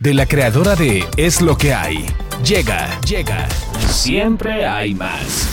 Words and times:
de 0.00 0.14
la 0.14 0.24
creadora 0.24 0.74
de 0.76 1.06
Es 1.18 1.42
lo 1.42 1.58
que 1.58 1.74
hay. 1.74 2.06
Llega, 2.42 2.98
llega. 3.02 3.46
Siempre 3.90 4.66
hay 4.66 4.94
más. 4.94 5.50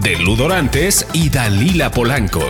De 0.00 0.16
Ludorantes 0.16 1.06
y 1.12 1.28
Dalila 1.28 1.90
Polanco. 1.90 2.40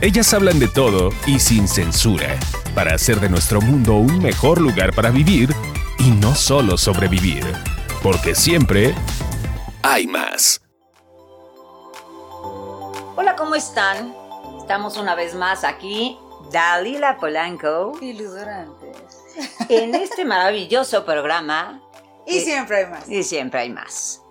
Ellas 0.00 0.34
hablan 0.34 0.58
de 0.58 0.66
todo 0.66 1.10
y 1.24 1.38
sin 1.38 1.68
censura, 1.68 2.36
para 2.74 2.96
hacer 2.96 3.20
de 3.20 3.28
nuestro 3.28 3.60
mundo 3.60 3.94
un 3.94 4.18
mejor 4.20 4.60
lugar 4.60 4.92
para 4.92 5.10
vivir 5.10 5.54
y 6.00 6.10
no 6.10 6.34
solo 6.34 6.76
sobrevivir. 6.76 7.44
Porque 8.02 8.34
siempre 8.34 8.92
hay 9.84 10.08
más. 10.08 10.60
Hola, 13.14 13.36
¿cómo 13.38 13.54
están? 13.54 14.12
Estamos 14.58 14.96
una 14.96 15.14
vez 15.14 15.36
más 15.36 15.62
aquí, 15.62 16.18
Dalila 16.50 17.18
Polanco, 17.18 17.92
Y 18.00 18.14
Ludorantes. 18.14 18.81
En 19.68 19.94
este 19.94 20.24
maravilloso 20.24 21.04
programa. 21.04 21.82
Y 22.26 22.38
Eh, 22.38 22.40
siempre 22.40 22.78
hay 22.78 22.86
más. 22.86 23.08
Y 23.08 23.22
siempre 23.22 23.60
hay 23.60 23.70
más. 23.70 24.22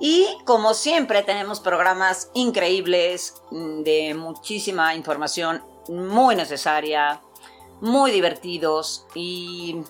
Y 0.00 0.28
como 0.44 0.74
siempre 0.74 1.22
tenemos 1.22 1.60
programas 1.60 2.30
increíbles 2.34 3.34
mm, 3.50 3.82
de 3.82 4.14
muchísima 4.14 4.94
información 4.94 5.62
muy 5.88 6.36
necesaria, 6.36 7.20
muy 7.80 8.10
divertidos 8.10 9.06
y 9.14 9.82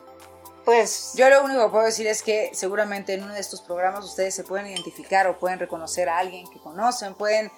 pues 0.69 1.15
Yo 1.15 1.31
lo 1.31 1.45
único 1.45 1.65
que 1.65 1.71
puedo 1.71 1.85
decir 1.87 2.07
es 2.07 2.23
que 2.23 2.51
seguramente 2.53 3.15
en 3.15 3.25
uno 3.25 3.33
de 3.33 3.41
estos 3.41 3.63
programas 3.63 4.05
ustedes 4.05 4.35
se 4.35 4.45
pueden 4.45 4.67
identificar 4.67 5.27
o 5.27 5.39
pueden 5.39 5.59
reconocer 5.59 6.11
a 6.11 6.19
alguien 6.19 6.47
que 6.47 6.59
conocen, 6.59 7.15
pueden... 7.15 7.51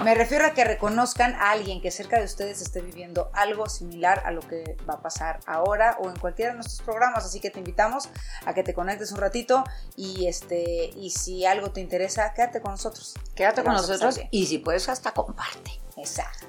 Me 0.00 0.14
refiero 0.14 0.44
a 0.44 0.50
que 0.50 0.64
reconozcan 0.64 1.34
a 1.36 1.52
alguien 1.52 1.80
que 1.80 1.90
cerca 1.92 2.18
de 2.18 2.24
ustedes 2.24 2.60
esté 2.60 2.80
viviendo 2.80 3.30
algo 3.32 3.68
similar 3.68 4.22
a 4.26 4.32
lo 4.32 4.40
que 4.40 4.76
va 4.88 4.94
a 4.94 5.00
pasar 5.00 5.38
ahora 5.46 5.96
o 6.00 6.10
en 6.10 6.16
cualquiera 6.16 6.50
de 6.50 6.56
nuestros 6.56 6.82
programas, 6.82 7.24
así 7.24 7.40
que 7.40 7.50
te 7.50 7.60
invitamos 7.60 8.08
a 8.44 8.54
que 8.54 8.64
te 8.64 8.74
conectes 8.74 9.12
un 9.12 9.18
ratito 9.18 9.62
y 9.96 10.26
este 10.26 10.90
y 10.96 11.10
si 11.10 11.46
algo 11.46 11.70
te 11.70 11.80
interesa, 11.80 12.32
quédate 12.34 12.60
con 12.60 12.72
nosotros. 12.72 13.14
quédate 13.36 13.62
con 13.62 13.72
nosotros 13.74 14.20
y 14.32 14.46
si 14.46 14.58
puedes 14.58 14.88
hasta 14.88 15.12
comparte. 15.12 15.70
Exacto. 15.96 16.46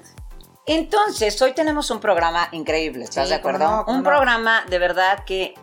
Entonces, 0.66 1.40
hoy 1.40 1.52
tenemos 1.54 1.90
un 1.92 2.00
programa 2.00 2.48
increíble, 2.50 3.04
¿estás 3.04 3.24
Sí, 3.26 3.30
de 3.30 3.36
acuerdo? 3.36 3.60
no, 3.60 3.84
un 3.86 3.98
no. 3.98 4.02
programa 4.02 4.64
de 4.68 4.80
verdad 4.80 5.22
que 5.24 5.54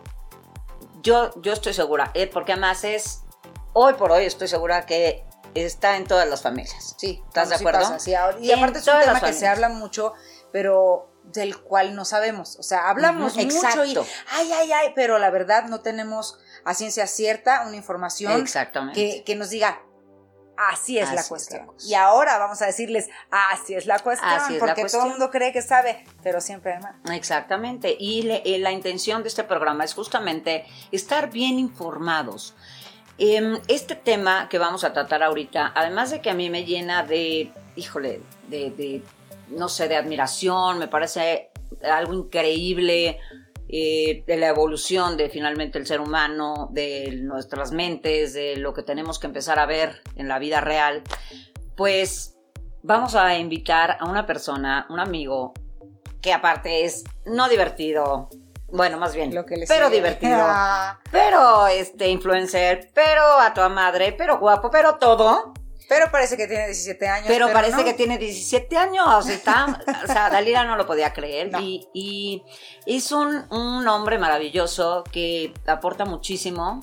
yo, 1.02 1.38
yo 1.42 1.52
estoy 1.52 1.74
segura, 1.74 2.10
eh, 2.14 2.26
porque 2.26 2.52
además 2.52 2.82
es, 2.84 3.20
hoy 3.74 3.92
por 3.92 4.10
hoy 4.10 4.24
estoy 4.24 4.48
segura 4.48 4.86
que 4.86 5.22
está 5.54 5.96
en 5.96 6.04
todas 6.06 6.28
las 6.28 6.42
familias. 6.42 6.94
Sí, 6.98 7.22
¿Estás 7.26 7.48
de 7.50 7.56
sí 7.58 7.62
acuerdo? 7.62 7.80
pasa, 7.80 7.98
sí, 7.98 8.14
ahora- 8.14 8.38
y 8.40 8.52
aparte 8.52 8.78
es 8.80 8.86
un 8.88 9.00
tema 9.00 9.20
que 9.20 9.32
se 9.32 9.46
habla 9.46 9.68
mucho, 9.68 10.12
pero 10.52 11.10
del 11.24 11.58
cual 11.58 11.94
no 11.94 12.04
sabemos. 12.04 12.56
O 12.58 12.62
sea, 12.62 12.88
hablamos 12.90 13.34
mucho 13.36 13.84
y 13.84 13.96
ay, 14.32 14.52
ay, 14.52 14.72
ay, 14.72 14.92
pero 14.94 15.18
la 15.18 15.30
verdad 15.30 15.64
no 15.64 15.80
tenemos 15.80 16.38
a 16.64 16.74
ciencia 16.74 17.06
cierta 17.06 17.64
una 17.66 17.76
información 17.76 18.44
que, 18.94 19.22
que 19.24 19.34
nos 19.34 19.50
diga 19.50 19.80
así 20.56 20.98
es 20.98 21.06
Así 21.06 21.14
la 21.16 21.20
es 21.22 21.28
cuestión. 21.28 21.60
la 21.62 21.66
cosa. 21.66 21.86
y 21.88 21.94
ahora 21.94 22.38
vamos 22.38 22.62
a 22.62 22.66
decirles 22.66 23.08
así 23.30 23.74
es 23.74 23.86
la 23.86 23.98
cuestión, 23.98 24.30
Así 24.30 24.54
es 24.54 24.60
la 24.60 24.66
porque 24.68 24.82
cuestión. 24.82 25.02
todo 25.02 25.12
el 25.12 25.18
mundo 25.18 25.30
cree 25.32 25.52
que 25.52 25.62
sabe, 25.62 26.04
pero 26.22 26.40
siempre 26.40 26.74
hay 26.74 26.80
más. 26.80 26.94
Exactamente. 27.12 27.96
Y 27.98 28.22
le- 28.22 28.42
eh, 28.44 28.58
la 28.60 28.70
intención 28.70 29.22
de 29.24 29.28
este 29.30 29.42
programa 29.42 29.82
es 29.84 29.94
justamente 29.94 30.64
estar 30.92 31.28
bien 31.30 31.58
informados. 31.58 32.54
Em, 33.16 33.60
este 33.68 33.94
tema 33.94 34.48
que 34.48 34.58
vamos 34.58 34.82
a 34.82 34.92
tratar 34.92 35.22
ahorita, 35.22 35.72
además 35.74 36.10
de 36.10 36.20
que 36.20 36.30
a 36.30 36.34
mí 36.34 36.50
me 36.50 36.64
llena 36.64 37.04
de, 37.04 37.52
híjole, 37.76 38.22
de, 38.48 39.02
no 39.48 39.68
sé, 39.68 39.88
de 39.88 39.96
admiración, 39.96 40.78
me 40.78 40.88
parece 40.88 41.50
algo 41.82 42.12
increíble 42.12 43.20
eh, 43.68 44.24
de 44.26 44.36
la 44.36 44.48
evolución 44.48 45.16
de 45.16 45.28
finalmente 45.28 45.78
el 45.78 45.86
ser 45.86 46.00
humano, 46.00 46.68
de 46.72 47.20
nuestras 47.22 47.70
mentes, 47.70 48.34
de 48.34 48.56
lo 48.56 48.74
que 48.74 48.82
tenemos 48.82 49.20
que 49.20 49.28
empezar 49.28 49.60
a 49.60 49.66
ver 49.66 50.02
en 50.16 50.26
la 50.26 50.40
vida 50.40 50.60
real, 50.60 51.02
pues 51.76 52.36
vamos 52.82 53.14
a 53.14 53.38
invitar 53.38 53.96
a 54.00 54.06
una 54.06 54.26
persona, 54.26 54.86
un 54.90 54.98
amigo, 54.98 55.54
que 56.20 56.32
aparte 56.32 56.84
es 56.84 57.04
no 57.26 57.48
divertido, 57.48 58.28
bueno, 58.74 58.98
más 58.98 59.14
bien, 59.14 59.34
Lo 59.34 59.46
que 59.46 59.56
les 59.56 59.68
pero 59.68 59.86
sigue. 59.86 59.96
divertido, 59.98 60.36
Ah, 60.38 60.98
pero 61.10 61.66
este 61.66 62.08
influencer, 62.08 62.90
pero 62.94 63.22
a 63.40 63.54
toda 63.54 63.68
madre, 63.68 64.12
pero 64.12 64.38
guapo, 64.38 64.70
pero 64.70 64.96
todo, 64.96 65.54
pero 65.88 66.10
parece 66.10 66.36
que 66.36 66.46
tiene 66.46 66.66
17 66.66 67.08
años. 67.08 67.26
pero, 67.28 67.52
parece 67.52 67.76
no. 67.78 67.84
que 67.84 67.94
tiene 67.94 68.18
17 68.18 68.76
años, 68.76 69.28
está, 69.28 69.80
o 70.02 70.06
sea, 70.06 70.28
Dalila 70.30 70.64
no 70.64 70.76
lo 70.76 70.86
podía 70.86 71.12
creer 71.12 71.52
No. 71.52 71.60
y, 71.60 71.86
y 71.94 72.42
es 72.86 73.12
un, 73.12 73.44
un 73.50 73.86
hombre 73.86 74.18
maravilloso 74.18 75.04
que 75.12 75.52
aporta 75.66 76.04
muchísimo 76.04 76.80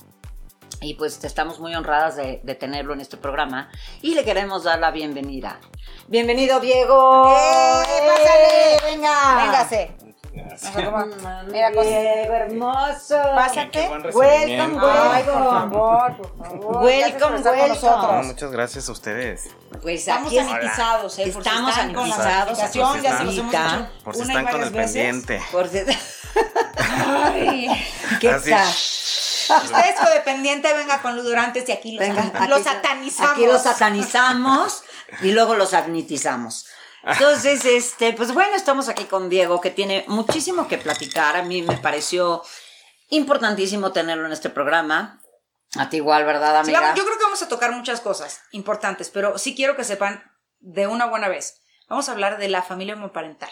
y 0.80 0.94
pues 0.94 1.22
estamos 1.24 1.60
muy 1.60 1.74
honradas 1.74 2.16
de, 2.16 2.40
de 2.42 2.54
tenerlo 2.54 2.92
en 2.94 3.00
este 3.00 3.16
programa 3.16 3.70
y 4.00 4.14
le 4.14 4.24
queremos 4.24 4.64
dar 4.64 4.78
la 4.80 4.90
bienvenida. 4.90 5.60
Bienvenido, 6.08 6.58
Diego. 6.58 7.32
¡Eh, 7.36 7.84
pásale! 8.08 8.92
Venga. 8.94 9.36
Véngase. 9.36 10.11
Gracias. 10.34 10.74
Mm, 10.74 11.50
Mira, 11.50 11.70
Diego, 11.70 11.82
hermoso. 12.34 13.16
Pásate. 13.34 13.88
Welcome, 13.88 14.14
welcome. 14.14 15.24
por 15.24 15.44
favor, 15.44 16.16
por 16.16 16.46
favor. 16.46 16.84
Welcome, 16.84 17.42
con 17.42 17.52
welcome. 17.52 18.22
Muchas 18.24 18.50
gracias 18.50 18.88
a 18.88 18.92
ustedes. 18.92 19.50
Pues 19.82 20.00
Estamos 20.00 20.28
aquí 20.28 20.36
sanitizados, 20.38 21.18
¿eh? 21.18 21.22
Estamos 21.28 21.70
están 21.70 21.92
con 21.94 22.08
la 22.08 22.16
sanitizados, 22.16 22.58
Por 24.04 24.14
si 24.14 24.22
una 24.22 24.32
y 24.32 24.36
están 24.36 24.52
con 24.52 24.62
el 24.62 24.70
veces. 24.70 24.92
pendiente. 24.94 25.42
Por 25.52 25.68
si- 25.68 25.78
Ay. 26.76 27.68
¿Qué 28.20 28.28
tal? 28.28 28.68
Usted 28.68 29.78
es 29.90 30.00
codependiente, 30.00 30.72
venga 30.72 31.02
con 31.02 31.14
Ludurantes 31.16 31.68
y 31.68 31.72
aquí 31.72 31.92
los, 31.92 32.00
Venga, 32.08 32.22
satan- 32.22 32.48
los 32.48 32.60
aquí- 32.60 32.68
satanizamos. 32.70 33.32
Aquí 33.32 33.46
los 33.46 33.62
satanizamos 33.62 34.82
y 35.20 35.32
luego 35.32 35.54
los 35.56 35.70
sanitizamos. 35.70 36.66
Entonces, 37.04 37.64
este, 37.64 38.12
pues 38.12 38.32
bueno, 38.32 38.54
estamos 38.54 38.88
aquí 38.88 39.04
con 39.04 39.28
Diego, 39.28 39.60
que 39.60 39.70
tiene 39.70 40.04
muchísimo 40.08 40.68
que 40.68 40.78
platicar. 40.78 41.36
A 41.36 41.42
mí 41.42 41.62
me 41.62 41.76
pareció 41.76 42.42
importantísimo 43.08 43.92
tenerlo 43.92 44.26
en 44.26 44.32
este 44.32 44.50
programa. 44.50 45.20
A 45.76 45.88
ti 45.88 45.96
igual, 45.96 46.24
¿verdad, 46.24 46.58
amiga? 46.58 46.94
yo 46.94 47.04
creo 47.04 47.18
que 47.18 47.24
vamos 47.24 47.42
a 47.42 47.48
tocar 47.48 47.72
muchas 47.72 48.00
cosas 48.00 48.42
importantes, 48.52 49.10
pero 49.10 49.38
sí 49.38 49.54
quiero 49.54 49.74
que 49.74 49.84
sepan 49.84 50.22
de 50.60 50.86
una 50.86 51.06
buena 51.06 51.28
vez. 51.28 51.60
Vamos 51.88 52.08
a 52.08 52.12
hablar 52.12 52.38
de 52.38 52.48
la 52.48 52.62
familia 52.62 52.94
homoparental. 52.94 53.50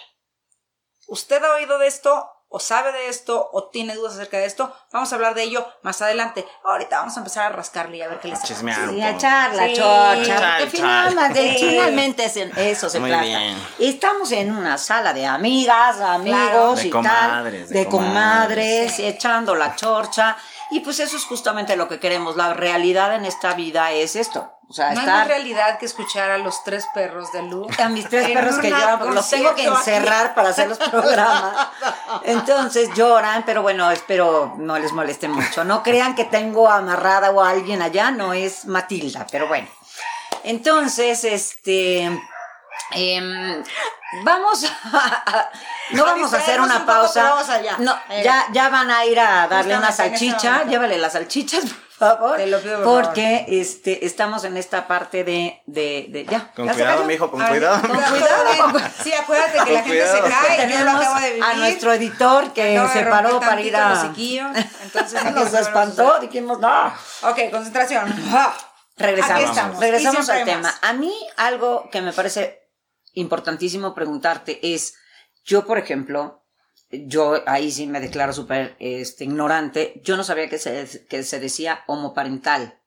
¿Usted 1.07 1.43
ha 1.43 1.55
oído 1.55 1.79
de 1.79 1.87
esto? 1.87 2.29
¿O 2.53 2.59
sabe 2.59 2.91
de 2.93 3.09
esto? 3.09 3.49
¿O 3.53 3.69
tiene 3.69 3.95
dudas 3.95 4.15
acerca 4.15 4.37
de 4.39 4.45
esto? 4.47 4.75
Vamos 4.93 5.13
a 5.13 5.15
hablar 5.15 5.35
de 5.35 5.45
ello 5.45 5.65
más 5.83 6.03
adelante. 6.03 6.45
Ahorita 6.65 6.99
vamos 6.99 7.17
a 7.17 7.21
empezar 7.21 7.45
a 7.53 7.55
rascarle 7.55 7.99
y 7.99 8.03
a 8.03 8.09
ver 8.09 8.19
qué 8.19 8.27
les 8.27 8.43
Chismear 8.43 8.91
Sí, 8.91 9.01
a 9.01 9.17
charla, 9.17 9.67
Sí. 9.69 9.75
chorcha. 9.75 10.25
Chal, 10.41 10.59
porque 10.65 10.77
finalmente, 10.77 11.59
Sí. 11.59 11.69
finalmente 11.71 12.25
es 12.25 12.37
en 12.39 12.59
eso 12.59 12.91
se 12.91 12.99
Muy 12.99 13.09
trata. 13.11 13.25
bien. 13.25 13.57
Estamos 13.79 14.33
en 14.33 14.51
una 14.51 14.79
sala 14.79 15.13
de 15.13 15.27
amigas, 15.27 16.01
amigos 16.01 16.81
De 16.81 16.89
y 16.89 16.91
comadres, 16.91 17.67
tal, 17.67 17.73
de 17.73 17.79
de 17.81 17.87
comadres, 17.87 18.93
comadres. 18.93 18.99
echando 18.99 19.55
la 19.55 19.77
chorcha. 19.77 20.37
Y 20.73 20.81
pues 20.81 20.99
eso 20.99 21.17
es 21.17 21.25
justamente 21.25 21.77
lo 21.77 21.89
que 21.89 22.01
queremos. 22.01 22.37
La 22.37 22.53
realidad 22.55 23.15
en 23.15 23.27
esta 23.27 23.55
vida 23.55 23.93
es 23.93 24.17
esto. 24.17 24.51
O 24.71 24.73
sea, 24.73 24.93
No 24.93 25.01
hay 25.01 25.07
más 25.07 25.07
estar 25.07 25.27
realidad 25.27 25.79
que 25.81 25.87
escuchar 25.87 26.31
a 26.31 26.39
los 26.39 26.63
tres 26.63 26.87
perros 26.95 27.33
de 27.33 27.43
Lu. 27.43 27.67
a 27.77 27.89
mis 27.89 28.09
tres 28.09 28.31
perros 28.31 28.57
que 28.59 28.71
lloran, 28.71 29.15
los 29.15 29.29
tengo 29.29 29.53
que 29.57 29.63
aquí. 29.67 29.71
encerrar 29.71 30.33
para 30.37 30.51
hacer 30.51 30.69
los 30.69 30.79
programas. 30.91 31.69
Entonces 32.23 32.89
lloran, 32.95 33.43
pero 33.45 33.63
bueno, 33.63 33.91
espero 33.91 34.55
no 34.59 34.79
les 34.79 34.93
moleste 34.93 35.27
mucho. 35.27 35.65
No 35.65 35.83
crean 35.83 36.15
que 36.15 36.25
tengo 36.25 36.69
amarrada 36.71 37.33
o 37.33 37.43
a 37.43 37.51
alguien 37.51 37.83
allá, 37.83 38.13
no 38.13 38.33
es 38.33 38.65
Matilda, 38.65 39.27
pero 39.33 39.49
bueno. 39.49 39.67
Entonces, 40.45 41.25
este. 41.25 42.05
em, 42.93 43.63
vamos 44.25 44.65
a. 44.65 45.51
No 45.91 46.05
vamos 46.05 46.33
a 46.33 46.37
hacer 46.39 46.61
una 46.61 46.79
un 46.79 46.87
pausa. 46.87 47.23
vamos 47.31 47.49
allá. 47.49 47.77
No, 47.79 47.97
ya, 48.23 48.47
ya 48.53 48.69
van 48.69 48.91
a 48.91 49.05
ir 49.05 49.19
a 49.19 49.49
darle 49.49 49.77
una 49.77 49.89
Justamente 49.89 50.17
ese 50.17 50.31
salchicha. 50.31 50.65
Llévale 50.65 50.99
las 50.99 51.13
salchichas, 51.15 51.65
por 51.99 52.09
favor. 52.09 52.37
Te 52.37 52.47
lo 52.47 52.61
pido, 52.61 52.83
por 52.85 53.05
porque 53.07 53.45
este, 53.49 54.05
estamos 54.07 54.45
en 54.45 54.57
esta 54.57 54.87
parte 54.87 55.25
de. 55.25 55.63
de, 55.67 56.07
de 56.11 56.25
ya. 56.27 56.53
Con 56.55 56.67
¿Ya 56.67 56.73
cuidado, 56.75 57.05
mijo, 57.05 57.31
con 57.31 57.43
A 57.43 57.51
ver, 57.51 57.59
cuidado. 57.61 57.81
con 57.81 57.91
cuidado. 58.11 58.91
Sí, 59.03 59.13
acuérdate 59.13 59.59
que 59.65 59.73
la 59.73 59.83
gente 59.83 60.07
se 60.07 60.21
cae. 60.21 60.57
Yo 60.57 60.63
lo 60.65 60.69
Tenemos 60.85 60.95
acabo 60.95 61.21
de 61.21 61.29
vivir. 61.31 61.45
a 61.45 61.55
nuestro 61.55 61.93
editor 61.93 62.53
que 62.53 62.89
se 62.93 63.03
paró 63.05 63.41
para 63.41 63.61
ir 63.61 63.75
a. 63.77 64.13
entonces 64.83 65.25
no 65.25 65.31
Nos 65.31 65.55
espantó, 65.55 66.19
dijimos, 66.21 66.59
no. 66.61 66.87
Ok, 67.23 67.51
concentración. 67.51 68.15
Regresamos. 68.97 69.41
Aquí 69.43 69.51
estamos. 69.51 69.81
Regresamos 69.81 70.29
al 70.29 70.45
tema. 70.45 70.75
A 70.83 70.93
mí, 70.93 71.13
algo 71.39 71.89
que 71.91 72.03
me 72.03 72.13
parece 72.13 72.60
importantísimo 73.15 73.95
preguntarte 73.95 74.75
es: 74.75 74.97
yo, 75.45 75.67
por 75.67 75.79
ejemplo, 75.79 76.45
yo 76.91 77.43
ahí 77.47 77.71
sí 77.71 77.87
me 77.87 78.01
declaro 78.01 78.33
súper 78.33 78.77
este, 78.79 79.25
ignorante. 79.25 80.01
Yo 80.05 80.17
no 80.17 80.25
sabía 80.25 80.49
que 80.49 80.59
se, 80.59 81.07
que 81.09 81.23
se 81.23 81.41
decía 81.41 81.85
homoparental. 81.87 82.81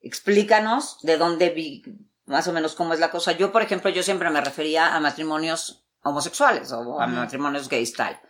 Explícanos 0.00 0.98
de 1.02 1.16
dónde 1.16 1.50
vi, 1.50 1.82
más 2.26 2.46
o 2.46 2.52
menos 2.52 2.74
cómo 2.74 2.94
es 2.94 3.00
la 3.00 3.10
cosa. 3.10 3.32
Yo, 3.32 3.50
por 3.50 3.62
ejemplo, 3.62 3.90
yo 3.90 4.02
siempre 4.02 4.30
me 4.30 4.40
refería 4.40 4.94
a 4.94 5.00
matrimonios 5.00 5.84
homosexuales 6.02 6.70
o 6.70 7.00
a 7.00 7.06
matrimonios 7.08 7.68
gays 7.68 7.92
tal, 7.92 8.20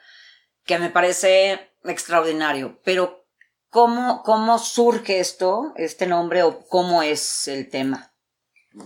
que 0.65 0.79
me 0.79 0.89
parece 0.89 1.75
extraordinario. 1.85 2.81
Pero 2.83 3.27
¿cómo, 3.69 4.23
¿cómo 4.23 4.59
surge 4.59 5.21
esto, 5.21 5.75
este 5.77 6.07
nombre, 6.07 6.43
o 6.43 6.67
cómo 6.67 7.03
es 7.03 7.49
el 7.49 7.69
tema? 7.69 8.15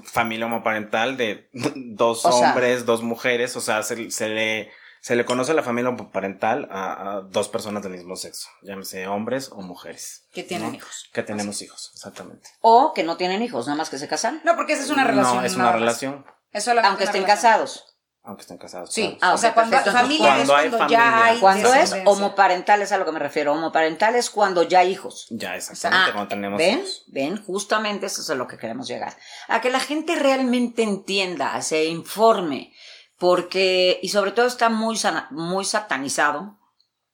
Familia 0.04 0.46
homoparental 0.46 1.16
de 1.16 1.48
dos 1.52 2.24
O 2.24 2.32
sea- 2.32 2.50
hombres, 2.50 2.84
dos 2.86 3.02
mujeres, 3.02 3.56
o 3.56 3.60
sea, 3.60 3.82
se, 3.82 4.10
se 4.10 4.28
le, 4.28 4.70
se 5.00 5.16
le 5.16 5.24
conoce 5.24 5.54
la 5.54 5.62
familia 5.62 5.88
homoparental 5.90 6.68
a, 6.70 7.16
a 7.16 7.20
dos 7.22 7.48
personas 7.48 7.82
del 7.82 7.92
mismo 7.92 8.16
sexo, 8.16 8.48
llámese 8.62 9.06
hombres 9.06 9.50
o 9.52 9.62
mujeres. 9.62 10.26
Que 10.32 10.42
tienen 10.42 10.70
¿no? 10.70 10.76
hijos. 10.76 11.08
Que 11.12 11.22
tenemos 11.22 11.60
hijos, 11.62 11.90
exactamente. 11.94 12.48
O 12.60 12.92
que 12.94 13.02
no 13.02 13.16
tienen 13.16 13.42
hijos, 13.42 13.66
nada 13.66 13.76
más 13.78 13.90
que 13.90 13.98
se 13.98 14.08
casan, 14.08 14.40
No, 14.44 14.56
porque 14.56 14.74
esa 14.74 14.82
es 14.84 14.90
una 14.90 15.04
relación. 15.04 15.36
No, 15.38 15.44
es 15.44 15.54
una 15.56 15.72
relación, 15.72 16.24
aunque 16.52 16.64
una 16.82 16.88
estén 16.88 17.04
relación. 17.22 17.24
casados. 17.26 17.86
Aunque 18.30 18.42
estén 18.42 18.58
casados. 18.58 18.92
Sí, 18.92 19.02
claro. 19.02 19.18
Ah, 19.20 19.34
o 19.34 19.38
sea, 19.38 19.52
cuando 19.54 19.76
familia 19.78 20.28
Cuando 20.28 20.42
es 20.42 20.50
hay 20.50 20.68
cuando 20.70 20.88
ya 20.88 21.24
hay 21.24 21.38
Cuando 21.40 21.74
es 21.74 21.94
homoparental 22.04 22.82
es 22.82 22.92
a 22.92 22.96
lo 22.98 23.04
que 23.04 23.12
me 23.12 23.18
refiero. 23.18 23.52
Homoparental 23.52 24.14
es 24.16 24.30
cuando 24.30 24.62
ya 24.62 24.78
hay 24.80 24.90
hijos. 24.92 25.26
Ya, 25.30 25.56
exactamente, 25.56 26.10
Ah, 26.10 26.12
cuando 26.12 26.28
tenemos 26.28 26.58
ven, 26.58 26.78
hijos. 26.78 27.04
ven, 27.08 27.44
justamente 27.44 28.06
eso 28.06 28.22
es 28.22 28.30
a 28.30 28.34
lo 28.34 28.46
que 28.46 28.56
queremos 28.56 28.88
llegar. 28.88 29.16
A 29.48 29.60
que 29.60 29.70
la 29.70 29.80
gente 29.80 30.16
realmente 30.16 30.82
entienda, 30.82 31.60
se 31.62 31.84
informe, 31.86 32.72
porque, 33.18 33.98
y 34.02 34.08
sobre 34.08 34.30
todo 34.32 34.46
está 34.46 34.68
muy, 34.70 34.96
sana- 34.96 35.28
muy 35.30 35.64
satanizado. 35.64 36.56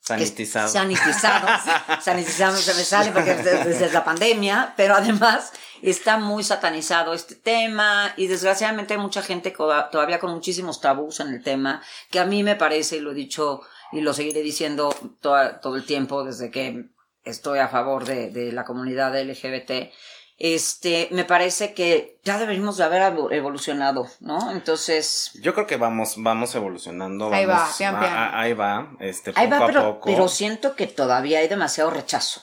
Sanitizado. 0.06 0.68
Sanitizado. 0.68 1.48
sanitizado 2.00 2.56
se 2.56 2.74
me 2.74 2.84
sale 2.84 3.10
porque 3.10 3.32
es 3.32 3.44
desde, 3.44 3.90
la 3.92 4.04
pandemia, 4.04 4.72
pero 4.76 4.94
además 4.94 5.52
está 5.82 6.16
muy 6.16 6.44
satanizado 6.44 7.12
este 7.12 7.34
tema 7.34 8.12
y 8.16 8.28
desgraciadamente 8.28 8.94
hay 8.94 9.00
mucha 9.00 9.22
gente 9.22 9.50
todavía 9.90 10.20
con 10.20 10.30
muchísimos 10.30 10.80
tabús 10.80 11.18
en 11.18 11.28
el 11.34 11.42
tema, 11.42 11.82
que 12.10 12.20
a 12.20 12.24
mí 12.24 12.44
me 12.44 12.54
parece, 12.54 12.98
y 12.98 13.00
lo 13.00 13.10
he 13.10 13.14
dicho 13.14 13.62
y 13.90 14.00
lo 14.00 14.14
seguiré 14.14 14.42
diciendo 14.42 14.94
toda- 15.20 15.60
todo 15.60 15.74
el 15.74 15.84
tiempo 15.84 16.22
desde 16.22 16.52
que 16.52 16.88
estoy 17.24 17.58
a 17.58 17.66
favor 17.66 18.04
de, 18.04 18.30
de 18.30 18.52
la 18.52 18.64
comunidad 18.64 19.12
LGBT, 19.20 19.92
este, 20.38 21.08
me 21.12 21.24
parece 21.24 21.72
que 21.72 22.18
ya 22.24 22.38
deberíamos 22.38 22.76
de 22.76 22.84
haber 22.84 23.02
evo- 23.02 23.32
evolucionado, 23.32 24.06
¿no? 24.20 24.50
Entonces, 24.52 25.30
Yo 25.40 25.54
creo 25.54 25.66
que 25.66 25.76
vamos, 25.76 26.14
vamos 26.18 26.54
evolucionando. 26.54 27.32
Ahí 27.32 27.46
va, 27.46 27.68
pian, 27.78 27.94
a- 27.96 28.00
a- 28.28 28.40
ahí 28.40 28.52
va, 28.52 28.92
este, 29.00 29.32
ahí 29.34 29.46
poco 29.46 29.58
va, 29.60 29.64
a 29.64 29.66
pero, 29.66 29.82
poco. 29.94 30.06
pero 30.10 30.28
siento 30.28 30.76
que 30.76 30.86
todavía 30.86 31.38
hay 31.38 31.48
demasiado 31.48 31.90
rechazo. 31.90 32.42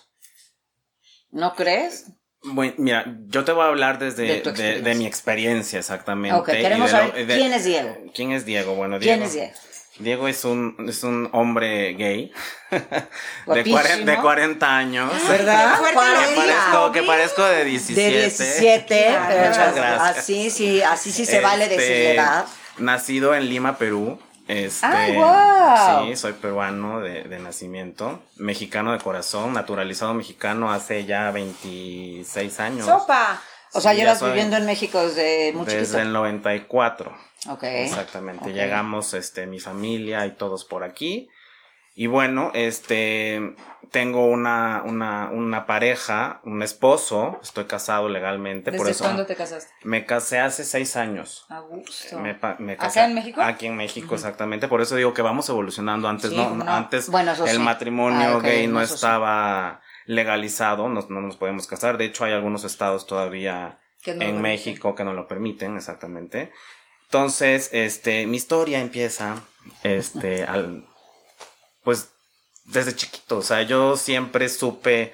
¿No 1.32 1.56
crees? 1.56 2.06
Bueno, 2.46 2.74
mira, 2.78 3.06
yo 3.28 3.46
te 3.46 3.52
voy 3.54 3.64
a 3.64 3.68
hablar 3.68 4.00
desde 4.00 4.42
De 4.42 4.96
mi 4.96 5.06
experiencia 5.06 5.80
exactamente. 5.80 6.38
Ok, 6.38 6.48
queremos 6.48 6.90
y 6.92 6.94
de 6.94 7.00
lo- 7.02 7.08
saber 7.10 7.28
de- 7.28 7.36
quién 7.38 7.54
es 7.54 7.64
Diego. 7.64 7.98
¿Quién 8.14 8.32
es 8.34 8.46
Diego? 8.46 8.76
Bueno, 8.76 9.00
Diego. 9.00 9.14
¿Quién 9.16 9.24
es 9.28 9.34
Diego? 9.34 9.54
Diego 10.00 10.28
es 10.28 10.44
un, 10.44 10.76
es 10.90 11.04
un 11.04 11.30
hombre 11.34 11.94
gay 11.94 12.32
de, 12.72 13.64
cuaren- 13.66 14.06
de 14.06 14.18
40 14.18 14.78
años. 14.78 15.12
¿Verdad? 15.30 15.78
Juan? 15.94 16.14
lo 16.14 16.20
Que 16.30 16.36
parezco, 16.36 16.92
que 16.92 17.04
parezco 17.04 17.44
de 17.44 17.66
17. 17.66 18.02
De 18.02 18.20
17. 18.22 19.06
Claro. 19.08 19.50
Muchas 19.50 19.76
gracias. 19.76 20.18
Así 20.18 20.50
sí, 20.50 20.82
así 20.82 21.12
sí 21.12 21.26
se 21.26 21.40
vale 21.42 21.68
decir 21.68 21.78
la 21.80 21.84
Este, 21.86 22.14
edad. 22.16 22.46
Nacido 22.80 23.36
en 23.36 23.50
Lima, 23.50 23.78
Perú. 23.78 24.20
Este, 24.48 24.86
¡Ay, 24.86 25.14
guau! 25.14 26.06
Sí, 26.08 26.16
soy 26.18 26.34
peruano 26.34 27.00
de, 27.00 27.24
de 27.24 27.40
nacimiento, 27.40 28.22
mexicano 28.36 28.92
de 28.92 28.98
corazón, 28.98 29.54
naturalizado 29.54 30.14
mexicano 30.14 30.70
hace 30.72 31.06
ya 31.06 31.32
26 31.32 32.60
años. 32.60 32.86
Sopa. 32.86 33.42
O 33.72 33.80
sea, 33.82 33.92
Sí, 33.92 33.98
ya 33.98 34.04
llevas 34.04 34.20
soy- 34.20 34.32
viviendo 34.32 34.58
en 34.58 34.66
México 34.66 35.02
desde 35.02 35.54
muy 35.54 35.66
Desde 35.66 35.80
chiquito. 35.82 36.00
el 36.00 36.12
94. 36.14 37.18
Ok. 37.50 37.64
Exactamente. 37.64 38.54
Llegamos, 38.54 39.14
este, 39.14 39.46
mi 39.48 39.60
familia 39.60 40.26
y 40.26 40.32
todos 40.32 40.66
por 40.66 40.84
aquí. 40.84 41.30
Y 41.96 42.08
bueno, 42.08 42.50
este, 42.56 43.56
tengo 43.92 44.26
una, 44.26 44.82
una, 44.84 45.30
una 45.30 45.68
pareja, 45.68 46.42
un 46.44 46.64
esposo, 46.64 47.40
estoy 47.44 47.66
casado 47.66 48.10
legalmente, 48.10 48.72
por 48.72 48.80
¿Desde 48.88 48.92
eso 48.94 49.04
cuándo 49.04 49.28
te 49.28 49.36
casaste? 49.36 49.72
me 49.84 50.04
casé 50.08 50.40
hace 50.40 50.64
seis 50.64 50.96
años. 50.96 51.46
A 51.50 51.60
gusto. 51.60 52.18
Me, 52.20 52.34
me 52.58 52.74
¿Acá 52.74 52.88
casé- 52.88 53.06
en 53.06 53.14
México? 53.14 53.42
Aquí 53.44 53.68
en 53.68 53.76
México, 53.78 54.16
exactamente. 54.16 54.68
Por 54.68 54.82
eso 54.82 54.96
digo 54.96 55.14
que 55.14 55.22
vamos 55.22 55.48
evolucionando. 55.50 56.08
Antes 56.08 56.32
Sí, 56.32 56.36
no, 56.36 56.56
no. 56.56 56.72
antes 56.72 57.10
Bueno, 57.10 57.32
el 57.34 57.48
sí. 57.48 57.60
matrimonio 57.60 58.38
Ah, 58.38 58.42
gay 58.42 58.66
no 58.66 58.84
sí. 58.84 58.92
estaba 58.96 59.82
legalizado, 60.08 60.90
no, 60.90 61.06
no 61.10 61.22
nos 61.22 61.38
podemos 61.38 61.68
casar. 61.68 61.98
De 62.00 62.06
hecho, 62.06 62.26
hay 62.26 62.34
algunos 62.34 62.64
estados 62.64 63.06
todavía 63.06 63.80
no 64.08 64.14
en. 64.24 64.42
México 64.42 64.96
que 64.96 65.04
no 65.04 65.14
lo 65.14 65.28
permiten, 65.28 65.76
exactamente. 65.78 66.52
Entonces, 67.18 67.70
este, 67.74 68.26
mi 68.26 68.38
historia 68.38 68.80
empieza, 68.82 69.44
este, 69.84 70.44
al, 70.48 70.84
pues, 71.84 72.10
desde 72.66 72.96
chiquito. 72.96 73.38
O 73.38 73.42
sea, 73.44 73.62
yo 73.62 73.98
siempre 73.98 74.50
supe 74.50 75.14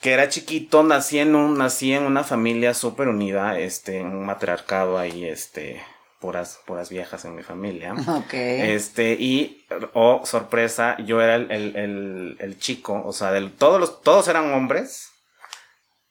que 0.00 0.10
era 0.12 0.28
chiquito, 0.28 0.82
nací 0.82 1.20
en 1.20 1.36
un, 1.36 1.56
nací 1.56 1.92
en 1.92 2.02
una 2.02 2.24
familia 2.24 2.74
súper 2.74 3.06
unida, 3.06 3.56
este, 3.60 4.00
en 4.00 4.08
un 4.08 4.26
matriarcado 4.26 4.98
ahí, 4.98 5.24
este, 5.24 5.80
puras, 6.20 6.58
puras 6.66 6.88
viejas 6.90 7.24
en 7.24 7.36
mi 7.36 7.44
familia. 7.44 7.94
Ok. 8.08 8.32
Este, 8.34 9.12
y, 9.12 9.64
oh, 9.92 10.22
sorpresa, 10.26 10.96
yo 11.04 11.22
era 11.22 11.36
el, 11.36 11.52
el, 11.52 11.76
el, 11.76 12.36
el 12.40 12.58
chico, 12.58 13.00
o 13.04 13.12
sea, 13.12 13.30
del, 13.30 13.52
todos 13.52 13.78
los, 13.78 14.02
todos 14.02 14.26
eran 14.26 14.52
hombres. 14.54 15.08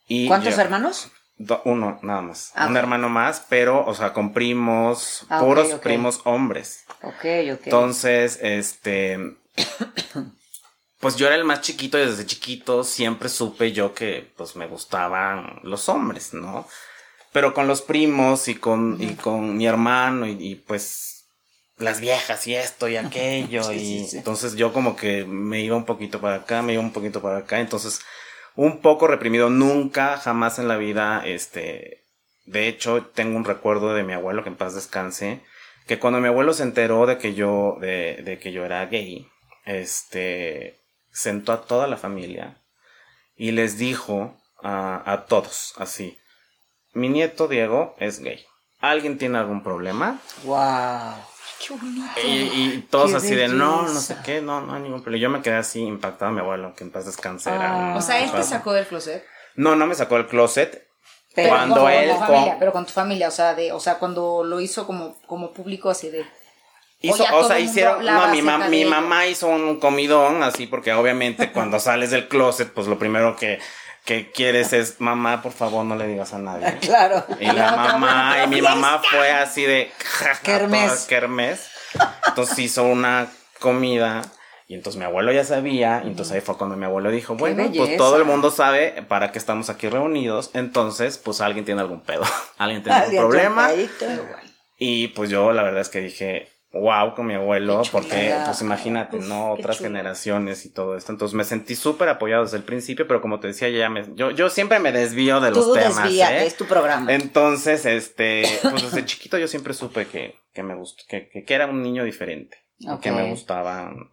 Y 0.08 0.30
¿Cuántos 0.30 0.56
yo- 0.56 0.62
hermanos? 0.62 1.12
Do- 1.40 1.62
uno, 1.66 2.00
nada 2.04 2.22
más. 2.22 2.52
Ah, 2.54 2.68
un 2.68 2.76
hermano 2.78 3.10
más, 3.10 3.46
pero, 3.50 3.84
o 3.86 3.96
sea, 3.96 4.14
con 4.14 4.34
primos, 4.34 5.26
Ah, 5.30 5.40
puros 5.40 5.70
primos 5.80 6.22
hombres. 6.26 6.84
Ok, 7.02 7.26
ok. 7.54 7.62
Entonces, 7.64 8.38
este. 8.42 9.18
Pues 11.00 11.16
yo 11.16 11.28
era 11.28 11.36
el 11.36 11.46
más 11.46 11.62
chiquito 11.62 11.98
y 11.98 12.06
desde 12.06 12.26
chiquito 12.26 12.84
siempre 12.84 13.30
supe 13.30 13.72
yo 13.72 13.94
que, 13.94 14.34
pues, 14.36 14.58
me 14.58 14.68
gustaban 14.68 15.60
los 15.64 15.88
hombres, 15.88 16.34
¿no? 16.34 16.68
Pero 17.32 17.54
con 17.54 17.68
los 17.68 17.82
primos 17.82 18.50
y 18.50 18.56
con, 18.56 18.98
y 19.02 19.16
con 19.16 19.56
mi 19.56 19.66
hermano 19.66 20.28
y, 20.28 20.32
y, 20.40 20.56
pues 20.56 21.26
las 21.78 22.02
viejas 22.02 22.46
y 22.48 22.56
esto 22.56 22.90
y 22.90 22.98
aquello 22.98 23.64
Sí, 23.64 23.76
y 23.76 23.80
sí, 23.80 24.08
sí. 24.10 24.18
entonces 24.18 24.56
yo 24.56 24.74
como 24.74 24.98
que 24.98 25.24
me 25.24 25.62
iba 25.62 25.78
un 25.78 25.86
poquito 25.86 26.20
para 26.20 26.36
acá, 26.38 26.62
me 26.62 26.74
iba 26.74 26.82
un 26.82 26.92
poquito 26.92 27.22
para 27.22 27.38
acá, 27.38 27.62
entonces 27.62 28.02
un 28.56 28.82
poco 28.82 29.08
reprimido, 29.08 29.50
nunca, 29.50 30.18
jamás 30.18 30.60
en 30.60 30.68
la 30.68 30.78
vida, 30.78 31.24
este, 31.26 32.04
de 32.46 32.68
hecho 32.68 33.06
tengo 33.14 33.38
un 33.38 33.46
recuerdo 33.46 33.94
de 33.94 34.04
mi 34.04 34.14
abuelo 34.14 34.44
que 34.44 34.50
en 34.50 34.58
paz 34.58 34.76
descanse, 34.76 35.42
que 35.88 36.00
cuando 36.00 36.20
mi 36.20 36.28
abuelo 36.28 36.54
se 36.54 36.64
enteró 36.64 37.06
de 37.06 37.18
que 37.18 37.34
yo, 37.34 37.78
de, 37.80 38.40
que 38.42 38.52
yo 38.52 38.66
era 38.66 38.86
gay, 38.86 39.28
este, 39.66 40.80
sentó 41.12 41.52
a 41.54 41.62
toda 41.62 41.88
la 41.88 41.98
familia 41.98 42.62
y 43.36 43.52
les 43.52 43.78
dijo 43.78 44.38
a, 44.62 45.12
a 45.12 45.26
todos 45.26 45.74
así, 45.78 46.20
mi 46.94 47.10
nieto 47.10 47.48
Diego 47.48 47.96
es 48.00 48.20
gay. 48.20 48.46
¿Alguien 48.80 49.18
tiene 49.18 49.38
algún 49.38 49.62
problema? 49.62 50.20
Wow. 50.44 51.16
Y, 52.24 52.28
y 52.28 52.88
todos 52.90 53.12
Qué 53.12 53.18
así 53.18 53.36
de 53.36 53.48
no, 53.48 53.84
no 53.84 54.00
sé 54.00 54.18
qué, 54.24 54.42
no, 54.42 54.62
no 54.62 54.74
hay 54.74 54.82
ningún 54.82 55.02
problema. 55.02 55.22
Yo 55.22 55.30
me 55.30 55.42
quedé 55.42 55.56
así 55.56 55.82
impactado, 55.82 56.32
mi 56.32 56.40
abuelo, 56.40 56.74
que 56.76 56.84
en 56.84 56.92
paz 56.92 57.06
descanse. 57.06 57.50
Ah. 57.50 57.96
O 57.98 58.02
sea, 58.02 58.24
él 58.24 58.32
te 58.32 58.44
sacó 58.44 58.74
del 58.74 58.88
closet. 58.88 59.26
No, 59.56 59.76
no 59.76 59.86
me 59.86 59.96
sacó 59.96 60.16
del 60.16 60.28
closet. 60.28 60.88
Pero 61.36 61.50
cuando 61.50 61.82
con, 61.82 61.92
él. 61.92 62.10
con 62.10 62.20
tu 62.20 62.26
con- 62.26 62.36
familia, 62.36 62.56
pero 62.60 62.72
con 62.72 62.86
tu 62.86 62.92
familia, 62.92 63.28
o 63.28 63.32
sea, 63.32 63.54
de, 63.54 63.72
o 63.72 63.80
sea, 63.80 64.00
cuando 64.00 64.44
lo 64.44 64.60
hizo 64.60 64.86
como, 64.86 65.20
como 65.28 65.54
público 65.54 65.90
así 65.90 66.10
de. 66.10 66.26
Hizo, 67.02 67.24
o 67.34 67.48
sea, 67.48 67.60
hicieron. 67.60 68.04
No, 68.04 68.28
mi, 68.28 68.42
de 68.42 68.70
mi 68.70 68.86
mamá 68.86 69.26
hizo 69.26 69.48
un 69.48 69.80
comidón, 69.80 70.44
así, 70.44 70.68
porque 70.68 70.92
obviamente 70.94 71.52
cuando 71.52 71.80
sales 71.80 72.12
del 72.12 72.28
closet, 72.28 72.74
pues 72.74 72.88
lo 72.88 73.00
primero 73.00 73.36
que, 73.38 73.60
que 74.06 74.32
quieres 74.32 74.74
es, 74.74 75.00
mamá, 75.00 75.42
por 75.42 75.52
favor, 75.52 75.86
no 75.86 75.96
le 75.96 76.08
digas 76.08 76.34
a 76.34 76.40
nadie. 76.40 76.78
Claro. 76.82 77.26
Y 77.40 77.46
la 77.46 77.76
mamá, 77.76 78.44
y 78.44 78.48
mi 78.48 78.62
mamá 78.62 79.02
fue 79.10 79.32
así 79.32 79.64
de 79.64 79.92
Kermés. 80.44 80.86
todas 80.86 81.06
kermés. 81.06 81.70
Entonces 82.28 82.60
hizo 82.60 82.84
una 82.84 83.28
comida. 83.60 84.22
Y 84.68 84.76
entonces 84.76 85.00
mi 85.00 85.06
abuelo 85.06 85.32
ya 85.32 85.44
sabía, 85.44 86.04
y 86.06 86.10
entonces 86.10 86.36
ahí 86.36 86.42
fue 86.42 86.56
cuando 86.56 86.76
mi 86.76 86.86
abuelo 86.86 87.10
dijo, 87.10 87.34
bueno, 87.34 87.72
pues 87.76 87.98
todo 87.98 88.18
el 88.18 88.26
mundo 88.26 88.52
sabe 88.52 89.04
para 89.08 89.32
qué 89.32 89.40
estamos 89.40 89.72
aquí 89.72 89.90
reunidos, 89.90 90.52
entonces 90.54 91.18
pues 91.18 91.42
alguien 91.42 91.66
tiene 91.66 91.82
algún 91.82 92.02
pedo, 92.02 92.22
alguien 92.60 92.84
tiene 92.84 93.00
algún 93.00 93.18
problema. 93.18 93.72
Y 94.78 95.08
pues 95.10 95.32
yo 95.32 95.54
la 95.54 95.64
verdad 95.64 95.82
es 95.82 95.90
que 95.90 96.02
dije, 96.02 96.50
wow, 96.72 97.16
con 97.16 97.26
mi 97.28 97.34
abuelo, 97.34 97.82
porque 97.92 98.34
pues 98.46 98.62
imagínate, 98.62 99.18
Uf, 99.18 99.28
¿no? 99.28 99.52
Otras 99.54 99.78
chulo. 99.78 99.90
generaciones 99.90 100.66
y 100.66 100.70
todo 100.72 100.96
esto. 100.96 101.12
Entonces 101.12 101.34
me 101.36 101.44
sentí 101.44 101.76
súper 101.76 102.10
apoyado 102.10 102.44
desde 102.44 102.58
el 102.58 102.64
principio, 102.64 103.08
pero 103.08 103.22
como 103.22 103.40
te 103.40 103.48
decía, 103.48 103.70
ya 103.70 103.90
me, 103.90 104.06
yo, 104.16 104.32
yo 104.32 104.50
siempre 104.50 104.80
me 104.80 104.92
desvío 104.92 105.40
de 105.42 105.52
los 105.52 105.74
temas. 105.74 106.04
desvíate, 106.04 106.44
¿eh? 106.44 106.46
es 106.46 106.56
tu 106.56 106.66
programa. 106.66 107.12
Entonces, 107.14 107.86
este, 107.86 108.44
pues 108.62 108.84
desde 108.84 109.06
chiquito 109.06 109.38
yo 109.38 109.48
siempre 109.48 109.74
supe 109.74 110.06
que, 110.08 110.36
que 110.54 110.62
me 110.64 110.76
gustó, 110.76 111.04
que, 111.08 111.28
que, 111.30 111.44
que 111.44 111.54
era 111.54 111.66
un 111.68 111.82
niño 111.82 112.04
diferente. 112.04 112.58
Que 113.02 113.12
me 113.12 113.30
gustaban. 113.30 114.10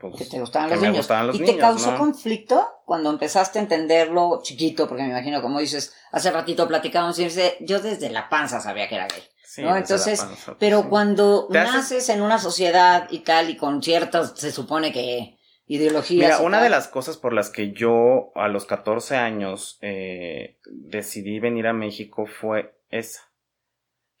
pues, 0.00 0.16
que 0.16 0.24
te 0.24 0.40
gustaban 0.40 0.68
que 0.68 0.74
los 0.76 0.80
me 0.82 0.88
niños. 0.88 1.00
gustaban 1.04 1.26
los 1.26 1.36
¿Y 1.36 1.40
te 1.40 1.44
niños, 1.46 1.60
causó 1.60 1.92
¿no? 1.92 1.98
conflicto 1.98 2.66
cuando 2.86 3.10
empezaste 3.10 3.58
a 3.58 3.62
entenderlo 3.62 4.40
chiquito? 4.42 4.88
Porque 4.88 5.02
me 5.02 5.10
imagino, 5.10 5.42
como 5.42 5.58
dices, 5.60 5.92
hace 6.12 6.30
ratito 6.30 6.66
platicábamos 6.66 7.18
y 7.18 7.24
dice, 7.24 7.56
yo 7.60 7.80
desde 7.80 8.08
la 8.10 8.28
panza 8.30 8.60
sabía 8.60 8.88
que 8.88 8.94
era 8.94 9.06
gay. 9.08 9.22
Sí, 9.56 9.62
¿no? 9.62 9.76
Entonces, 9.76 10.24
pero 10.58 10.82
sí. 10.82 10.88
cuando 10.88 11.48
haces- 11.50 11.72
naces 11.72 12.08
en 12.10 12.22
una 12.22 12.38
sociedad 12.38 13.08
y 13.10 13.20
tal, 13.20 13.50
y 13.50 13.56
con 13.56 13.82
ciertas, 13.82 14.34
se 14.36 14.52
supone 14.52 14.92
que 14.92 15.38
ideologías. 15.66 16.24
Mira, 16.38 16.38
una 16.46 16.58
tal. 16.58 16.64
de 16.64 16.70
las 16.70 16.88
cosas 16.88 17.16
por 17.16 17.32
las 17.32 17.50
que 17.50 17.72
yo 17.72 18.30
a 18.34 18.48
los 18.48 18.66
14 18.66 19.16
años 19.16 19.78
eh, 19.80 20.58
decidí 20.66 21.40
venir 21.40 21.66
a 21.66 21.72
México 21.72 22.26
fue 22.26 22.78
esa. 22.90 23.22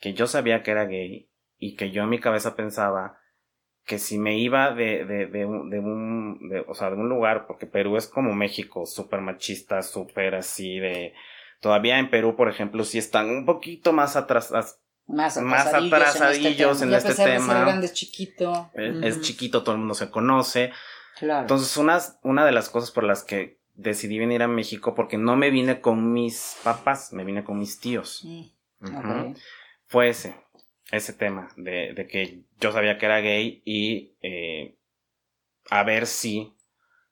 Que 0.00 0.12
yo 0.14 0.26
sabía 0.26 0.62
que 0.62 0.70
era 0.72 0.86
gay 0.86 1.28
y 1.58 1.76
que 1.76 1.90
yo 1.90 2.02
en 2.02 2.08
mi 2.10 2.18
cabeza 2.20 2.56
pensaba 2.56 3.18
que 3.84 3.98
si 3.98 4.18
me 4.18 4.36
iba 4.38 4.72
de, 4.74 5.04
de, 5.04 5.26
de, 5.26 5.46
un, 5.46 5.70
de 5.70 5.78
un, 5.78 6.48
de- 6.48 6.64
o 6.66 6.74
sea, 6.74 6.90
de 6.90 6.96
un 6.96 7.08
lugar, 7.08 7.46
porque 7.46 7.66
Perú 7.66 7.96
es 7.96 8.08
como 8.08 8.34
México, 8.34 8.84
súper 8.86 9.20
machista, 9.20 9.82
súper 9.82 10.34
así 10.34 10.78
de... 10.80 11.12
Todavía 11.60 11.98
en 11.98 12.10
Perú, 12.10 12.36
por 12.36 12.48
ejemplo, 12.50 12.84
sí 12.84 12.98
están 12.98 13.30
un 13.30 13.46
poquito 13.46 13.92
más 13.92 14.16
atrás, 14.16 14.52
más 15.06 15.36
más 15.38 15.66
atrasadillos, 15.66 16.16
atrasadillos 16.16 16.82
en 16.82 16.94
este 16.94 17.10
este 17.10 17.24
tema. 17.24 17.60
grande 17.60 17.86
es 17.86 17.92
chiquito. 17.92 18.70
es, 18.74 19.20
chiquito, 19.20 19.62
todo 19.62 19.74
el 19.74 19.80
mundo 19.80 19.94
se 19.94 20.10
conoce. 20.10 20.72
Claro. 21.18 21.42
Entonces, 21.42 21.76
una, 21.76 22.00
una 22.22 22.44
de 22.44 22.52
las 22.52 22.68
cosas 22.68 22.90
por 22.90 23.04
las 23.04 23.22
que 23.22 23.58
decidí 23.74 24.18
venir 24.18 24.42
a 24.42 24.48
México, 24.48 24.94
porque 24.94 25.16
no 25.18 25.36
me 25.36 25.50
vine 25.50 25.80
con 25.80 26.12
mis 26.12 26.56
papás, 26.64 27.12
me 27.12 27.24
vine 27.24 27.44
con 27.44 27.58
mis 27.58 27.78
tíos. 27.78 28.22
Mm. 28.24 29.34
Fue 29.86 30.08
ese, 30.08 30.36
ese 30.90 31.12
tema, 31.12 31.48
de, 31.56 31.92
de 31.94 32.06
que 32.06 32.42
yo 32.60 32.72
sabía 32.72 32.98
que 32.98 33.06
era 33.06 33.20
gay 33.20 33.62
y 33.64 34.14
eh, 34.22 34.76
a 35.70 35.82
ver 35.84 36.06
si 36.06 36.54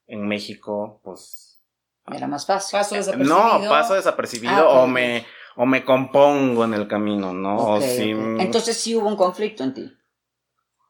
en 0.07 0.27
México, 0.27 1.01
pues... 1.03 1.63
Era 2.13 2.27
más 2.27 2.45
fácil. 2.47 2.79
Paso 2.79 2.97
desapercibido. 2.97 3.59
No, 3.59 3.69
paso 3.71 3.95
desapercibido 3.95 4.53
Ah, 4.55 4.83
o 4.83 4.87
me 4.87 5.25
o 5.57 5.67
me 5.67 5.85
compongo 5.85 6.65
en 6.65 6.75
el 6.75 6.89
camino, 6.89 7.33
¿no? 7.33 7.57
O 7.57 7.81
si. 7.81 8.11
Entonces 8.11 8.77
sí 8.77 8.95
hubo 8.95 9.09
un 9.09 9.17
conflicto 9.17 9.65
en 9.65 9.75
ti. 9.75 9.93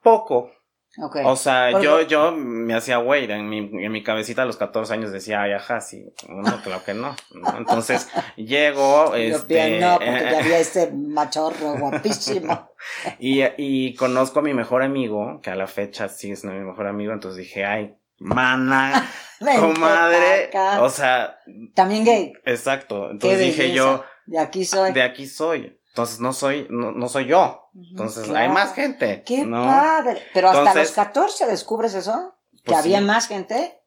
poco, 0.03 0.51
Ok. 0.97 1.17
O 1.25 1.35
sea, 1.35 1.71
Porque- 1.73 1.85
yo, 1.87 2.03
yo 2.03 2.31
me 2.31 2.73
hacía 2.75 2.99
güey, 2.99 3.29
en 3.29 3.49
mi, 3.49 3.59
en 3.59 3.91
mi 3.91 4.05
cabecita 4.05 4.43
a 4.43 4.45
los 4.45 4.57
14 4.57 4.95
años 4.95 5.11
decía, 5.11 5.43
ay, 5.43 5.51
ajá, 5.53 5.81
sí, 5.81 6.05
no, 6.29 6.63
claro 6.63 6.85
que 6.85 6.95
no, 6.95 7.17
¿no? 7.33 7.59
Entonces, 7.59 8.09
llego, 8.37 9.09
Yo 9.09 9.15
este, 9.17 9.55
bien, 9.55 9.81
no, 9.81 9.95
porque 9.97 10.09
eh, 10.19 10.29
ya 10.31 10.39
había 10.39 10.59
este 10.61 10.93
machorro 10.93 11.77
guapísimo. 11.81 12.71
y, 13.19 13.43
y 13.57 13.97
conozco 13.97 14.39
a 14.39 14.43
mi 14.43 14.55
mejor 14.55 14.85
amigo, 14.85 15.41
que 15.43 15.51
a 15.51 15.57
la 15.57 15.67
fecha 15.67 16.09
sigue 16.09 16.37
siendo 16.37 16.57
mi 16.61 16.65
mejor 16.65 16.87
amigo, 16.87 17.13
entonces 17.13 17.39
dije, 17.39 17.65
ay, 17.65 17.97
mana, 18.21 19.11
comadre, 19.59 20.51
o 20.79 20.89
sea, 20.91 21.39
También 21.75 22.05
gay. 22.05 22.33
exacto, 22.45 23.11
entonces 23.11 23.41
dije 23.41 23.73
yo, 23.73 24.05
De 24.27 24.39
aquí 24.39 24.65
soy. 24.65 24.93
de 24.93 25.03
aquí 25.03 25.27
soy, 25.27 25.79
entonces 25.89 26.21
no 26.21 26.33
soy, 26.33 26.67
no, 26.71 26.93
no 26.93 27.09
soy 27.09 27.27
yo, 27.27 27.69
entonces 27.75 28.25
Claro. 28.25 28.39
hay 28.41 28.49
más 28.49 28.75
gente, 28.75 29.23
Qué 29.27 29.45
¿no? 29.45 29.65
padre. 29.67 30.23
Pero 30.33 30.49
hasta 30.49 30.61
Entonces- 30.61 30.89
los 30.89 30.93
14 30.93 31.47
descubres 31.47 31.95
eso. 31.95 32.35
que 32.65 32.71
Pues 32.73 32.79
había 32.79 32.99
sí. 33.01 33.05
más 33.05 33.27
gente. 33.29 33.81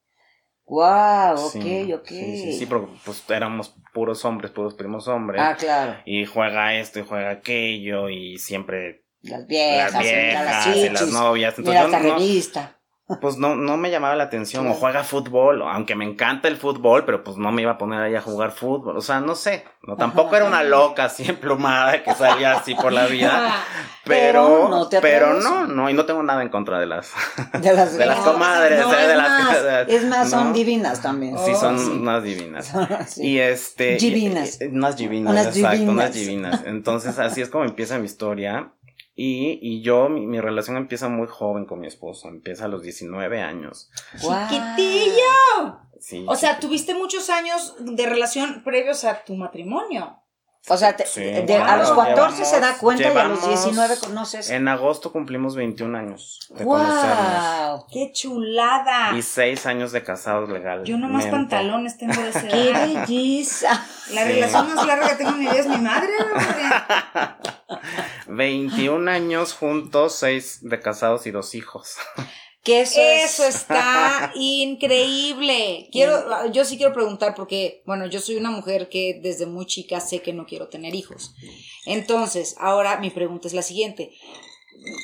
Wow, 0.65 1.35
ok, 1.45 1.51
Sí, 1.53 1.93
ok. 1.93 2.07
Sí, 2.07 2.37
sí, 2.41 2.53
sí, 2.59 2.65
pero 2.65 2.89
pues 3.05 3.23
éramos 3.29 3.73
puros 3.93 4.23
hombres, 4.25 4.51
puros 4.51 4.73
primos 4.75 5.07
hombres. 5.07 5.41
Ah, 5.41 5.55
claro. 5.57 5.95
y 6.05 6.25
juega 6.25 6.75
esto 6.75 6.99
y 6.99 7.05
juega 7.07 7.29
aquello 7.31 8.09
y 8.09 8.37
siempre 8.37 9.05
Las 9.21 9.47
viejas, 9.47 9.93
las 9.93 10.03
mira 10.03 10.43
las 10.43 10.65
viejas 10.65 10.77
y 10.77 10.89
las 10.89 11.07
novias. 11.11 11.57
mira 11.57 11.71
Entonces 11.71 11.85
esta 11.85 12.01
yo 12.01 12.07
no, 12.13 12.19
revista. 12.19 12.76
Pues 13.21 13.37
no, 13.37 13.55
no 13.55 13.77
me 13.77 13.89
llamaba 13.89 14.15
la 14.15 14.25
atención. 14.25 14.67
O 14.67 14.73
juega 14.73 15.03
fútbol, 15.03 15.61
aunque 15.61 15.95
me 15.95 16.03
encanta 16.05 16.47
el 16.49 16.57
fútbol, 16.57 17.05
pero 17.05 17.23
pues 17.23 17.37
no 17.37 17.51
me 17.53 17.61
iba 17.61 17.71
a 17.71 17.77
poner 17.77 18.01
ahí 18.01 18.15
a 18.15 18.21
jugar 18.21 18.51
fútbol. 18.51 18.97
O 18.97 19.01
sea, 19.01 19.21
no 19.21 19.35
sé. 19.35 19.63
No, 19.83 19.95
tampoco 19.95 20.35
era 20.35 20.43
una 20.45 20.63
loca 20.63 21.05
así 21.05 21.23
emplumada 21.29 22.03
que 22.03 22.13
salía 22.13 22.53
así 22.57 22.75
por 22.75 22.91
la 22.91 23.05
vida. 23.07 23.53
Pero 24.03 24.43
Pero, 24.47 24.69
no 24.69 24.87
te 24.89 24.99
pero 25.01 25.33
no, 25.35 25.67
no, 25.67 25.89
y 25.89 25.93
no 25.93 26.05
tengo 26.05 26.21
nada 26.23 26.41
en 26.41 26.49
contra 26.49 26.79
de 26.79 26.85
las, 26.85 27.11
De 27.61 27.73
las, 27.73 27.97
de 27.97 28.05
las 28.05 28.19
comadres, 28.19 28.79
no, 28.79 28.93
eh, 28.93 29.01
es 29.01 29.07
de 29.07 29.15
las 29.15 29.29
más, 29.43 29.57
es 29.87 30.05
más, 30.05 30.29
son 30.29 30.53
divinas 30.53 31.01
también. 31.01 31.37
Sí, 31.39 31.53
son 31.55 31.77
sí. 31.79 31.89
unas 31.91 32.23
divinas. 32.23 32.73
Y 33.17 33.39
este. 33.39 33.95
Divinas. 33.97 34.59
y- 34.61 34.65
y- 34.65 34.67
unas 34.67 34.97
divinas, 34.97 35.31
Unas 35.31 35.47
exacto, 35.47 35.77
divinas. 35.77 35.93
unas 35.93 36.13
divinas. 36.13 36.63
Entonces, 36.65 37.19
así 37.19 37.41
es 37.41 37.49
como 37.49 37.63
empieza 37.65 37.97
mi 37.99 38.05
historia. 38.05 38.71
Y, 39.19 39.57
y 39.63 39.81
yo, 39.81 40.09
mi, 40.09 40.27
mi 40.27 40.39
relación 40.39 40.77
empieza 40.77 41.09
muy 41.09 41.25
joven 41.27 41.65
con 41.65 41.79
mi 41.79 41.87
esposo. 41.87 42.27
Empieza 42.27 42.65
a 42.65 42.67
los 42.67 42.83
19 42.83 43.41
años. 43.41 43.89
¡Chiquitillo! 44.11 45.79
Sí. 45.99 46.23
O 46.27 46.35
sea, 46.35 46.59
tuviste 46.59 46.93
muchos 46.93 47.31
años 47.31 47.75
de 47.79 48.05
relación 48.05 48.63
previos 48.63 49.03
a 49.05 49.23
tu 49.25 49.35
matrimonio. 49.35 50.21
O 50.69 50.75
sea, 50.77 50.95
te- 50.97 51.05
Sí, 51.05 51.21
de- 51.21 51.41
a 51.41 51.45
claro, 51.63 51.81
los 51.83 51.91
14 51.91 52.13
llevamos- 52.43 52.49
se 52.49 52.59
da 52.59 52.77
cuenta 52.77 53.03
y 53.03 53.05
a 53.05 53.09
los 53.09 53.39
llevamos- 53.41 53.47
19 53.47 53.97
conoces. 53.99 54.49
En 54.49 54.67
agosto 54.67 55.11
cumplimos 55.13 55.55
21 55.55 55.95
años 55.97 56.39
de 56.49 56.65
conocernos. 56.65 57.69
¡Wow! 57.69 57.85
¡Qué 57.91 58.11
chulada! 58.13 59.15
Y 59.15 59.21
6 59.21 59.65
años 59.65 59.91
de 59.93 60.03
casados 60.03 60.49
legalmente. 60.49 60.91
Yo 60.91 60.97
nomás 60.97 61.25
pantalones 61.27 61.97
tengo 61.97 62.21
de 62.21 62.29
esa 62.29 62.47
¡Qué 62.47 62.73
belleza! 62.73 63.85
La 64.11 64.23
Sí. 64.23 64.33
relación 64.33 64.75
más 64.75 64.85
larga 64.85 65.07
que 65.09 65.15
tengo 65.15 65.29
en 65.31 65.39
mi 65.39 65.45
vida 65.47 65.59
es 65.59 65.67
mi 65.67 65.77
madre. 65.77 66.09
hombre. 66.21 67.79
21 68.27 69.07
años 69.09 69.53
juntos, 69.53 70.15
6 70.15 70.59
de 70.61 70.79
casados 70.81 71.27
y 71.27 71.31
2 71.31 71.55
hijos. 71.55 71.95
Que 72.63 72.81
eso, 72.81 72.99
Eso 72.99 73.45
es. 73.45 73.55
está 73.55 74.31
increíble. 74.35 75.87
Quiero, 75.91 76.51
yo 76.51 76.65
sí 76.65 76.77
quiero 76.77 76.93
preguntar 76.93 77.33
porque, 77.35 77.81
bueno, 77.85 78.07
yo 78.07 78.19
soy 78.19 78.35
una 78.35 78.51
mujer 78.51 78.89
que 78.89 79.19
desde 79.21 79.45
muy 79.45 79.65
chica 79.65 79.99
sé 79.99 80.21
que 80.21 80.33
no 80.33 80.45
quiero 80.45 80.67
tener 80.67 80.93
hijos. 80.93 81.33
Entonces, 81.85 82.55
ahora 82.59 82.99
mi 82.99 83.09
pregunta 83.09 83.47
es 83.47 83.53
la 83.53 83.61
siguiente. 83.61 84.11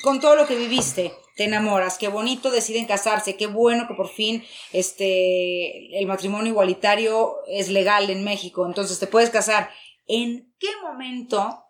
Con 0.02 0.20
todo 0.20 0.36
lo 0.36 0.46
que 0.46 0.56
viviste, 0.56 1.12
te 1.36 1.44
enamoras, 1.44 1.98
qué 1.98 2.08
bonito 2.08 2.50
deciden 2.50 2.86
casarse, 2.86 3.36
qué 3.36 3.46
bueno 3.46 3.88
que 3.88 3.94
por 3.94 4.08
fin 4.08 4.44
este 4.72 5.98
el 5.98 6.06
matrimonio 6.06 6.52
igualitario 6.52 7.36
es 7.48 7.70
legal 7.70 8.08
en 8.08 8.24
México, 8.24 8.66
entonces 8.66 8.98
te 8.98 9.06
puedes 9.06 9.30
casar. 9.30 9.70
¿En 10.06 10.54
qué 10.60 10.68
momento 10.82 11.63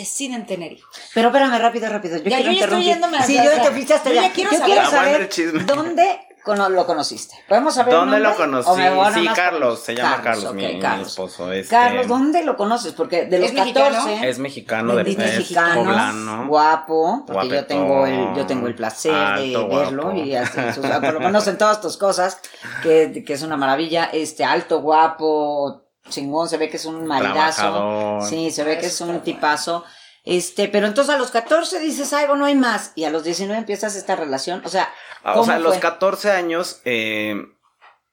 deciden 0.00 0.46
tener 0.46 0.72
hijos? 0.72 0.88
Pero 1.14 1.28
espérame, 1.28 1.58
rápido, 1.58 1.88
rápido. 1.90 2.16
Yo 2.18 2.24
Ya, 2.24 2.36
quiero 2.36 2.52
yo 2.52 2.58
ya 2.58 2.64
estoy 2.64 2.84
yéndome 2.84 3.22
Sí, 3.24 3.36
yo 3.36 3.50
te 3.50 3.62
hasta 3.94 4.08
Yo 4.10 4.14
ya 4.14 4.20
allá. 4.22 4.32
quiero 4.32 4.50
Yo 4.52 4.58
saber. 4.58 4.72
quiero 4.74 4.90
saber 4.90 5.20
el 5.22 5.28
chisme. 5.28 5.64
dónde 5.64 6.20
lo 6.68 6.86
conociste. 6.86 7.34
¿Podemos 7.48 7.74
saber 7.74 7.92
¿Dónde 7.92 8.20
lo 8.20 8.36
conocí? 8.36 8.70
¿O 8.70 8.76
me 8.76 8.88
voy 8.90 9.00
a 9.04 9.10
nada 9.10 9.20
Sí, 9.20 9.28
Carlos, 9.34 9.82
se 9.82 9.96
llama 9.96 10.22
Carlos, 10.22 10.44
ok, 10.44 10.54
mi, 10.54 10.66
mi 10.74 10.78
Carlos. 10.78 11.08
esposo. 11.08 11.52
Este, 11.52 11.70
Carlos, 11.74 12.06
¿dónde 12.06 12.44
lo 12.44 12.56
conoces? 12.56 12.92
Porque 12.92 13.24
de 13.26 13.38
los 13.40 13.48
¿Es 13.48 13.54
mexicano? 13.54 13.96
14 13.96 14.28
Es 14.28 14.38
mexicano, 14.38 14.94
de 14.94 15.02
es 15.02 15.08
es 15.08 15.16
mexicano, 15.18 15.82
poblano. 15.82 16.46
guapo, 16.46 17.24
porque 17.26 17.48
yo 17.48 17.66
tengo 17.66 18.06
el, 18.06 18.32
yo 18.36 18.46
tengo 18.46 18.68
el 18.68 18.76
placer 18.76 19.12
de 19.12 19.56
verlo 19.68 20.02
guapo. 20.02 20.18
y 20.18 20.36
así, 20.36 20.60
sus- 20.72 20.86
por 20.86 21.14
lo 21.14 21.18
menos 21.20 21.44
en 21.48 21.58
todas 21.58 21.80
tus 21.80 21.96
cosas, 21.96 22.38
que, 22.80 23.24
que 23.26 23.32
es 23.32 23.42
una 23.42 23.56
maravilla, 23.56 24.04
este 24.12 24.44
alto, 24.44 24.80
guapo, 24.82 25.82
chingón, 26.08 26.48
se 26.48 26.56
ve 26.56 26.68
que 26.68 26.76
es 26.76 26.84
un 26.84 27.06
maridazo. 27.06 28.20
Sí, 28.28 28.50
se 28.50 28.64
ve 28.64 28.78
que 28.78 28.86
es 28.86 29.00
un 29.00 29.20
tipazo. 29.20 29.84
Este, 30.24 30.68
pero 30.68 30.86
entonces 30.88 31.14
a 31.14 31.18
los 31.18 31.30
14 31.30 31.78
dices, 31.78 32.10
bueno, 32.10 32.36
no 32.36 32.44
hay 32.46 32.56
más. 32.56 32.92
Y 32.96 33.04
a 33.04 33.10
los 33.10 33.22
19 33.24 33.58
empiezas 33.58 33.94
esta 33.94 34.16
relación. 34.16 34.60
O 34.64 34.68
sea, 34.68 34.88
Ah, 35.22 35.32
¿cómo 35.32 35.42
O 35.42 35.46
sea, 35.46 35.56
a 35.56 35.58
los 35.58 35.74
fue? 35.74 35.80
14 35.80 36.30
años, 36.30 36.80
eh, 36.84 37.34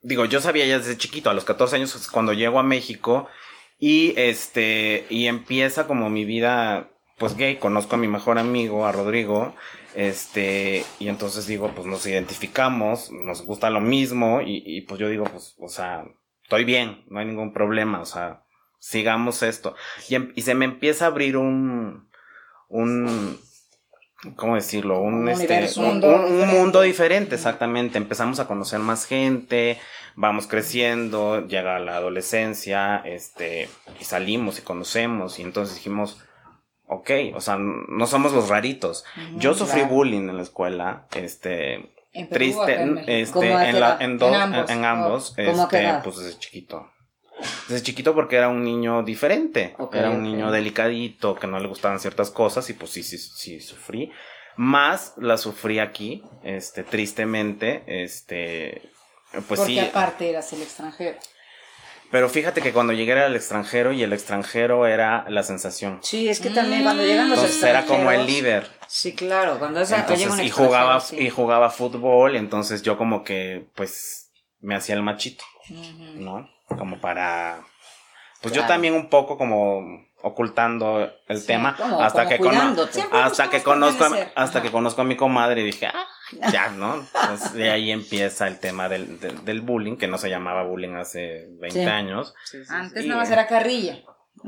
digo, 0.01 0.25
yo 0.25 0.41
sabía 0.41 0.65
ya 0.65 0.79
desde 0.79 0.97
chiquito, 0.97 1.29
a 1.29 1.35
los 1.35 1.45
14 1.45 1.75
años 1.75 1.95
es 1.95 2.07
cuando 2.09 2.33
llego 2.33 2.57
a 2.59 2.63
México 2.63 3.27
y 3.77 4.15
este, 4.17 5.05
y 5.11 5.27
empieza 5.27 5.85
como 5.85 6.09
mi 6.09 6.25
vida, 6.25 6.89
pues 7.19 7.35
gay, 7.37 7.57
conozco 7.57 7.95
a 7.95 7.99
mi 7.99 8.07
mejor 8.07 8.39
amigo, 8.39 8.87
a 8.87 8.91
Rodrigo, 8.91 9.53
este, 9.93 10.85
y 10.97 11.07
entonces 11.07 11.45
digo, 11.45 11.71
pues 11.75 11.85
nos 11.85 12.03
identificamos, 12.07 13.11
nos 13.11 13.43
gusta 13.43 13.69
lo 13.69 13.79
mismo 13.79 14.41
y, 14.41 14.63
y 14.65 14.81
pues 14.81 14.99
yo 14.99 15.07
digo, 15.07 15.25
pues, 15.25 15.55
o 15.59 15.69
sea, 15.69 16.05
estoy 16.43 16.63
bien, 16.65 17.03
no 17.07 17.19
hay 17.19 17.25
ningún 17.25 17.53
problema, 17.53 17.99
o 18.01 18.05
sea, 18.05 18.43
sigamos 18.79 19.43
esto. 19.43 19.75
Y, 20.09 20.15
em- 20.15 20.31
y 20.35 20.41
se 20.43 20.55
me 20.55 20.65
empieza 20.65 21.05
a 21.05 21.07
abrir 21.09 21.37
un, 21.37 22.09
un, 22.69 23.39
¿cómo 24.35 24.55
decirlo? 24.55 24.99
Un, 24.99 25.13
Un 25.15 25.29
este, 25.29 25.45
universo. 25.47 25.81
un- 25.81 25.87
Mundo 25.87 26.07
un- 26.07 26.15
un 26.15 26.31
diferente. 26.31 26.59
mundo 26.59 26.81
diferente, 26.81 27.35
exactamente. 27.35 27.97
Empezamos 27.97 28.39
a 28.39 28.47
conocer 28.47 28.79
más 28.79 29.05
gente, 29.05 29.79
vamos 30.15 30.47
creciendo, 30.47 31.47
llega 31.47 31.79
la 31.79 31.95
adolescencia, 31.97 32.97
este, 33.05 33.69
y 33.99 34.03
salimos 34.03 34.59
y 34.59 34.63
conocemos, 34.63 35.39
y 35.39 35.43
entonces 35.43 35.75
dijimos, 35.75 36.23
ok, 36.87 37.09
o 37.33 37.41
sea, 37.41 37.57
no 37.57 38.05
somos 38.05 38.33
los 38.33 38.49
raritos. 38.49 39.05
Yo 39.37 39.53
sufrí 39.55 39.79
claro. 39.81 39.95
bullying 39.95 40.29
en 40.29 40.37
la 40.37 40.43
escuela, 40.43 41.07
este, 41.15 41.92
En 42.13 42.27
Perú, 42.27 42.35
triste, 42.39 42.81
en 42.81 42.97
este, 42.99 43.31
¿Cómo 43.33 43.57
a 43.57 43.63
qué 43.63 43.69
en, 43.69 43.79
la- 43.79 43.97
en 43.99 44.17
dos, 44.17 44.29
En 44.29 44.41
ambos. 44.41 44.69
en 44.71 44.85
ambos, 44.85 45.33
¿Cómo 45.35 45.63
a 45.63 45.69
qué 45.69 45.87
este, 45.87 45.99
pues 46.03 46.17
desde 46.17 46.39
chiquito. 46.39 46.89
Desde 47.67 47.83
chiquito 47.83 48.13
porque 48.13 48.35
era 48.37 48.47
un 48.49 48.63
niño 48.63 49.01
diferente, 49.03 49.75
era 49.91 50.11
un 50.11 50.21
niño 50.23 50.51
delicadito, 50.51 51.35
que 51.35 51.47
no 51.47 51.59
le 51.59 51.67
gustaban 51.67 51.99
ciertas 51.99 52.29
cosas 52.29 52.69
y 52.69 52.73
pues 52.73 52.91
sí, 52.91 53.01
sí, 53.03 53.17
sí 53.17 53.59
sufrí. 53.59 54.11
Más 54.55 55.13
la 55.17 55.37
sufrí 55.37 55.79
aquí, 55.79 56.23
este, 56.43 56.83
tristemente, 56.83 57.83
este, 57.87 58.83
pues 59.31 59.59
Porque 59.59 59.65
sí. 59.65 59.79
aparte 59.79 60.29
eras 60.29 60.53
el 60.53 60.61
extranjero. 60.61 61.17
Pero 62.13 62.29
fíjate 62.29 62.61
que 62.61 62.73
cuando 62.73 62.93
llegué 62.93 63.13
era 63.13 63.25
el 63.25 63.35
extranjero 63.35 63.91
y 63.91 64.03
el 64.03 64.13
extranjero 64.13 64.85
era 64.85 65.25
la 65.29 65.41
sensación. 65.41 65.97
Sí, 66.03 66.29
es 66.29 66.39
que 66.39 66.51
también 66.51 66.83
cuando 66.83 67.01
llegan 67.03 67.27
los 67.27 67.39
Entonces 67.39 67.63
era 67.63 67.85
como 67.85 68.11
el 68.11 68.19
extranjeros- 68.21 68.27
líder. 68.27 68.67
Sí, 68.87 69.15
claro, 69.15 69.57
cuando 69.57 69.81
esa 69.81 70.01
Entonces, 70.01 70.27
un 70.27 70.39
y 70.43 70.49
jugaba, 70.51 71.01
y 71.11 71.29
jugaba 71.31 71.71
fútbol, 71.71 72.35
entonces 72.35 72.83
yo 72.83 72.99
como 72.99 73.23
que, 73.23 73.65
pues, 73.73 74.29
me 74.59 74.75
hacía 74.75 74.93
el 74.93 75.01
machito, 75.01 75.43
¿no? 76.13 76.47
Como 76.67 77.01
para, 77.01 77.63
pues 78.43 78.53
yo 78.53 78.63
también 78.67 78.93
un 78.93 79.09
poco 79.09 79.35
como 79.35 79.81
ocultando 80.23 81.11
el 81.27 81.37
Sí, 81.37 81.47
tema 81.47 81.75
como- 81.75 82.01
hasta 82.01 82.23
como 82.23 82.29
que 82.29 82.37
cono- 82.39 82.49
cuidándote. 82.51 82.93
Siempre 82.93 83.19
hasta 83.19 83.49
que 83.49 83.61
conozco 83.61 84.05
a, 84.05 84.07
hasta 84.35 84.59
Ajá. 84.59 84.61
que 84.61 84.71
conozco 84.71 85.01
a 85.01 85.05
mi 85.05 85.15
comadre 85.15 85.61
y 85.61 85.65
dije 85.65 85.87
ah 85.87 86.07
ya 86.51 86.69
no 86.69 86.95
Entonces, 87.23 87.53
de 87.53 87.69
ahí 87.69 87.91
empieza 87.91 88.47
el 88.47 88.57
tema 88.59 88.87
del, 88.89 89.19
del, 89.19 89.43
del 89.45 89.61
bullying 89.61 89.97
que 89.97 90.07
no 90.07 90.17
se 90.17 90.29
llamaba 90.29 90.63
bullying 90.63 90.95
hace 90.95 91.47
20 91.59 91.71
Sí. 91.83 91.85
años 91.85 92.33
Antes 92.69 93.03
Sí. 93.03 93.09
nada 93.09 93.19
más 93.21 93.29
era 93.31 93.45
carrilla. 93.47 93.99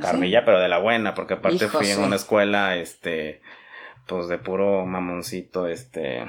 carrilla 0.01 0.45
pero 0.45 0.59
de 0.59 0.69
la 0.69 0.79
buena 0.79 1.13
porque 1.13 1.35
aparte 1.35 1.65
Hijo, 1.65 1.77
fui 1.77 1.89
en 1.91 1.99
una 1.99 2.15
escuela 2.15 2.75
este 2.77 3.41
pues 4.07 4.27
de 4.29 4.37
puro 4.37 4.85
mamoncito 4.85 5.67
este 5.67 6.23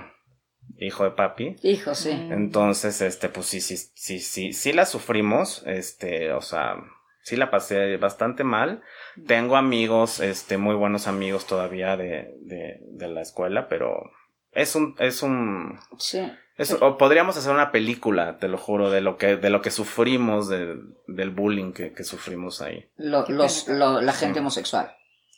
hijo 0.79 1.05
de 1.05 1.11
papi 1.13 1.57
Hijo, 1.63 1.95
sí. 1.95 2.11
entonces, 2.11 3.01
este, 3.01 3.29
pues 3.29 3.47
sí, 3.47 3.61
sí, 3.61 3.77
sí, 3.77 4.19
sí, 4.19 4.53
sí 4.53 4.73
la 4.73 4.85
sufrimos, 4.85 5.63
este, 5.67 6.33
o 6.33 6.41
sea, 6.41 6.75
sí 7.23 7.37
la 7.37 7.51
pasé 7.51 7.97
bastante 7.99 8.45
mal. 8.45 8.83
Tengo 9.27 9.57
amigos, 9.57 10.21
este, 10.21 10.59
muy 10.59 10.75
buenos 10.75 11.07
amigos 11.07 11.47
todavía 11.47 11.97
de, 11.97 12.35
de, 12.41 12.79
de 12.83 13.09
la 13.09 13.23
escuela, 13.23 13.69
pero 13.69 14.11
es 14.53 14.75
un, 14.75 14.95
es 14.99 15.23
un, 15.23 15.79
Sí. 15.99 16.21
es- 16.59 16.73
o 16.81 16.99
podríamos 16.99 17.37
hacer 17.37 17.53
una 17.53 17.73
película, 17.73 18.39
te 18.39 18.49
lo 18.49 18.59
juro, 18.59 18.91
de 18.91 19.01
lo 19.01 19.17
que, 19.17 19.37
de 19.37 19.51
lo 19.51 19.63
que 19.63 19.71
sufrimos, 19.71 20.49
de- 20.49 20.77
del 21.07 21.31
bullying 21.31 21.73
que, 21.73 21.93
que 21.93 22.05
sufrimos 22.05 22.61
ahí. 22.61 22.89
Lo- 22.97 23.27
los, 23.29 23.69
lo- 23.69 24.01
la 24.01 24.13
gente 24.13 24.41
homosexual. 24.41 24.93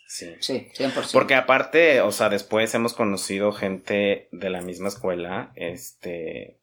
Sí. 0.07 0.35
Sí, 0.41 0.69
100%. 0.75 1.13
Porque 1.13 1.35
aparte, 1.35 2.01
o 2.01 2.11
sea, 2.13 2.31
después 2.31 2.75
hemos 2.75 2.95
conocido 2.95 3.53
gente 3.53 4.29
de 4.33 4.49
la 4.51 4.63
misma 4.63 4.89
escuela, 4.89 5.53
este, 5.55 6.57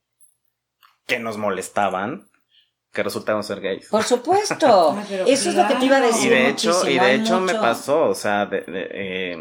que 1.05 1.19
nos 1.19 1.37
molestaban, 1.37 2.27
que 2.95 3.03
resultaron 3.03 3.43
ser 3.43 3.61
gays. 3.61 3.87
Por 3.89 4.01
supuesto. 4.03 4.97
Ay, 5.09 5.23
Eso 5.27 5.49
es 5.49 5.55
lo 5.55 5.67
que 5.67 5.75
te 5.75 5.85
iba 5.85 5.97
a 5.97 6.01
decir. 6.01 6.31
Y 6.31 6.35
de 6.35 6.49
hecho, 6.49 6.89
y 6.89 6.97
de 6.97 7.13
hecho 7.15 7.39
me 7.39 7.53
pasó, 7.53 8.05
o 8.09 8.15
sea, 8.15 8.47
de- 8.47 8.61
de, 8.61 8.87
eh, 8.91 9.37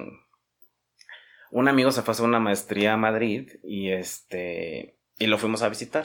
un 1.50 1.68
amigo 1.68 1.90
se 1.92 2.02
fue 2.02 2.12
a 2.12 2.14
hacer 2.14 2.26
una 2.26 2.40
maestría 2.40 2.94
a 2.94 2.96
Madrid 2.99 3.49
y 3.62 3.90
este, 3.92 4.99
y 5.18 5.26
lo 5.26 5.38
fuimos 5.38 5.62
a 5.62 5.68
visitar. 5.68 6.04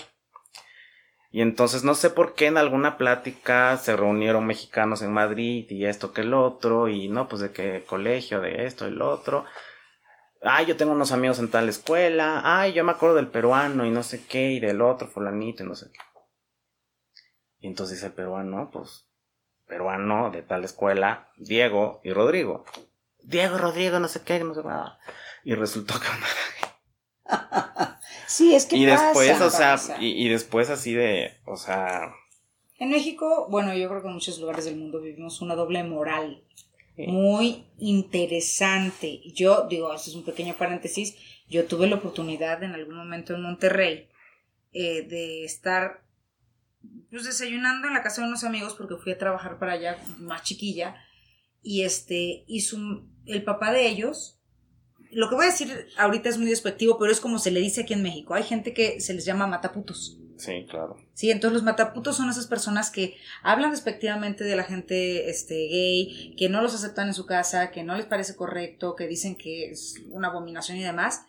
Y 1.31 1.41
entonces 1.41 1.83
no 1.83 1.93
sé 1.93 2.09
por 2.09 2.33
qué 2.33 2.47
en 2.47 2.57
alguna 2.57 2.97
plática 2.97 3.77
se 3.77 3.95
reunieron 3.95 4.45
mexicanos 4.47 5.01
en 5.01 5.11
Madrid 5.11 5.65
y 5.69 5.85
esto 5.85 6.11
que 6.11 6.21
el 6.21 6.33
otro 6.33 6.87
y 6.87 7.07
no, 7.07 7.27
pues 7.27 7.41
de 7.41 7.51
qué 7.51 7.83
colegio, 7.85 8.41
de 8.41 8.65
esto 8.65 8.89
lo 8.89 9.09
otro. 9.11 9.45
Ay, 10.41 10.65
yo 10.67 10.77
tengo 10.77 10.93
unos 10.93 11.11
amigos 11.11 11.37
en 11.39 11.51
tal 11.51 11.67
escuela. 11.69 12.41
Ay, 12.43 12.73
yo 12.73 12.83
me 12.83 12.91
acuerdo 12.93 13.15
del 13.17 13.27
peruano 13.27 13.85
y 13.85 13.89
no 13.91 14.03
sé 14.03 14.25
qué 14.25 14.53
y 14.53 14.59
del 14.59 14.81
otro 14.81 15.07
fulanito 15.07 15.63
y 15.63 15.67
no 15.67 15.75
sé 15.75 15.87
qué. 15.91 15.99
Y 17.61 17.67
entonces 17.67 17.97
dice 17.97 18.07
el 18.07 18.13
peruano, 18.13 18.69
pues 18.71 19.05
peruano 19.67 20.31
de 20.31 20.41
tal 20.41 20.63
escuela, 20.63 21.29
Diego 21.37 22.01
y 22.03 22.11
Rodrigo. 22.11 22.65
Diego, 23.21 23.57
Rodrigo, 23.57 23.99
no 23.99 24.07
sé 24.07 24.23
qué, 24.23 24.43
no 24.43 24.53
sé 24.53 24.63
nada. 24.63 24.99
Y 25.43 25.53
resultó 25.53 25.95
que 25.99 26.07
Sí, 28.27 28.55
es 28.55 28.65
que 28.65 28.77
y 28.77 28.87
pasa. 28.87 29.05
después, 29.05 29.41
o 29.41 29.49
sea, 29.49 29.77
y, 29.99 30.25
y 30.25 30.29
después 30.29 30.69
así 30.69 30.93
de, 30.93 31.37
o 31.45 31.57
sea, 31.57 32.13
En 32.77 32.89
México, 32.89 33.47
bueno, 33.49 33.73
yo 33.75 33.89
creo 33.89 34.01
que 34.01 34.07
en 34.07 34.13
muchos 34.15 34.39
lugares 34.39 34.65
del 34.65 34.77
mundo 34.77 35.01
vivimos 35.01 35.41
una 35.41 35.55
doble 35.55 35.83
moral 35.83 36.43
muy 36.97 37.65
interesante. 37.77 39.21
Yo, 39.33 39.67
digo, 39.69 39.93
esto 39.93 40.09
es 40.09 40.15
un 40.15 40.25
pequeño 40.25 40.55
paréntesis, 40.55 41.15
yo 41.47 41.65
tuve 41.65 41.87
la 41.87 41.95
oportunidad 41.95 42.61
en 42.63 42.73
algún 42.73 42.97
momento 42.97 43.33
en 43.33 43.41
Monterrey 43.41 44.09
eh, 44.73 45.03
de 45.03 45.45
estar 45.45 46.03
pues 47.09 47.25
desayunando 47.25 47.87
en 47.87 47.93
la 47.93 48.03
casa 48.03 48.21
de 48.21 48.27
unos 48.27 48.43
amigos 48.43 48.75
porque 48.75 48.95
fui 48.95 49.11
a 49.11 49.17
trabajar 49.17 49.59
para 49.59 49.73
allá 49.73 49.97
más 50.19 50.43
chiquilla 50.43 50.95
y 51.61 51.83
este 51.83 52.43
y 52.47 52.61
su 52.61 53.07
el 53.25 53.43
papá 53.43 53.71
de 53.71 53.87
ellos 53.87 54.39
lo 55.11 55.27
que 55.27 55.35
voy 55.35 55.45
a 55.45 55.49
decir 55.49 55.87
ahorita 55.97 56.29
es 56.29 56.37
muy 56.37 56.49
despectivo 56.49 56.97
pero 56.97 57.11
es 57.11 57.19
como 57.19 57.39
se 57.39 57.51
le 57.51 57.59
dice 57.59 57.81
aquí 57.81 57.93
en 57.93 58.03
México 58.03 58.33
hay 58.33 58.43
gente 58.43 58.73
que 58.73 59.01
se 59.01 59.13
les 59.13 59.25
llama 59.25 59.47
mataputos 59.47 60.17
sí, 60.37 60.65
claro. 60.69 60.97
Sí, 61.13 61.31
entonces 61.31 61.53
los 61.53 61.63
mataputos 61.63 62.15
son 62.15 62.29
esas 62.29 62.47
personas 62.47 62.91
que 62.91 63.17
hablan 63.43 63.71
despectivamente 63.71 64.45
de 64.45 64.55
la 64.55 64.63
gente 64.63 65.29
este, 65.29 65.53
gay, 65.53 66.33
que 66.37 66.47
no 66.47 66.61
los 66.61 66.73
aceptan 66.73 67.09
en 67.09 67.13
su 67.13 67.25
casa, 67.25 67.71
que 67.71 67.83
no 67.83 67.95
les 67.95 68.05
parece 68.05 68.37
correcto, 68.37 68.95
que 68.95 69.05
dicen 69.07 69.35
que 69.35 69.69
es 69.69 69.95
una 70.09 70.29
abominación 70.29 70.77
y 70.77 70.83
demás. 70.83 71.23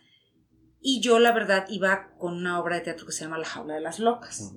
Y 0.80 1.00
yo, 1.00 1.18
la 1.18 1.32
verdad, 1.32 1.66
iba 1.68 2.12
con 2.18 2.36
una 2.36 2.60
obra 2.60 2.76
de 2.76 2.82
teatro 2.82 3.04
que 3.04 3.12
se 3.12 3.24
llama 3.24 3.36
La 3.36 3.46
Jaula 3.46 3.74
de 3.74 3.80
las 3.80 3.98
Locas. 3.98 4.54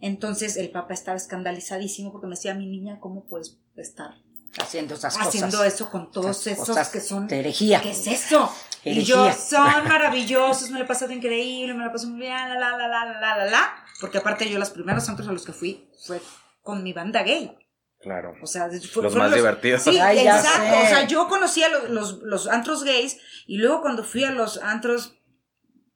Entonces 0.00 0.56
el 0.56 0.70
papá 0.70 0.94
estaba 0.94 1.16
escandalizadísimo 1.16 2.10
porque 2.12 2.26
me 2.26 2.34
decía, 2.36 2.54
mi 2.54 2.66
niña, 2.66 2.98
¿cómo 3.00 3.24
puedes 3.26 3.58
estar 3.76 4.14
Haciendo 4.60 4.94
esas 4.94 5.16
haciendo 5.16 5.58
cosas. 5.58 5.74
eso 5.74 5.90
con 5.90 6.10
todos 6.10 6.46
esos 6.46 6.66
cosas 6.66 6.88
que 6.88 7.00
son... 7.00 7.28
de 7.28 7.38
herejía. 7.40 7.80
¿Qué 7.80 7.90
es 7.92 8.06
eso? 8.06 8.52
Y 8.82 9.02
yo, 9.04 9.30
son 9.32 9.66
maravillosos, 9.88 10.70
me 10.70 10.78
la 10.78 10.84
he 10.86 10.88
pasado 10.88 11.12
increíble, 11.12 11.72
me 11.74 11.84
la 11.84 11.92
pasé 11.92 12.06
muy 12.08 12.20
bien, 12.20 12.32
la, 12.32 12.58
la, 12.58 12.76
la, 12.76 12.88
la, 12.88 13.20
la, 13.20 13.36
la, 13.38 13.44
la. 13.46 13.74
Porque 14.00 14.18
aparte 14.18 14.48
yo 14.50 14.58
los 14.58 14.70
primeros 14.70 15.04
santos 15.04 15.28
a 15.28 15.32
los 15.32 15.44
que 15.44 15.52
fui 15.52 15.88
fue 16.04 16.20
con 16.62 16.82
mi 16.82 16.92
banda 16.92 17.22
gay. 17.22 17.56
Claro. 18.00 18.34
O 18.42 18.46
sea, 18.46 18.68
fue- 18.92 19.02
Los 19.02 19.14
más 19.14 19.32
divertidos. 19.34 19.82
Sí, 19.82 19.98
Ay, 20.00 20.20
exacto. 20.20 20.62
sé. 20.62 20.82
O 20.82 20.86
sea, 20.88 21.06
yo 21.06 21.28
conocía 21.28 21.68
los, 21.68 21.90
los, 21.90 22.18
los 22.22 22.48
antros 22.48 22.82
gays 22.82 23.18
y 23.46 23.58
luego 23.58 23.82
cuando 23.82 24.02
fui 24.02 24.24
a 24.24 24.30
los 24.30 24.56
antros 24.62 25.14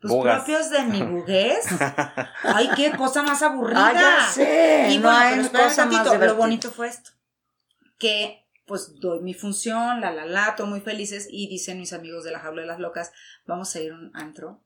pues, 0.07 0.13
Bugas. 0.13 0.37
propios 0.45 0.69
de 0.71 0.83
mi 0.83 1.03
bugués, 1.03 1.67
ay, 2.43 2.69
qué 2.77 2.93
cosa 2.93 3.23
más 3.23 3.41
aburrida. 3.43 3.87
Ah, 3.89 3.93
ya 3.95 4.33
sé. 4.33 4.89
Y 4.91 4.99
no 4.99 5.09
bueno, 5.09 5.19
hay 5.19 5.49
pero 5.51 5.65
más 5.65 5.77
tantito, 5.77 6.15
lo 6.19 6.35
bonito 6.37 6.71
fue 6.71 6.89
esto. 6.89 7.11
Que 7.99 8.47
pues 8.67 8.99
doy 9.01 9.21
mi 9.21 9.35
función, 9.35 10.01
la 10.01 10.11
la 10.11 10.25
la, 10.27 10.55
todos 10.57 10.69
muy 10.69 10.81
felices 10.81 11.27
y 11.31 11.49
dicen 11.49 11.79
mis 11.79 11.93
amigos 11.93 12.25
de 12.25 12.33
la 12.33 12.41
jaula 12.41 12.63
de 12.63 12.69
las 12.69 12.79
locas, 12.81 13.13
vamos 13.47 13.75
a 13.75 13.81
ir 13.81 13.93
a 13.93 13.95
un 13.95 14.11
antro 14.15 14.61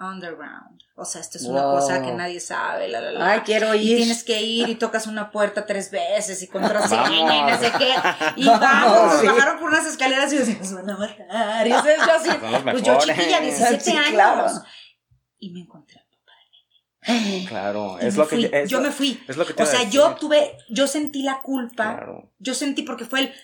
underground. 0.00 0.80
O 0.96 1.04
sea, 1.04 1.20
esto 1.20 1.38
es 1.38 1.44
una 1.44 1.62
Wow. 1.62 1.76
cosa 1.80 2.02
que 2.02 2.12
nadie 2.12 2.40
sabe, 2.40 2.88
la 2.88 3.00
la 3.00 3.12
la. 3.12 3.30
Ay, 3.30 3.40
quiero 3.44 3.74
y 3.74 3.90
ir. 3.92 3.96
tienes 3.98 4.22
que 4.24 4.42
ir 4.42 4.68
y 4.68 4.74
tocas 4.74 5.06
una 5.06 5.30
puerta 5.30 5.66
tres 5.66 5.90
veces 5.90 6.42
y 6.42 6.48
contraseña 6.48 7.36
y 7.36 7.42
no 7.52 7.58
sé 7.58 7.72
qué. 7.78 7.94
Y 8.36 8.46
Vamos, 8.46 8.60
vamos, 8.60 9.12
nos 9.12 9.20
sí. 9.20 9.26
bajaron 9.28 9.58
por 9.60 9.70
unas 9.70 9.86
escaleras 9.86 10.32
y 10.32 10.38
decimos, 10.38 10.72
van 10.74 10.90
a 10.90 10.96
matar. 10.98 11.66
Y 11.66 11.72
o 11.72 11.82
sea, 11.82 11.96
yo 11.96 12.12
así, 12.12 12.30
pues 12.70 12.82
yo 12.82 12.98
chiquilla, 12.98 13.40
17 13.40 13.80
Sí, 13.80 13.92
años. 13.96 14.08
claro. 14.10 14.46
Y 15.38 15.50
me 15.50 15.60
encontré. 15.60 16.00
Claro, 17.48 17.98
Y 18.00 18.06
es 18.06 18.14
me 18.14 18.22
lo 18.22 18.28
que 18.28 18.36
fui, 18.36 18.50
es 18.50 18.70
yo 18.70 18.78
lo- 18.78 18.84
me 18.84 18.90
fui. 18.90 19.22
Es 19.28 19.36
lo 19.36 19.44
que 19.44 19.52
te 19.52 19.62
O 19.62 19.66
sea, 19.66 19.82
yo 19.90 20.14
tuve, 20.14 20.56
yo 20.70 20.86
sentí 20.86 21.22
la 21.22 21.42
culpa. 21.42 21.96
Claro. 21.96 22.32
Yo 22.38 22.54
sentí 22.54 22.82
porque 22.82 23.04
fue 23.04 23.20
el. 23.20 23.34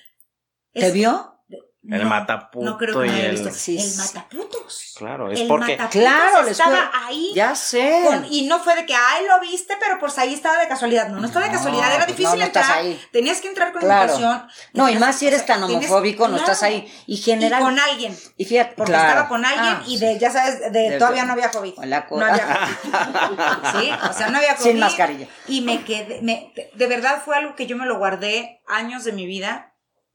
¿Te 0.73 0.87
es- 0.87 0.95
vio? 0.95 1.40
El 1.89 2.05
mataputo 2.05 2.65
No 2.67 2.77
creo 2.77 3.01
que 3.01 3.07
y 3.07 3.21
el- 3.21 3.31
visto. 3.31 3.51
Sí, 3.53 3.79
el 3.79 3.97
mataputos. 3.97 4.95
Claro, 4.99 5.31
es 5.33 5.41
el 5.41 5.49
porque 5.49 5.79
Claro, 5.91 6.43
la 6.43 6.51
estaba 6.51 6.91
ahí. 7.07 7.33
Ya 7.35 7.55
sé. 7.55 8.03
con- 8.07 8.27
y 8.31 8.47
no 8.47 8.59
fue 8.61 8.77
de 8.77 8.85
que, 8.85 8.95
ay, 8.95 9.25
lo 9.27 9.41
viste, 9.41 9.75
pero 9.81 9.99
pues 9.99 10.19
ahí 10.19 10.35
estaba 10.35 10.59
de 10.59 10.69
casualidad. 10.69 11.09
No, 11.09 11.19
no 11.21 11.27
estaba 11.27 11.47
de 11.47 11.53
No, 11.53 11.57
casualidad, 11.57 11.89
era 11.95 12.05
pues 12.05 12.19
difícil 12.19 12.33
no, 12.33 12.37
no 12.37 12.45
estás 12.45 12.65
entrar. 12.65 12.79
ahí. 12.85 13.01
Tenías 13.13 13.41
que 13.41 13.49
entrar 13.49 13.73
con 13.73 13.81
Claro. 13.81 14.13
invitación. 14.13 14.47
No, 14.75 14.91
y 14.91 14.99
más 14.99 15.17
si 15.17 15.29
eres 15.29 15.47
tan 15.47 15.67
tienes- 15.67 15.87
homofóbico, 15.89 16.25
no 16.29 16.37
claro. 16.37 16.53
estás 16.53 16.63
ahí. 16.65 16.93
Y 17.07 17.17
general. 17.17 17.63
Y 17.63 17.65
con 17.65 17.79
alguien. 17.79 18.19
y 18.37 18.45
fíjate, 18.45 18.75
Porque 18.77 18.93
claro. 18.93 19.09
estaba 19.09 19.29
con 19.29 19.45
alguien 19.47 19.77
Ah, 19.79 19.83
y 19.87 19.99
de, 19.99 20.19
ya 20.19 20.31
sabes, 20.31 20.61
de, 20.61 20.71
De- 20.71 20.99
todavía 20.99 21.25
no 21.25 21.33
había 21.33 21.51
COVID. 21.51 21.79
La 21.85 22.07
no 22.11 22.25
había 22.27 22.47
COVID. 22.47 22.83
Sí, 23.81 23.91
o 24.11 24.13
sea, 24.13 24.29
no 24.29 24.37
había 24.37 24.55
COVID. 24.57 24.71
Sin 24.71 24.81
mascarilla. 24.81 25.27
Y 25.49 25.63
me 25.63 25.83
quedé, 25.85 26.21
me, 26.21 26.53
de 26.75 26.87
verdad 26.87 27.23
fue 27.25 27.37
algo 27.37 27.55
que 27.57 27.67
yo 27.67 27.77
me 27.79 27.87
lo 27.87 27.97
guardé 27.99 28.61
años 28.69 29.05
de 29.05 29.13
mi 29.13 29.25
vida, 29.27 29.70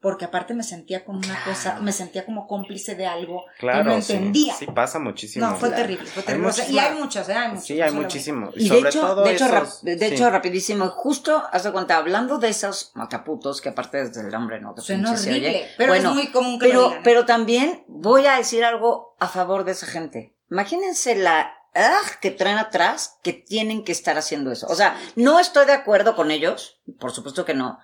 porque 0.06 0.24
aparte 0.24 0.54
me 0.54 0.62
sentía 0.62 1.04
con 1.04 1.16
una 1.16 1.42
cosa, 1.44 1.80
me 1.80 1.90
sentía 1.90 2.24
como 2.24 2.46
cómplice 2.46 2.94
de 2.94 3.06
algo 3.08 3.44
claro, 3.58 3.90
que 3.90 3.96
no 3.96 4.00
sí, 4.00 4.12
entendía. 4.12 4.54
Sí, 4.54 4.66
pasa 4.66 5.00
muchísimo. 5.00 5.44
no, 5.44 5.56
fue 5.56 5.68
Claro. 5.70 5.82
terrible, 5.82 6.06
fue 6.06 6.20
Hay 6.20 6.26
terrible. 6.26 6.48
O 6.48 6.52
sea, 6.52 6.70
y 6.70 6.78
hay 6.78 6.94
muchos, 6.94 7.28
¿eh? 7.28 7.34
Hay 7.34 7.48
muchos. 7.48 7.64
Sí, 7.64 7.72
hay 7.74 7.80
no 7.80 7.86
solo- 7.88 8.02
muchísimo. 8.02 8.50
Y 8.54 8.62
de 8.62 8.68
sobre 8.68 8.88
hecho, 8.90 9.00
todo 9.00 9.24
de 9.24 9.32
hecho, 9.32 9.46
esos- 9.46 9.82
de 9.82 9.98
sí. 9.98 10.04
hecho, 10.04 10.30
rapidísimo, 10.30 10.88
justo, 10.90 11.42
haz 11.50 11.64
de 11.64 11.72
cuenta, 11.72 11.96
hablando 11.96 12.38
de 12.38 12.48
esos 12.50 12.92
mataputos, 12.94 13.60
que 13.60 13.70
aparte 13.70 13.98
desde 14.04 14.20
el 14.20 14.28
nombre 14.30 14.60
no 14.60 14.74
te 14.74 14.82
Suena 14.82 15.08
pinche 15.08 15.22
se 15.24 15.30
horrible, 15.30 15.48
oye. 15.48 15.68
pero 15.76 15.92
Bueno, 15.92 16.10
es 16.10 16.14
muy 16.14 16.26
común 16.28 16.60
que 16.60 16.66
lo 16.68 16.70
pero, 16.72 16.82
digan. 16.84 16.98
¿eh? 16.98 17.00
pero 17.02 17.26
también 17.26 17.84
voy 17.88 18.26
a 18.26 18.36
decir 18.36 18.64
algo 18.64 19.16
a 19.18 19.26
favor 19.26 19.64
de 19.64 19.72
esa 19.72 19.86
gente. 19.86 20.36
Imagínense 20.52 21.16
la 21.16 21.52
¡ah! 21.74 21.98
que 22.20 22.30
traen 22.30 22.58
atrás 22.58 23.18
que 23.24 23.32
tienen 23.32 23.82
que 23.82 23.90
estar 23.90 24.16
haciendo 24.16 24.52
eso. 24.52 24.68
O 24.68 24.76
sea, 24.76 24.96
no 25.16 25.40
estoy 25.40 25.66
de 25.66 25.72
acuerdo 25.72 26.14
con 26.14 26.30
ellos, 26.30 26.80
por 27.00 27.10
supuesto 27.10 27.44
que 27.44 27.54
no, 27.54 27.80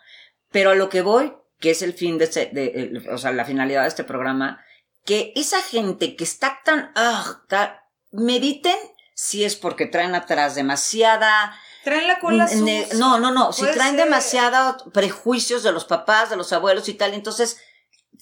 pero 0.52 0.70
a 0.70 0.74
lo 0.76 0.88
que 0.88 1.02
voy, 1.02 1.34
que 1.62 1.70
es 1.70 1.80
el 1.80 1.94
fin 1.94 2.18
de, 2.18 2.24
este, 2.24 2.46
de 2.52 3.08
o 3.10 3.16
sea, 3.16 3.32
la 3.32 3.46
finalidad 3.46 3.82
de 3.82 3.88
este 3.88 4.04
programa, 4.04 4.62
que 5.06 5.32
esa 5.36 5.62
gente 5.62 6.16
que 6.16 6.24
está 6.24 6.60
tan, 6.64 6.92
¡ah! 6.94 7.42
ta- 7.48 7.86
mediten 8.10 8.76
si 9.14 9.44
es 9.44 9.56
porque 9.56 9.86
traen 9.86 10.14
atrás 10.14 10.54
demasiada 10.54 11.54
Traen 11.84 12.06
la 12.06 12.20
cola 12.20 12.46
sucia. 12.46 12.86
No, 12.94 13.18
no, 13.18 13.32
no. 13.32 13.52
Si 13.52 13.66
traen 13.66 13.96
demasiados 13.96 14.84
prejuicios 14.92 15.64
de 15.64 15.72
los 15.72 15.84
papás, 15.84 16.30
de 16.30 16.36
los 16.36 16.52
abuelos 16.52 16.88
y 16.88 16.94
tal, 16.94 17.12
entonces 17.12 17.60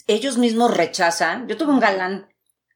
ellos 0.06 0.38
mismos 0.38 0.74
rechazan. 0.74 1.46
Yo 1.46 1.58
tuve 1.58 1.72
un 1.72 1.80
galán 1.80 2.29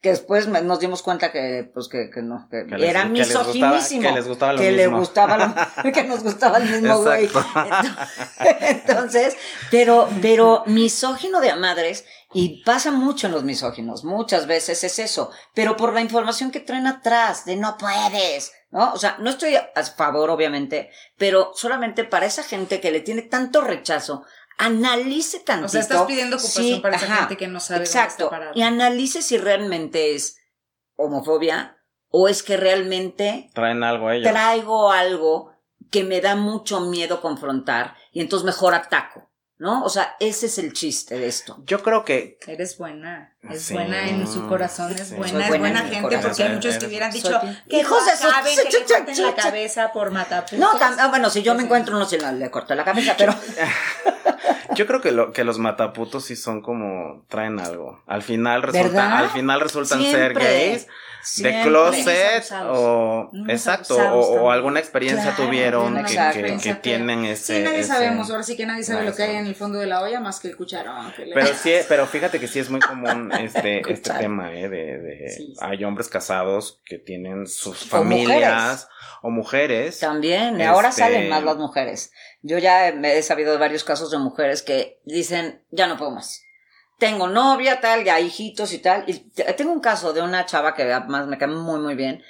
que 0.04 0.10
después 0.10 0.46
nos 0.48 0.80
dimos 0.80 1.00
cuenta 1.02 1.32
que, 1.32 1.70
pues, 1.72 1.88
que, 1.88 2.10
que 2.10 2.20
no, 2.20 2.46
que, 2.50 2.66
Que 2.66 2.76
les- 2.76 2.90
era 2.90 3.04
que 3.04 3.08
les 3.08 3.28
gustaba- 3.34 3.46
misoginísimo. 3.48 4.02
que 4.02 4.12
les 4.12 4.28
gustaba 4.28 4.52
lo 4.52 4.58
que 4.60 4.70
le 4.72 4.86
gustaba 4.86 5.36
lo- 5.82 5.92
que 5.94 6.04
nos 6.04 6.22
gustaba 6.22 6.58
el 6.58 6.68
mismo 6.70 6.98
güey. 7.00 7.30
Entonces, 8.60 9.36
pero, 9.70 10.08
pero 10.20 10.62
misógino 10.66 11.40
de 11.40 11.50
a 11.50 11.56
madres, 11.56 12.04
y 12.32 12.62
pasa 12.64 12.90
mucho 12.90 13.28
en 13.28 13.32
los 13.32 13.44
misóginos, 13.44 14.04
muchas 14.04 14.46
veces 14.46 14.84
es 14.84 14.98
eso, 14.98 15.30
pero 15.54 15.76
por 15.76 15.94
la 15.94 16.00
información 16.02 16.50
que 16.50 16.60
traen 16.60 16.86
atrás, 16.86 17.44
de 17.46 17.56
no 17.56 17.78
puedes, 17.78 18.52
¿no? 18.70 18.92
O 18.92 18.98
sea, 18.98 19.16
no 19.20 19.30
estoy 19.30 19.54
a 19.56 19.70
favor, 19.96 20.28
obviamente, 20.30 20.90
pero 21.16 21.52
solamente 21.54 22.04
para 22.04 22.26
esa 22.26 22.42
gente 22.42 22.80
que 22.80 22.90
le 22.90 23.00
tiene 23.00 23.22
tanto 23.22 23.60
rechazo, 23.62 24.24
analice 24.58 25.40
tantito. 25.40 25.66
O 25.66 25.68
sea, 25.68 25.80
estás 25.80 26.02
pidiendo 26.02 26.36
ocupación 26.36 26.66
Sí, 26.76 26.80
para 26.80 26.96
esa 26.96 27.06
ajá, 27.06 27.16
gente 27.16 27.36
que 27.36 27.48
no 27.48 27.60
sabe 27.60 27.84
Exacto. 27.84 28.28
dónde 28.30 28.46
está. 28.46 28.58
Y 28.58 28.62
analice 28.62 29.22
si 29.22 29.36
realmente 29.38 30.14
es 30.14 30.36
homofobia 30.96 31.78
o 32.08 32.28
es 32.28 32.42
que 32.42 32.56
realmente 32.56 33.50
Traen 33.54 33.82
algo 33.82 34.10
ellos. 34.10 34.30
traigo 34.30 34.92
algo 34.92 35.52
que 35.90 36.04
me 36.04 36.20
da 36.20 36.34
mucho 36.36 36.80
miedo 36.80 37.20
confrontar 37.20 37.96
y 38.12 38.20
entonces 38.20 38.44
mejor 38.44 38.74
ataco, 38.74 39.23
¿no? 39.58 39.84
O 39.84 39.88
sea, 39.88 40.16
ese 40.20 40.46
es 40.46 40.58
el 40.58 40.72
chiste 40.72 41.18
de 41.18 41.26
esto. 41.26 41.62
Yo 41.64 41.82
creo 41.82 42.04
que 42.04 42.38
Eres 42.46 42.76
buena, 42.78 43.32
es 43.48 43.62
Sí. 43.62 43.74
buena 43.74 44.08
en 44.08 44.26
su 44.26 44.46
corazón, 44.48 44.92
es 44.92 45.08
Sí. 45.08 45.14
buena, 45.14 45.44
es 45.44 45.58
buena 45.58 45.80
gente, 45.82 46.02
corazón. 46.02 46.22
porque 46.22 46.42
hay 46.42 46.52
muchos 46.54 46.78
que 46.78 46.86
hubieran 46.86 47.12
dicho 47.12 47.40
que 47.68 47.78
Hijos 47.78 48.04
de 48.04 48.12
acaben, 48.12 48.56
que 48.56 48.78
le 48.78 48.84
corten 48.86 49.22
la 49.22 49.34
cabeza 49.34 49.92
por 49.92 50.10
mataputas. 50.10 50.58
No, 50.58 50.68
ah, 50.80 51.08
bueno, 51.08 51.30
si 51.30 51.42
yo 51.42 51.54
me 51.54 51.62
encuentro 51.62 51.96
uno, 51.96 52.06
si 52.06 52.18
no, 52.18 52.30
le 52.32 52.50
corto 52.50 52.74
la 52.74 52.84
cabeza, 52.84 53.14
pero 53.16 53.34
Yo 54.74 54.86
creo 54.86 55.00
que, 55.00 55.12
lo, 55.12 55.32
que 55.32 55.44
los 55.44 55.58
mataputos 55.58 56.24
sí 56.24 56.36
son 56.36 56.60
como 56.60 57.24
traen 57.28 57.60
algo. 57.60 58.02
Al 58.06 58.22
final 58.22 58.60
¿Verdad? 58.62 58.80
resulta, 58.82 59.18
al 59.18 59.30
final 59.30 59.60
resultan 59.60 60.02
ser 60.02 60.34
Siempre. 61.24 61.58
de 61.58 61.68
closet 61.68 62.52
o 62.68 63.30
exacto 63.48 63.96
o, 63.96 64.50
alguna 64.50 64.78
experiencia 64.80 65.34
Claro, 65.34 65.44
tuvieron 65.48 66.04
que, 66.04 66.58
que, 66.62 66.74
tienen 66.74 67.24
ese 67.24 67.56
Sí, 67.58 67.62
nadie 67.62 67.80
ese- 67.80 67.88
sabemos, 67.88 68.30
ahora 68.30 68.42
sí 68.42 68.56
que 68.56 68.66
nadie 68.66 68.84
sabe 68.84 69.04
lo 69.04 69.14
que 69.14 69.22
hay 69.22 69.36
en 69.36 69.46
el 69.46 69.54
fondo 69.54 69.78
de 69.78 69.86
la 69.86 70.02
olla 70.02 70.20
más 70.20 70.38
que 70.40 70.48
el 70.48 70.56
cucharón. 70.56 71.12
que 71.12 71.26
le- 71.26 71.34
pero 71.34 71.46
sí 71.54 71.72
pero 71.88 72.06
fíjate 72.06 72.38
que 72.38 72.46
sí 72.46 72.58
es 72.58 72.68
muy 72.70 72.80
común 72.80 73.32
este 73.32 73.80
este 73.92 74.10
tema 74.12 74.52
eh, 74.52 74.68
de, 74.68 74.98
de 74.98 75.30
Sí, 75.30 75.46
sí. 75.46 75.54
hay 75.60 75.82
hombres 75.84 76.08
casados 76.08 76.80
que 76.84 76.98
tienen 76.98 77.46
sus 77.46 77.82
O 77.84 77.86
familias 77.86 78.88
o 79.22 79.30
mujeres 79.30 79.98
también, 80.00 80.60
ahora 80.62 80.90
Este- 80.90 81.00
salen 81.02 81.30
más 81.30 81.42
las 81.42 81.56
mujeres. 81.56 82.12
Yo 82.42 82.58
ya 82.58 82.92
me 82.94 83.16
he 83.16 83.22
sabido 83.22 83.52
de 83.52 83.58
varios 83.58 83.82
casos 83.84 84.10
de 84.10 84.18
mujeres 84.18 84.60
que 84.60 85.00
dicen, 85.06 85.62
ya 85.70 85.86
no 85.86 85.96
puedo 85.96 86.10
más. 86.10 86.42
Tengo 86.98 87.26
novia, 87.28 87.80
tal, 87.80 88.04
ya 88.04 88.20
hijitos 88.20 88.72
y 88.72 88.78
tal. 88.78 89.04
Y 89.06 89.14
tengo 89.56 89.72
un 89.72 89.80
caso 89.80 90.12
de 90.12 90.22
una 90.22 90.46
chava 90.46 90.74
que 90.74 90.82
además 90.84 91.26
me 91.26 91.38
cae 91.38 91.48
muy, 91.48 91.80
muy 91.80 91.94
bien, 91.94 92.22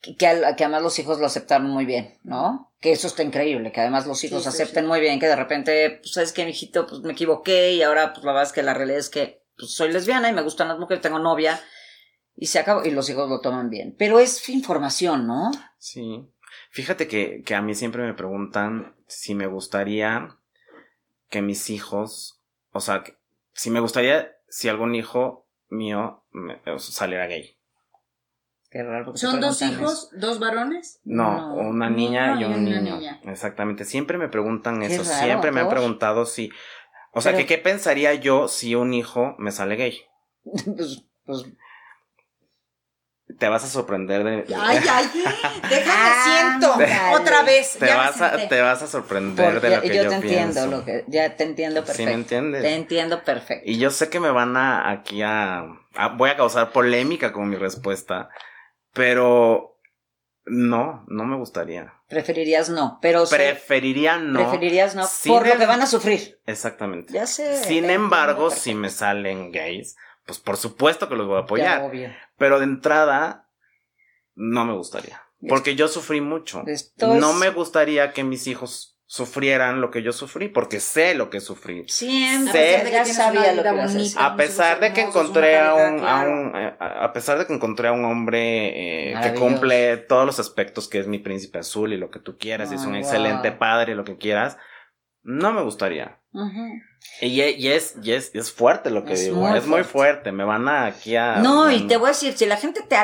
que, 0.00 0.16
que, 0.16 0.26
además 0.26 0.82
los 0.82 0.98
hijos 0.98 1.18
lo 1.18 1.26
aceptaron 1.26 1.68
muy 1.68 1.84
bien, 1.84 2.18
¿no? 2.22 2.72
Que 2.80 2.92
eso 2.92 3.08
está 3.08 3.22
increíble, 3.24 3.72
que 3.72 3.80
además 3.80 4.06
los 4.06 4.22
hijos 4.22 4.44
Sí, 4.44 4.48
acepten 4.48 4.84
sí. 4.84 4.88
muy 4.88 5.00
bien, 5.00 5.18
que 5.18 5.26
de 5.26 5.34
repente, 5.36 5.98
pues, 6.00 6.12
sabes 6.12 6.32
que 6.32 6.44
mi 6.44 6.50
hijito, 6.52 6.86
pues 6.86 7.00
me 7.02 7.12
equivoqué 7.12 7.72
y 7.72 7.82
ahora, 7.82 8.12
pues 8.12 8.24
la 8.24 8.32
verdad 8.32 8.46
es 8.48 8.52
que 8.52 8.62
la 8.62 8.74
realidad 8.74 9.00
es 9.00 9.10
que 9.10 9.42
pues, 9.58 9.72
soy 9.72 9.90
lesbiana 9.92 10.28
y 10.28 10.32
me 10.32 10.42
gustan 10.42 10.68
las 10.68 10.78
mujeres, 10.78 11.02
tengo 11.02 11.18
novia 11.18 11.60
y 12.36 12.46
se 12.46 12.60
acabó, 12.60 12.84
y 12.84 12.92
los 12.92 13.10
hijos 13.10 13.28
lo 13.28 13.40
toman 13.40 13.68
bien. 13.68 13.96
Pero 13.98 14.20
es 14.20 14.48
información, 14.48 15.26
¿no? 15.26 15.50
Sí. 15.78 16.24
Fíjate 16.70 17.08
que, 17.08 17.42
que 17.44 17.56
a 17.56 17.62
mí 17.62 17.74
siempre 17.74 18.04
me 18.04 18.14
preguntan 18.14 18.94
si 19.08 19.34
me 19.34 19.48
gustaría 19.48 20.36
que 21.28 21.42
mis 21.42 21.68
hijos, 21.70 22.40
o 22.70 22.78
sea, 22.80 23.02
que- 23.02 23.17
si 23.58 23.70
me 23.70 23.80
gustaría 23.80 24.36
si 24.48 24.68
algún 24.68 24.94
hijo 24.94 25.46
mío 25.68 26.24
me- 26.30 26.60
saliera 26.78 27.26
gay. 27.26 27.56
Qué 28.70 28.82
raro, 28.82 29.16
¿Son 29.16 29.40
dos 29.40 29.60
hijos, 29.62 30.10
dos 30.12 30.38
varones? 30.38 31.00
No, 31.04 31.54
No. 31.54 31.54
una 31.68 31.88
niña 31.90 32.34
No, 32.34 32.40
y 32.40 32.44
un 32.44 32.52
una 32.52 32.58
niño. 32.80 32.96
niña. 32.98 33.20
Exactamente. 33.24 33.84
Siempre 33.84 34.18
me 34.18 34.28
preguntan 34.28 34.80
Qué 34.80 34.86
eso. 34.86 35.02
raro, 35.10 35.24
siempre 35.24 35.52
me 35.52 35.60
han 35.60 35.68
preguntado 35.70 36.24
si. 36.26 36.50
O 37.12 37.20
sea, 37.20 37.32
Pero- 37.32 37.46
que 37.46 37.54
qué 37.56 37.58
pensaría 37.62 38.14
yo 38.14 38.46
si 38.46 38.74
un 38.74 38.92
hijo 38.94 39.34
me 39.38 39.50
sale 39.52 39.76
gay. 39.76 39.98
pues, 40.44 41.04
pues, 41.24 41.44
Te 43.38 43.48
vas 43.48 43.62
a 43.62 43.66
sorprender 43.68 44.24
de. 44.24 44.54
Ay, 44.58 44.78
ay, 44.90 45.10
déjame 45.68 45.92
Ah, 45.92 46.58
siento. 46.58 46.74
Otra 47.20 47.42
vez. 47.42 47.76
te, 47.78 47.86
ya 47.86 47.96
vas 47.96 48.20
a, 48.22 48.48
te 48.48 48.60
vas 48.62 48.82
a 48.82 48.86
sorprender 48.86 49.52
porque 49.52 49.68
de 49.68 49.76
lo 49.76 49.82
que 49.82 49.88
yo, 49.88 49.94
yo, 50.02 50.08
te 50.08 50.14
entiendo 50.16 50.52
pienso. 50.54 50.66
lo 50.70 50.84
que, 50.84 51.04
ya 51.08 51.36
te 51.36 51.44
entiendo 51.44 51.80
¿Sí 51.82 51.86
perfecto. 51.86 52.08
me 52.10 52.14
entiendes? 52.14 52.62
Te 52.62 52.74
entiendo 52.74 53.22
perfecto. 53.24 53.70
Y 53.70 53.78
yo 53.78 53.90
sé 53.90 54.08
que 54.08 54.18
me 54.18 54.30
van 54.30 54.56
a 54.56 54.90
aquí 54.90 55.22
a, 55.22 55.58
a- 55.94 56.08
voy 56.16 56.30
a 56.30 56.36
causar 56.36 56.72
polémica 56.72 57.32
con 57.32 57.48
mi 57.50 57.56
respuesta, 57.56 58.30
pero 58.94 59.78
no, 60.46 61.04
no 61.08 61.24
me 61.24 61.36
gustaría. 61.36 61.92
Preferirías 62.08 62.70
no, 62.70 62.98
pero 63.02 63.26
sí, 63.26 63.34
Preferiría 63.34 64.16
no. 64.18 64.38
preferirías 64.40 64.94
no 64.94 65.06
por 65.28 65.46
lo 65.46 65.52
em- 65.52 65.58
que 65.58 65.66
van 65.66 65.82
a 65.82 65.86
sufrir. 65.86 66.40
Exactamente. 66.46 67.12
Ya 67.12 67.26
sé. 67.26 67.62
Sin 67.62 67.90
embargo, 67.90 68.50
entiendo 68.50 68.50
si 68.50 68.74
me 68.74 68.88
salen 68.88 69.52
gays, 69.52 69.96
pues 70.24 70.38
por 70.38 70.56
supuesto 70.56 71.08
que 71.08 71.16
los 71.16 71.26
voy 71.26 71.36
a 71.36 71.40
perfecto. 71.42 71.56
Ya, 71.58 71.76
apoyar. 71.76 71.90
obvio. 71.90 72.27
Pero 72.38 72.58
de 72.58 72.64
entrada, 72.64 73.48
no 74.34 74.64
me 74.64 74.72
gustaría. 74.72 75.22
Porque 75.48 75.76
yo 75.76 75.88
sufrí 75.88 76.20
mucho. 76.20 76.64
No 76.98 77.32
me 77.34 77.50
gustaría 77.50 78.12
que 78.12 78.24
mis 78.24 78.46
hijos 78.46 78.98
sufrieran 79.10 79.80
lo 79.80 79.90
que 79.90 80.02
yo 80.02 80.12
sufrí, 80.12 80.48
porque 80.48 80.80
sé 80.80 81.14
lo 81.14 81.30
que 81.30 81.40
sufrí. 81.40 81.84
Siempre, 81.88 82.52
Sé- 82.52 82.82
ya 82.84 83.02
tienes 83.04 83.16
sabía 83.16 83.54
lo 83.54 83.62
que 83.62 83.68
a 83.68 83.72
bonita. 83.72 84.36
pesar 84.36 84.80
de 84.80 84.92
que 84.92 85.00
encontré 85.00 85.58
a 85.58 85.74
un, 85.74 85.94
a 85.96 86.00
claro. 86.00 86.30
un 86.30 86.56
eh, 86.56 86.76
a 86.78 87.04
a 87.04 87.12
pesar 87.14 87.38
de 87.38 87.46
que 87.46 87.54
encontré 87.54 87.88
a 87.88 87.92
un 87.92 88.04
hombre 88.04 89.12
eh, 89.12 89.14
que 89.22 89.32
cumple 89.32 89.96
todos 89.96 90.26
los 90.26 90.38
aspectos 90.38 90.88
que 90.88 90.98
es 90.98 91.06
mi 91.06 91.18
príncipe 91.18 91.58
azul 91.58 91.94
y 91.94 91.96
lo 91.96 92.10
que 92.10 92.18
tú 92.18 92.36
quieras 92.36 92.70
y 92.70 92.74
es 92.74 92.82
un 92.82 92.92
wow. 92.92 93.00
excelente 93.00 93.50
padre 93.50 93.94
lo 93.94 94.04
que 94.04 94.18
quieras, 94.18 94.58
no 95.28 95.52
me 95.52 95.62
gustaría. 95.62 96.18
Y, 97.20 97.40
e- 97.40 97.50
y 97.58 97.68
es, 97.68 97.96
y 98.02 98.12
es, 98.12 98.30
es 98.34 98.50
fuerte 98.52 98.90
lo 98.90 99.04
que 99.04 99.12
Es 99.14 99.24
digo, 99.24 99.36
muy 99.40 99.58
es 99.58 99.66
muy 99.66 99.82
fuerte. 99.84 100.32
me 100.32 100.44
van 100.44 100.68
a 100.68 100.86
aquí 100.86 101.16
a... 101.16 101.36
No, 101.38 101.70
y 101.70 101.86
te 101.86 101.96
voy 101.96 102.06
a 102.06 102.12
decir, 102.12 102.36
si 102.36 102.46
la 102.46 102.56
gente 102.56 102.82
te, 102.82 102.96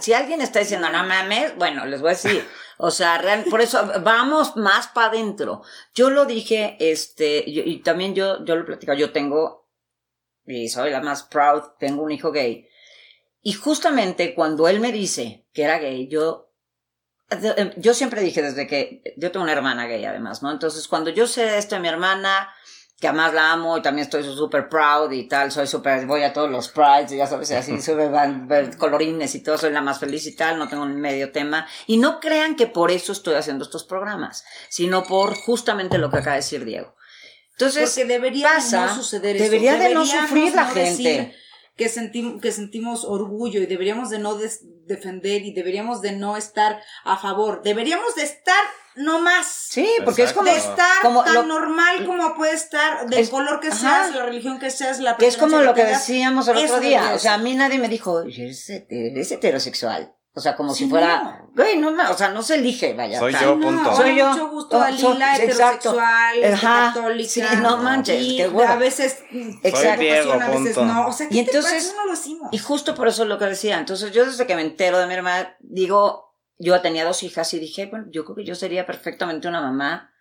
si 0.00 0.12
alguien 0.12 0.40
está 0.40 0.58
diciendo, 0.58 0.88
no 0.90 1.04
mames, 1.04 1.56
bueno, 1.56 1.86
les 1.86 2.00
voy 2.00 2.08
a 2.10 2.12
decir, 2.12 2.44
o 2.78 2.90
sea, 2.90 3.18
real- 3.18 3.44
por 3.48 3.60
eso 3.60 3.78
vamos 4.02 4.56
más 4.56 4.88
para 4.88 5.08
adentro. 5.08 5.62
Yo 5.94 6.10
lo 6.10 6.26
dije, 6.26 6.76
este, 6.80 7.50
yo- 7.50 7.62
y 7.64 7.82
también 7.82 8.14
yo, 8.14 8.44
yo 8.44 8.56
lo 8.56 8.64
platico, 8.66 8.92
yo 8.94 9.10
tengo, 9.12 9.68
y 10.46 10.68
soy 10.68 10.90
la 10.90 11.00
más 11.00 11.22
proud, 11.22 11.62
tengo 11.78 12.02
un 12.02 12.12
hijo 12.12 12.32
gay. 12.32 12.66
Y 13.42 13.52
justamente 13.54 14.34
cuando 14.34 14.68
él 14.68 14.80
me 14.80 14.92
dice 14.92 15.46
que 15.54 15.62
era 15.62 15.78
gay, 15.78 16.08
yo, 16.08 16.49
yo 17.76 17.94
siempre 17.94 18.22
dije 18.22 18.42
desde 18.42 18.66
que, 18.66 19.02
yo 19.16 19.30
tengo 19.30 19.44
una 19.44 19.52
hermana 19.52 19.86
gay 19.86 20.04
además, 20.04 20.42
¿no? 20.42 20.50
Entonces 20.50 20.88
cuando 20.88 21.10
yo 21.10 21.26
sé 21.26 21.58
esto 21.58 21.76
de 21.76 21.80
mi 21.80 21.88
hermana, 21.88 22.48
que 23.00 23.08
además 23.08 23.32
la 23.32 23.52
amo 23.52 23.78
y 23.78 23.82
también 23.82 24.04
estoy 24.04 24.22
súper 24.24 24.68
proud 24.68 25.10
y 25.12 25.26
tal, 25.26 25.50
soy 25.50 25.66
súper, 25.66 26.04
voy 26.06 26.22
a 26.22 26.32
todos 26.32 26.50
los 26.50 26.68
prides 26.68 27.12
y 27.12 27.16
ya 27.16 27.26
sabes, 27.26 27.50
así, 27.52 27.72
ver 28.46 28.76
colorines 28.76 29.34
y 29.34 29.42
todo, 29.42 29.56
soy 29.56 29.72
la 29.72 29.80
más 29.80 29.98
feliz 29.98 30.26
y 30.26 30.36
tal, 30.36 30.58
no 30.58 30.68
tengo 30.68 30.84
ni 30.84 30.96
medio 30.96 31.32
tema. 31.32 31.66
Y 31.86 31.96
no 31.96 32.20
crean 32.20 32.56
que 32.56 32.66
por 32.66 32.90
eso 32.90 33.12
estoy 33.12 33.34
haciendo 33.36 33.64
estos 33.64 33.84
programas, 33.84 34.44
sino 34.68 35.04
por 35.04 35.34
justamente 35.34 35.96
lo 35.98 36.10
que 36.10 36.18
acaba 36.18 36.32
de 36.34 36.42
decir 36.42 36.64
Diego. 36.64 36.94
Entonces, 37.52 37.90
Porque 37.90 38.06
debería 38.06 38.48
pasa, 38.54 38.80
de 38.82 38.86
no 38.88 38.94
suceder 38.94 39.36
eso. 39.36 39.44
debería 39.44 39.76
de 39.76 39.94
no 39.94 40.04
sufrir 40.04 40.54
la 40.54 40.64
no 40.64 40.68
gente. 40.72 41.08
decir 41.08 41.34
Que, 41.80 41.88
sentim- 41.88 42.38
que 42.42 42.52
sentimos 42.52 43.06
orgullo 43.06 43.58
y 43.62 43.64
deberíamos 43.66 44.10
de 44.10 44.18
no 44.18 44.34
des- 44.34 44.60
defender 44.86 45.40
y 45.46 45.54
deberíamos 45.54 46.02
de 46.02 46.12
no 46.12 46.36
estar 46.36 46.78
a 47.04 47.16
favor. 47.16 47.62
Deberíamos 47.62 48.14
de 48.16 48.24
estar 48.24 48.62
no 48.96 49.18
más. 49.20 49.46
sí, 49.70 49.88
porque 50.04 50.24
es 50.24 50.34
como, 50.34 50.50
de 50.50 50.58
estar 50.58 51.00
como 51.00 51.24
tan 51.24 51.34
lo- 51.36 51.42
normal 51.44 52.04
como 52.04 52.34
puede 52.34 52.52
estar, 52.54 53.08
del 53.08 53.20
Es- 53.20 53.30
color 53.30 53.60
que 53.60 53.68
ajá. 53.68 53.78
seas, 53.78 54.14
la 54.14 54.24
religión 54.26 54.58
que 54.58 54.70
seas, 54.70 55.00
la 55.00 55.16
que 55.16 55.26
es 55.26 55.38
como 55.38 55.56
lo 55.60 55.72
que 55.72 55.84
tengas. 55.84 56.06
decíamos 56.06 56.48
el 56.48 56.58
otro 56.58 56.80
día. 56.80 57.12
O 57.14 57.18
sea, 57.18 57.34
a 57.34 57.38
mí 57.38 57.54
nadie 57.54 57.78
me 57.78 57.88
dijo, 57.88 58.20
eres 58.20 59.32
heterosexual. 59.32 60.14
O 60.32 60.40
sea, 60.40 60.54
como 60.54 60.72
Sí, 60.72 60.84
si 60.84 60.90
fuera, 60.90 61.22
no. 61.22 61.50
güey, 61.56 61.76
no, 61.78 61.90
ma- 61.90 62.10
o 62.10 62.16
sea, 62.16 62.28
no 62.28 62.40
se 62.42 62.54
elige, 62.54 62.94
vaya. 62.94 63.18
Soy 63.18 63.32
tal. 63.32 63.42
yo, 63.42 63.56
No, 63.56 63.66
punto. 63.66 63.96
Soy 63.96 64.16
yo. 64.16 64.30
Mucho 64.30 64.48
gusto, 64.50 64.76
Oh, 64.76 64.80
Dalila, 64.80 65.02
soy- 65.36 65.44
heterosexual, 65.44 66.36
este, 66.36 66.54
Ajá. 66.54 66.92
católica. 66.94 67.28
Sí, 67.30 67.42
no 67.60 67.76
manches, 67.78 68.22
y 68.22 68.36
qué 68.36 68.44
a 68.44 68.76
veces, 68.76 69.24
Exacto. 69.64 70.00
Diego, 70.00 70.32
a 70.32 70.36
veces 70.36 70.74
punto. 70.76 70.84
no. 70.84 71.08
O 71.08 71.12
sea, 71.12 71.28
¿qué 71.28 71.34
Y 71.38 71.44
te 71.44 71.50
entonces- 71.50 71.92
no 71.96 72.06
lo 72.06 72.12
hicimos. 72.12 72.48
Y 72.52 72.58
justo 72.58 72.94
por 72.94 73.08
eso 73.08 73.24
es 73.24 73.28
lo 73.28 73.38
que 73.38 73.46
decía. 73.46 73.78
Entonces, 73.78 74.12
yo 74.12 74.24
desde 74.24 74.46
que 74.46 74.54
me 74.54 74.62
entero 74.62 74.98
de 74.98 75.06
mi 75.08 75.14
hermana, 75.14 75.56
digo, 75.58 76.36
yo 76.58 76.80
tenía 76.80 77.04
dos 77.04 77.22
hijas 77.24 77.52
y 77.54 77.58
dije, 77.58 77.86
bueno, 77.86 78.06
yo 78.10 78.24
creo 78.24 78.36
que 78.36 78.44
yo 78.44 78.54
sería 78.54 78.86
perfectamente 78.86 79.48
una 79.48 79.60
mamá, 79.60 80.12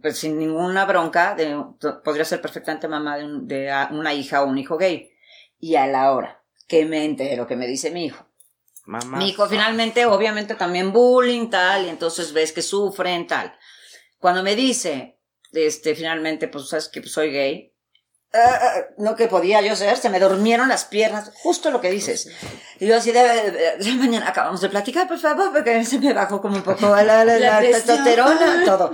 pues 0.00 0.18
sin 0.18 0.38
ninguna 0.38 0.84
bronca, 0.84 1.34
de, 1.34 1.60
podría 2.04 2.24
ser 2.24 2.40
perfectamente 2.40 2.86
mamá 2.86 3.16
de, 3.16 3.24
un- 3.24 3.48
de 3.48 3.72
una 3.90 4.12
hija 4.14 4.42
o 4.42 4.46
un 4.46 4.58
hijo 4.58 4.76
gay. 4.76 5.10
Y 5.58 5.74
a 5.74 5.86
la 5.88 6.12
hora 6.12 6.42
que 6.68 6.84
me 6.84 7.04
entero, 7.04 7.46
que 7.48 7.56
me 7.56 7.66
dice 7.66 7.90
mi 7.90 8.04
hijo, 8.06 8.26
Mamá. 8.86 9.18
Mi 9.18 9.30
hijo 9.30 9.46
finalmente, 9.48 10.04
obviamente 10.06 10.54
también 10.54 10.92
bullying, 10.92 11.48
tal, 11.48 11.86
y 11.86 11.88
entonces 11.88 12.32
ves 12.32 12.52
que 12.52 12.62
sufren, 12.62 13.26
tal. 13.26 13.56
Cuando 14.18 14.42
me 14.42 14.54
dice, 14.56 15.18
este, 15.52 15.94
finalmente, 15.94 16.48
pues 16.48 16.68
sabes 16.68 16.88
que 16.88 17.02
soy 17.06 17.30
gay, 17.30 17.72
ah, 18.34 18.58
ah, 18.60 18.74
no 18.98 19.16
que 19.16 19.28
podía 19.28 19.62
yo 19.62 19.74
ser, 19.76 19.96
se 19.96 20.10
me 20.10 20.20
durmieron 20.20 20.68
las 20.68 20.84
piernas, 20.84 21.32
justo 21.36 21.70
lo 21.70 21.80
que 21.80 21.90
dices. 21.90 22.30
Y 22.80 22.86
yo 22.86 22.96
así 22.96 23.12
de, 23.12 23.22
de- 23.22 23.76
de- 23.78 23.92
mañana 23.94 24.28
acabamos 24.28 24.60
de 24.60 24.68
platicar, 24.68 25.08
por 25.08 25.18
favor, 25.18 25.52
porque 25.52 25.84
se 25.84 25.98
me 25.98 26.12
bajó 26.12 26.42
como 26.42 26.56
un 26.56 26.62
poco 26.62 26.88
la, 26.94 27.02
la, 27.02 27.24
la, 27.24 27.38
La 27.38 27.58
presión. 27.58 27.82
testosterona, 27.86 28.62
todo. 28.66 28.92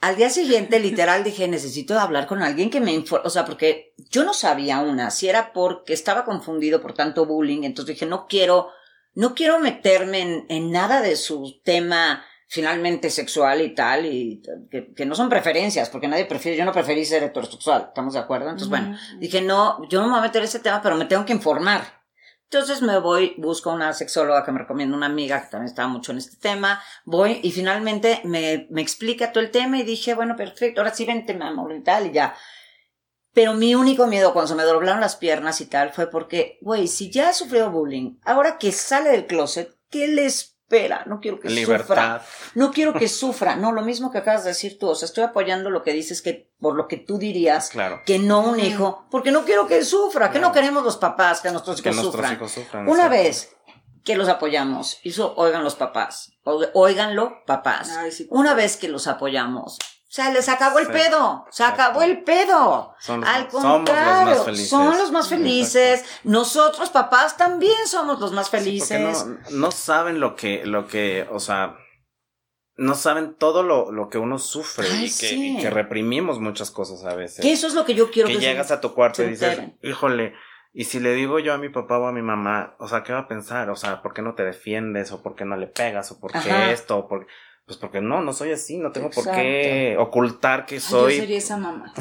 Al 0.00 0.16
día 0.16 0.30
siguiente, 0.30 0.80
literal, 0.80 1.22
dije, 1.22 1.46
necesito 1.46 1.98
hablar 1.98 2.26
con 2.26 2.42
alguien 2.42 2.70
que 2.70 2.80
me 2.80 2.92
informe, 2.92 3.24
o 3.26 3.30
sea, 3.30 3.44
porque 3.44 3.94
yo 4.10 4.24
no 4.24 4.34
sabía 4.34 4.80
una, 4.80 5.10
si 5.12 5.28
era 5.28 5.52
porque 5.52 5.92
estaba 5.92 6.24
confundido 6.24 6.82
por 6.82 6.92
tanto 6.92 7.24
bullying, 7.24 7.62
entonces 7.62 7.94
dije, 7.94 8.06
no 8.06 8.26
quiero, 8.26 8.68
no 9.14 9.34
quiero 9.34 9.58
meterme 9.58 10.20
en, 10.20 10.46
en 10.48 10.70
nada 10.70 11.02
de 11.02 11.16
su 11.16 11.60
tema 11.64 12.24
finalmente 12.52 13.08
sexual 13.08 13.62
y 13.62 13.74
tal, 13.74 14.04
y 14.04 14.42
que, 14.70 14.92
que 14.92 15.06
no 15.06 15.14
son 15.14 15.30
preferencias, 15.30 15.88
porque 15.88 16.06
nadie 16.06 16.26
prefiere, 16.26 16.58
yo 16.58 16.66
no 16.66 16.72
preferí 16.72 17.02
ser 17.06 17.22
heterosexual, 17.22 17.86
¿estamos 17.88 18.12
de 18.12 18.20
acuerdo? 18.20 18.50
Entonces, 18.50 18.68
bueno, 18.68 18.94
dije, 19.18 19.40
no, 19.40 19.88
yo 19.88 20.00
no 20.00 20.08
me 20.08 20.12
voy 20.12 20.18
a 20.18 20.24
meter 20.24 20.42
en 20.42 20.48
ese 20.48 20.58
tema, 20.58 20.82
pero 20.82 20.96
me 20.96 21.06
tengo 21.06 21.24
que 21.24 21.32
informar. 21.32 22.02
Entonces 22.44 22.82
me 22.82 22.98
voy, 22.98 23.34
busco 23.38 23.72
una 23.72 23.94
sexóloga 23.94 24.44
que 24.44 24.52
me 24.52 24.58
recomienda 24.58 24.94
una 24.94 25.06
amiga 25.06 25.40
que 25.40 25.48
también 25.48 25.70
estaba 25.70 25.88
mucho 25.88 26.12
en 26.12 26.18
este 26.18 26.36
tema, 26.36 26.82
voy 27.06 27.40
y 27.42 27.52
finalmente 27.52 28.20
me, 28.24 28.66
me 28.68 28.82
explica 28.82 29.32
todo 29.32 29.42
el 29.42 29.50
tema 29.50 29.78
y 29.78 29.82
dije, 29.84 30.12
bueno, 30.12 30.36
perfecto, 30.36 30.82
ahora 30.82 30.94
sí 30.94 31.06
vente, 31.06 31.32
mi 31.32 31.44
amor, 31.44 31.74
y 31.74 31.82
tal, 31.82 32.08
y 32.08 32.12
ya. 32.12 32.34
Pero 33.34 33.54
mi 33.54 33.74
único 33.74 34.06
miedo 34.06 34.32
cuando 34.32 34.48
se 34.48 34.54
me 34.54 34.62
doblaron 34.64 35.00
las 35.00 35.16
piernas 35.16 35.60
y 35.60 35.66
tal 35.66 35.92
fue 35.92 36.06
porque, 36.10 36.58
güey, 36.60 36.86
si 36.86 37.10
ya 37.10 37.30
ha 37.30 37.32
sufrido 37.32 37.70
bullying, 37.70 38.18
ahora 38.24 38.58
que 38.58 38.72
sale 38.72 39.10
del 39.10 39.26
closet, 39.26 39.74
¿qué 39.90 40.06
le 40.08 40.26
espera? 40.26 41.04
No 41.06 41.18
quiero 41.20 41.40
que 41.40 41.48
sufra. 41.48 41.60
Libertad. 41.60 42.22
No 42.54 42.70
quiero 42.72 42.92
que 42.92 43.08
sufra. 43.08 43.56
No, 43.56 43.72
lo 43.72 43.82
mismo 43.82 44.10
que 44.10 44.18
acabas 44.18 44.44
de 44.44 44.50
decir 44.50 44.78
tú. 44.78 44.88
O 44.88 44.94
sea, 44.94 45.06
estoy 45.06 45.24
apoyando 45.24 45.70
lo 45.70 45.82
que 45.82 45.92
dices 45.94 46.20
que, 46.20 46.50
por 46.60 46.74
lo 46.76 46.88
que 46.88 46.98
tú 46.98 47.16
dirías, 47.18 47.70
Claro. 47.70 48.00
que 48.04 48.18
no 48.18 48.40
un 48.40 48.60
hijo, 48.60 49.06
porque 49.10 49.30
no 49.32 49.44
quiero 49.46 49.66
que 49.66 49.82
sufra, 49.84 50.30
que 50.30 50.38
no 50.38 50.52
queremos 50.52 50.82
los 50.84 50.98
papás 50.98 51.40
que 51.40 51.50
nuestros 51.50 51.80
Que 51.80 51.88
hijos 51.90 52.02
nuestros 52.02 52.14
sufran. 52.14 52.34
hijos 52.36 52.52
sufran. 52.52 52.88
Una 52.88 53.06
exacto. 53.06 53.22
vez 53.22 53.56
que 54.04 54.16
los 54.16 54.28
apoyamos, 54.28 54.98
y 55.04 55.10
eso 55.10 55.32
oigan 55.36 55.62
los 55.62 55.76
papás, 55.76 56.32
o- 56.44 56.66
óiganlo 56.74 57.34
papás, 57.46 57.88
Ay, 57.96 58.10
sí, 58.10 58.24
por 58.24 58.36
una 58.38 58.52
vez 58.54 58.76
que 58.76 58.88
los 58.88 59.06
apoyamos, 59.06 59.78
o 60.12 60.14
sea, 60.14 60.30
les 60.30 60.46
acabó 60.50 60.78
el 60.78 60.84
Sí, 60.88 60.92
pedo, 60.92 61.46
se 61.50 61.62
exacto. 61.62 61.82
acabó 61.82 62.02
el 62.02 62.22
pedo. 62.22 62.94
Son 63.00 63.22
los- 63.22 63.30
Al 63.30 63.50
somos 63.50 63.54
los 63.54 63.64
más 63.64 63.76
contrario, 63.76 64.44
felices. 64.44 64.68
son 64.68 64.98
los 64.98 65.10
más 65.10 65.28
felices. 65.30 66.00
Exacto. 66.00 66.20
Nosotros, 66.24 66.90
papás, 66.90 67.38
también 67.38 67.86
somos 67.86 68.20
los 68.20 68.30
más 68.32 68.48
Sí, 68.48 68.58
felices. 68.58 69.00
no, 69.26 69.38
no 69.52 69.70
saben 69.70 70.20
lo 70.20 70.36
que, 70.36 70.66
lo 70.66 70.86
que, 70.86 71.26
o 71.30 71.40
sea, 71.40 71.76
no 72.76 72.94
saben 72.94 73.36
todo 73.36 73.62
lo, 73.62 73.90
lo 73.90 74.10
que 74.10 74.18
uno 74.18 74.38
sufre 74.38 74.86
Ay, 74.90 74.98
y, 75.04 75.06
que, 75.06 75.28
sí. 75.28 75.56
y 75.56 75.60
que 75.62 75.70
reprimimos 75.70 76.40
muchas 76.40 76.70
cosas 76.70 77.04
a 77.04 77.14
veces. 77.14 77.40
que 77.40 77.50
eso 77.52 77.66
es 77.66 77.72
lo 77.72 77.86
que 77.86 77.94
yo 77.94 78.10
quiero 78.10 78.28
que 78.28 78.34
que, 78.34 78.40
llegas 78.40 78.70
a 78.70 78.82
tu 78.82 78.92
cuarto 78.92 79.22
y 79.22 79.28
dices, 79.28 79.48
enteren. 79.58 79.78
híjole, 79.82 80.34
y 80.74 80.84
si 80.84 81.00
le 81.00 81.14
digo 81.14 81.38
yo 81.38 81.54
a 81.54 81.58
mi 81.58 81.70
papá 81.70 81.98
o 81.98 82.06
a 82.06 82.12
mi 82.12 82.20
mamá, 82.22 82.76
o 82.78 82.86
sea, 82.86 83.02
¿qué 83.02 83.14
va 83.14 83.20
a 83.20 83.28
pensar? 83.28 83.70
O 83.70 83.76
sea, 83.76 84.02
¿por 84.02 84.12
qué 84.12 84.20
no 84.20 84.34
te 84.34 84.42
defiendes? 84.42 85.10
¿O 85.12 85.22
por 85.22 85.34
qué 85.36 85.46
no 85.46 85.56
le 85.56 85.68
pegas? 85.68 86.12
¿O 86.12 86.20
por 86.20 86.32
qué 86.32 86.38
Ajá. 86.50 86.70
esto? 86.70 86.98
¿O 86.98 87.08
por... 87.08 87.26
Pues 87.66 87.78
porque 87.78 88.00
no, 88.00 88.22
no 88.22 88.32
soy 88.32 88.52
así, 88.52 88.78
no 88.78 88.92
tengo 88.92 89.10
por 89.10 89.24
qué 89.24 89.96
ocultar 89.98 90.66
que 90.66 90.76
Ay, 90.76 90.80
soy... 90.80 91.14
Yo 91.14 91.20
sería 91.20 91.38
esa 91.38 91.56
mamá. 91.56 91.92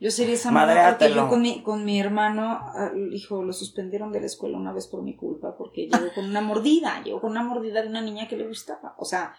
Yo 0.00 0.12
sería 0.12 0.34
esa 0.34 0.52
mamá 0.52 0.96
porque 0.96 1.12
yo 1.12 1.28
con 1.28 1.42
mi, 1.42 1.62
con 1.62 1.84
mi 1.84 1.98
hermano, 1.98 2.60
ah, 2.62 2.92
hijo, 3.10 3.42
lo 3.42 3.52
suspendieron 3.52 4.12
de 4.12 4.20
la 4.20 4.26
escuela 4.26 4.56
una 4.56 4.72
vez 4.72 4.86
por 4.86 5.02
mi 5.02 5.16
culpa 5.16 5.56
porque 5.56 5.88
llegó 5.88 6.14
con 6.14 6.24
una 6.24 6.40
mordida, 6.40 7.02
llegó 7.02 7.20
con 7.20 7.32
una 7.32 7.42
mordida 7.42 7.82
de 7.82 7.88
una 7.88 8.00
niña 8.00 8.28
que 8.28 8.36
le 8.36 8.46
gustaba. 8.46 8.94
O 8.96 9.04
sea, 9.04 9.34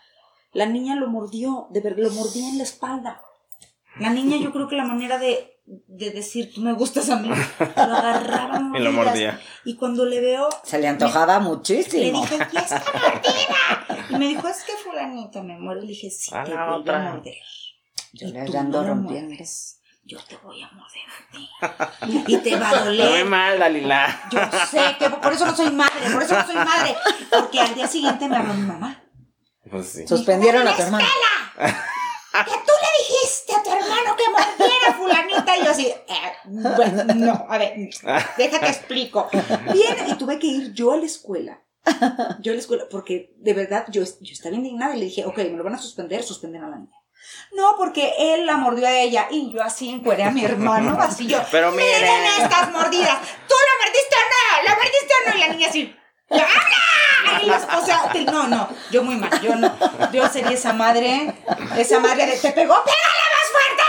la 0.51 0.65
niña 0.65 0.95
lo 0.95 1.07
mordió, 1.07 1.67
de 1.69 1.79
verdad, 1.79 2.03
lo 2.03 2.11
mordía 2.11 2.49
en 2.49 2.57
la 2.57 2.63
espalda. 2.63 3.21
La 3.99 4.09
niña 4.09 4.37
yo 4.37 4.51
creo 4.51 4.67
que 4.67 4.75
la 4.75 4.83
manera 4.83 5.17
de, 5.17 5.58
de 5.87 6.09
decir, 6.11 6.51
tú 6.53 6.61
me 6.61 6.73
gustas 6.73 7.09
a 7.11 7.17
mí, 7.17 7.27
lo 7.29 7.35
agarraba 7.75 8.55
a 8.73 8.77
Y 8.77 8.81
lo 8.81 8.91
mordía. 8.91 9.39
Y 9.65 9.75
cuando 9.75 10.03
le 10.05 10.19
veo, 10.19 10.49
Se 10.63 10.79
le 10.79 10.87
antojaba 10.87 11.37
le 11.39 11.45
muchísimo. 11.45 12.21
dije, 12.21 12.37
¿y 12.51 12.57
esta 12.57 12.83
mordida? 12.93 14.07
Y 14.09 14.15
me 14.15 14.27
dijo, 14.29 14.47
es 14.47 14.63
que 14.63 14.71
fulanito 14.73 15.43
me 15.43 15.57
muerde. 15.59 15.81
Le 15.81 15.87
dije, 15.89 16.09
sí, 16.09 16.31
A 16.33 16.43
te 16.43 16.51
voy 16.51 16.59
a 16.59 16.71
otra. 16.75 16.99
morder. 17.11 17.35
Yo 18.13 18.27
Y 18.27 18.31
le 18.31 18.45
tú 18.45 18.57
ando 18.57 18.81
no 18.81 18.87
rompiendo. 18.87 19.35
Yo 20.05 20.17
te 20.27 20.37
voy 20.37 20.59
a 20.63 20.71
morder 20.71 21.03
a 21.61 22.07
ti. 22.07 22.23
Y 22.33 22.37
te 22.37 22.55
va 22.55 22.69
a 22.71 22.85
Muy 22.85 22.97
doler. 22.97 23.25
mal, 23.25 23.59
Dalila. 23.59 24.21
Yo 24.31 24.39
sé 24.71 24.95
que 24.97 25.07
por 25.11 25.31
eso 25.33 25.45
no 25.45 25.55
soy 25.55 25.69
madre, 25.69 26.09
por 26.11 26.23
eso 26.23 26.33
no 26.35 26.45
soy 26.47 26.55
madre. 26.55 26.95
Porque 27.29 27.59
al 27.59 27.75
día 27.75 27.87
siguiente 27.87 28.27
me 28.27 28.37
habló 28.37 28.55
mi 28.55 28.65
mamá. 28.65 29.03
Pues 29.69 29.87
sí. 29.89 30.07
Suspendieron 30.07 30.67
a 30.67 30.75
tu 30.75 30.81
hermano. 30.81 31.05
Que 32.45 32.51
tú 32.51 32.73
le 32.81 33.03
dijiste 33.03 33.55
a 33.55 33.63
tu 33.63 33.71
hermano 33.71 34.15
que 34.15 34.29
mordiera 34.29 34.87
a 34.89 34.93
fulanita. 34.93 35.57
Y 35.57 35.63
yo 35.65 35.71
así, 35.71 35.87
eh, 35.87 36.33
bueno, 36.45 37.03
no, 37.15 37.45
a 37.49 37.57
ver, 37.57 37.73
deja 38.37 38.59
que 38.59 38.67
explico. 38.67 39.29
Viene 39.73 40.09
y 40.09 40.13
tuve 40.15 40.39
que 40.39 40.47
ir 40.47 40.73
yo 40.73 40.93
a 40.93 40.97
la 40.97 41.05
escuela. 41.05 41.61
Yo 42.39 42.51
a 42.51 42.55
la 42.55 42.61
escuela, 42.61 42.83
porque 42.89 43.33
de 43.37 43.53
verdad 43.53 43.85
yo, 43.89 44.03
yo 44.03 44.33
estaba 44.33 44.55
indignada 44.55 44.95
y 44.95 44.99
le 44.99 45.05
dije, 45.05 45.25
ok, 45.25 45.37
me 45.37 45.57
lo 45.57 45.63
van 45.63 45.75
a 45.75 45.79
suspender, 45.79 46.23
suspenden 46.23 46.63
a 46.63 46.69
la 46.69 46.77
niña. 46.77 46.99
No, 47.51 47.75
porque 47.77 48.13
él 48.17 48.45
la 48.45 48.57
mordió 48.57 48.87
a 48.87 48.97
ella 48.97 49.27
y 49.29 49.51
yo 49.51 49.61
así 49.61 49.89
encueré 49.89 50.23
a 50.23 50.31
mi 50.31 50.45
hermano, 50.45 50.97
así 51.01 51.27
yo. 51.27 51.39
Pero 51.51 51.71
miren. 51.71 52.01
Miren 52.01 52.25
estas 52.41 52.71
mordidas. 52.71 53.19
¿Tú 53.47 53.55
la 53.55 53.85
mordiste 53.85 54.15
o 54.15 54.25
no? 54.29 54.63
¿La 54.63 54.75
mordiste 54.75 55.13
o 55.13 55.29
no? 55.29 55.35
Y 55.35 55.39
la 55.39 55.47
niña 55.47 55.67
así. 55.69 55.95
¡Habla! 56.29 57.08
Y 57.43 57.49
o 57.49 57.85
sea, 57.85 58.09
te- 58.11 58.23
no, 58.25 58.47
no, 58.47 58.67
yo 58.91 59.03
muy 59.03 59.15
mal, 59.15 59.29
yo 59.41 59.55
no. 59.55 59.71
Yo 60.11 60.27
sería 60.27 60.51
esa 60.51 60.73
madre, 60.73 61.33
esa 61.77 61.99
madre 61.99 62.25
de 62.25 62.37
te 62.37 62.51
pegó, 62.51 62.75
pégale 62.83 63.25
más 63.33 63.49
fuerte. 63.51 63.83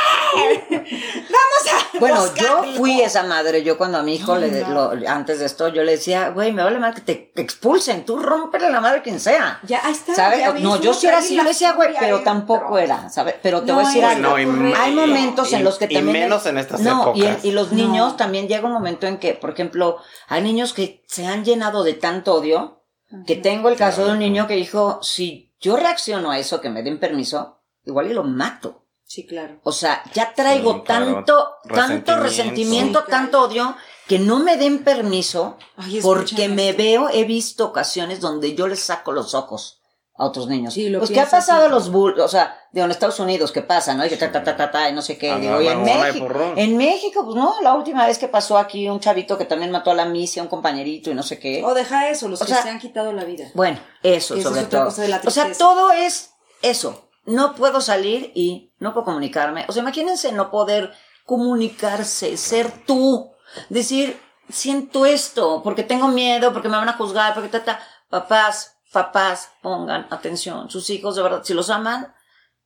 Vamos 1.28 1.84
a. 1.94 1.98
Bueno, 1.98 2.20
buscar 2.22 2.44
yo 2.46 2.58
algo". 2.62 2.72
fui 2.76 3.00
esa 3.00 3.22
madre. 3.24 3.62
Yo 3.62 3.76
cuando 3.76 3.98
a 3.98 4.02
mi 4.02 4.14
hijo, 4.14 4.36
le, 4.36 4.50
no. 4.62 4.94
lo- 4.94 5.08
antes 5.08 5.38
de 5.40 5.46
esto, 5.46 5.68
yo 5.68 5.82
le 5.82 5.92
decía, 5.92 6.30
güey, 6.30 6.52
me 6.52 6.62
vale 6.62 6.78
más 6.78 6.94
que 6.94 7.00
te 7.00 7.32
expulsen. 7.40 8.04
Tú 8.04 8.18
rómpele 8.18 8.70
la 8.70 8.80
madre 8.80 9.02
quien 9.02 9.18
sea. 9.20 9.58
Ya, 9.64 9.80
ahí 9.84 9.92
está. 9.92 10.14
¿Sabes? 10.14 10.40
ya 10.40 10.52
No, 10.52 10.80
yo 10.80 10.94
sí 10.94 11.06
era 11.06 11.18
así, 11.18 11.36
yo 11.36 11.42
le 11.42 11.50
decía, 11.50 11.72
güey, 11.72 11.94
pero 11.98 12.20
tampoco 12.20 12.78
era, 12.78 13.08
¿sabes? 13.10 13.34
Pero 13.42 13.60
te 13.62 13.66
No 13.68 13.74
voy 13.74 13.84
a 13.84 13.86
decir 13.88 14.04
algo. 14.04 14.22
No, 14.38 14.38
y- 14.38 14.72
Hay 14.74 14.92
momentos 14.94 15.52
en 15.52 15.60
y- 15.60 15.62
los 15.64 15.78
que 15.78 15.86
y 15.86 15.94
también... 15.94 16.12
menos 16.24 16.46
en 16.46 16.58
estas 16.58 16.80
no, 16.80 17.12
y, 17.14 17.22
épocas. 17.24 17.44
y 17.44 17.52
los 17.52 17.72
No. 17.72 17.76
niños 17.78 18.16
también 18.16 18.48
llega 18.48 18.66
un 18.66 18.72
momento 18.72 19.06
en 19.06 19.18
que, 19.18 19.34
por 19.34 19.50
ejemplo, 19.50 19.98
hay 20.28 20.42
niños 20.42 20.72
que 20.72 21.02
se 21.06 21.26
han 21.26 21.44
llenado 21.44 21.82
de 21.82 21.94
tanto 21.94 22.34
odio, 22.34 22.79
que 23.26 23.36
tengo 23.36 23.68
el 23.68 23.76
caso 23.76 24.04
de 24.04 24.12
un 24.12 24.18
niño 24.18 24.46
que 24.46 24.54
dijo, 24.54 25.00
si 25.02 25.52
yo 25.60 25.76
reacciono 25.76 26.30
a 26.30 26.38
eso, 26.38 26.60
que 26.60 26.70
me 26.70 26.82
den 26.82 26.98
permiso, 27.00 27.60
igual 27.84 28.10
y 28.10 28.14
lo 28.14 28.24
mato. 28.24 28.86
Sí, 29.04 29.26
claro. 29.26 29.58
O 29.64 29.72
sea, 29.72 30.02
ya 30.14 30.32
traigo 30.34 30.72
Sí, 30.74 30.80
claro. 30.84 31.06
tanto, 31.14 31.48
tanto 31.64 31.74
Resentimiento. 31.74 32.16
resentimiento, 32.22 32.98
Sí, 33.00 33.04
claro. 33.06 33.22
tanto 33.24 33.42
odio, 33.42 33.76
que 34.06 34.18
no 34.20 34.38
me 34.38 34.56
den 34.56 34.84
permiso, 34.84 35.58
Ay, 35.76 36.00
porque 36.00 36.48
me 36.48 36.72
veo, 36.72 37.08
he 37.10 37.24
visto 37.24 37.66
ocasiones 37.66 38.20
donde 38.20 38.54
yo 38.54 38.68
les 38.68 38.80
saco 38.80 39.10
los 39.12 39.34
ojos 39.34 39.79
a 40.20 40.26
otros 40.26 40.48
niños. 40.48 40.74
Sí, 40.74 40.90
lo 40.90 40.98
pues, 40.98 41.10
¿qué 41.10 41.20
ha 41.20 41.28
pasado 41.28 41.64
a 41.64 41.68
los 41.68 41.90
bull, 41.90 42.20
o 42.20 42.28
sea, 42.28 42.54
digo, 42.72 42.84
en 42.84 42.90
Estados 42.90 43.18
Unidos, 43.20 43.52
¿qué 43.52 43.62
pasa, 43.62 43.94
no? 43.94 44.04
Y 44.04 44.10
que 44.10 44.18
ta, 44.18 44.30
ta, 44.30 44.44
ta, 44.44 44.54
ta, 44.54 44.70
ta, 44.70 44.90
y 44.90 44.92
no 44.92 45.00
sé 45.00 45.16
qué. 45.16 45.34
Digo, 45.36 45.62
y 45.62 45.66
en 45.66 45.82
México, 45.82 46.28
en 46.56 46.76
México, 46.76 47.24
pues 47.24 47.36
no, 47.36 47.54
la 47.62 47.72
última 47.72 48.06
vez 48.06 48.18
que 48.18 48.28
pasó 48.28 48.58
aquí 48.58 48.86
un 48.88 49.00
chavito 49.00 49.38
que 49.38 49.46
también 49.46 49.70
mató 49.70 49.90
a 49.90 49.94
la 49.94 50.04
misia, 50.04 50.42
un 50.42 50.48
compañerito 50.48 51.10
y 51.10 51.14
no 51.14 51.22
sé 51.22 51.38
qué. 51.38 51.62
O 51.64 51.72
deja 51.72 52.10
eso, 52.10 52.28
los 52.28 52.42
O 52.42 52.44
que 52.44 52.52
sea, 52.52 52.62
se 52.62 52.68
han 52.68 52.78
quitado 52.78 53.14
la 53.14 53.24
vida. 53.24 53.46
Bueno, 53.54 53.80
eso 54.02 54.38
sobre 54.40 54.60
es 54.60 54.68
todo. 54.68 54.84
cosa 54.84 55.02
de 55.02 55.08
la 55.08 55.22
o 55.24 55.30
sea, 55.30 55.50
todo 55.52 55.90
es 55.92 56.34
eso. 56.60 57.08
No 57.24 57.54
puedo 57.54 57.80
salir 57.80 58.30
y 58.34 58.74
no 58.78 58.92
puedo 58.92 59.06
comunicarme. 59.06 59.64
O 59.68 59.72
sea, 59.72 59.82
imagínense 59.82 60.32
no 60.32 60.50
poder 60.50 60.92
comunicarse, 61.24 62.36
ser 62.36 62.70
tú, 62.84 63.32
decir, 63.70 64.20
siento 64.50 65.06
esto, 65.06 65.62
porque 65.62 65.82
tengo 65.82 66.08
miedo, 66.08 66.52
porque 66.52 66.68
me 66.68 66.76
van 66.76 66.88
a 66.90 66.94
juzgar, 66.94 67.32
porque 67.32 67.48
ta, 67.48 67.64
ta. 67.64 67.80
Papás, 68.10 68.79
papás, 68.92 69.50
pongan 69.62 70.06
atención. 70.10 70.70
Sus 70.70 70.90
hijos, 70.90 71.16
de 71.16 71.22
verdad, 71.22 71.42
si 71.44 71.54
los 71.54 71.70
aman, 71.70 72.12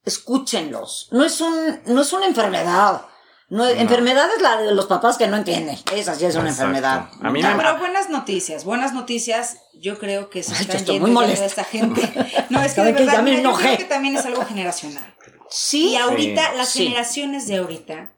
escúchenlos. 0.04 1.08
No 1.12 1.24
es 1.24 1.40
un, 1.40 1.80
no 1.86 2.02
es 2.02 2.12
una 2.12 2.26
enfermedad. 2.26 3.02
No. 3.50 3.66
Enfermedad 3.68 4.26
es 4.34 4.42
la 4.42 4.56
de 4.56 4.74
los 4.74 4.86
papás 4.86 5.18
que 5.18 5.28
no 5.28 5.36
entienden. 5.36 5.76
Esa 5.92 6.14
sí 6.14 6.24
es 6.24 6.34
una 6.34 6.48
Exacto. 6.48 6.48
enfermedad. 6.72 7.08
A 7.22 7.30
mí 7.30 7.42
No, 7.42 7.50
me- 7.50 7.56
pero 7.56 7.78
buenas 7.78 8.08
noticias, 8.08 8.64
buenas 8.64 8.94
noticias. 8.94 9.58
Yo 9.74 9.98
creo 9.98 10.30
que 10.30 10.42
se 10.42 10.54
Ay, 10.54 10.62
están 10.62 10.84
yendo 10.86 11.08
muy 11.08 11.26
de 11.26 11.44
esta 11.44 11.64
gente. 11.64 12.02
No, 12.50 12.62
es 12.62 12.72
que 12.74 12.82
de 12.82 12.92
verdad, 12.92 13.12
Ya 13.14 13.22
me 13.22 13.30
mira, 13.36 13.42
yo 13.42 13.52
creo 13.56 13.76
que 13.78 13.84
también 13.84 14.16
es 14.16 14.24
algo 14.24 14.44
generacional. 14.44 15.14
Sí. 15.50 15.90
Y 15.90 15.96
ahorita, 15.96 16.50
Sí. 16.52 16.56
las 16.56 16.68
Sí. 16.70 16.84
generaciones 16.84 17.46
de 17.46 17.56
ahorita 17.58 18.16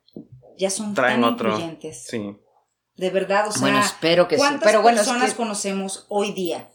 ya 0.59 0.71
son 0.71 0.95
traen 0.95 1.21
tan 1.23 1.35
otro. 1.35 1.49
incluyentes. 1.51 2.07
Sí. 2.09 2.37
De 2.95 3.11
verdad, 3.11 3.49
o 3.49 3.53
sea, 3.53 3.61
Bueno, 3.62 3.81
espero 3.81 4.29
que 4.29 4.37
sí. 4.37 4.40
¿cuántas 4.40 4.62
Pero 4.64 4.81
bueno, 4.83 5.01
es 5.01 5.07
personas 5.07 5.31
que- 5.31 5.37
conocemos 5.37 6.07
hoy 6.09 6.33
día 6.33 6.71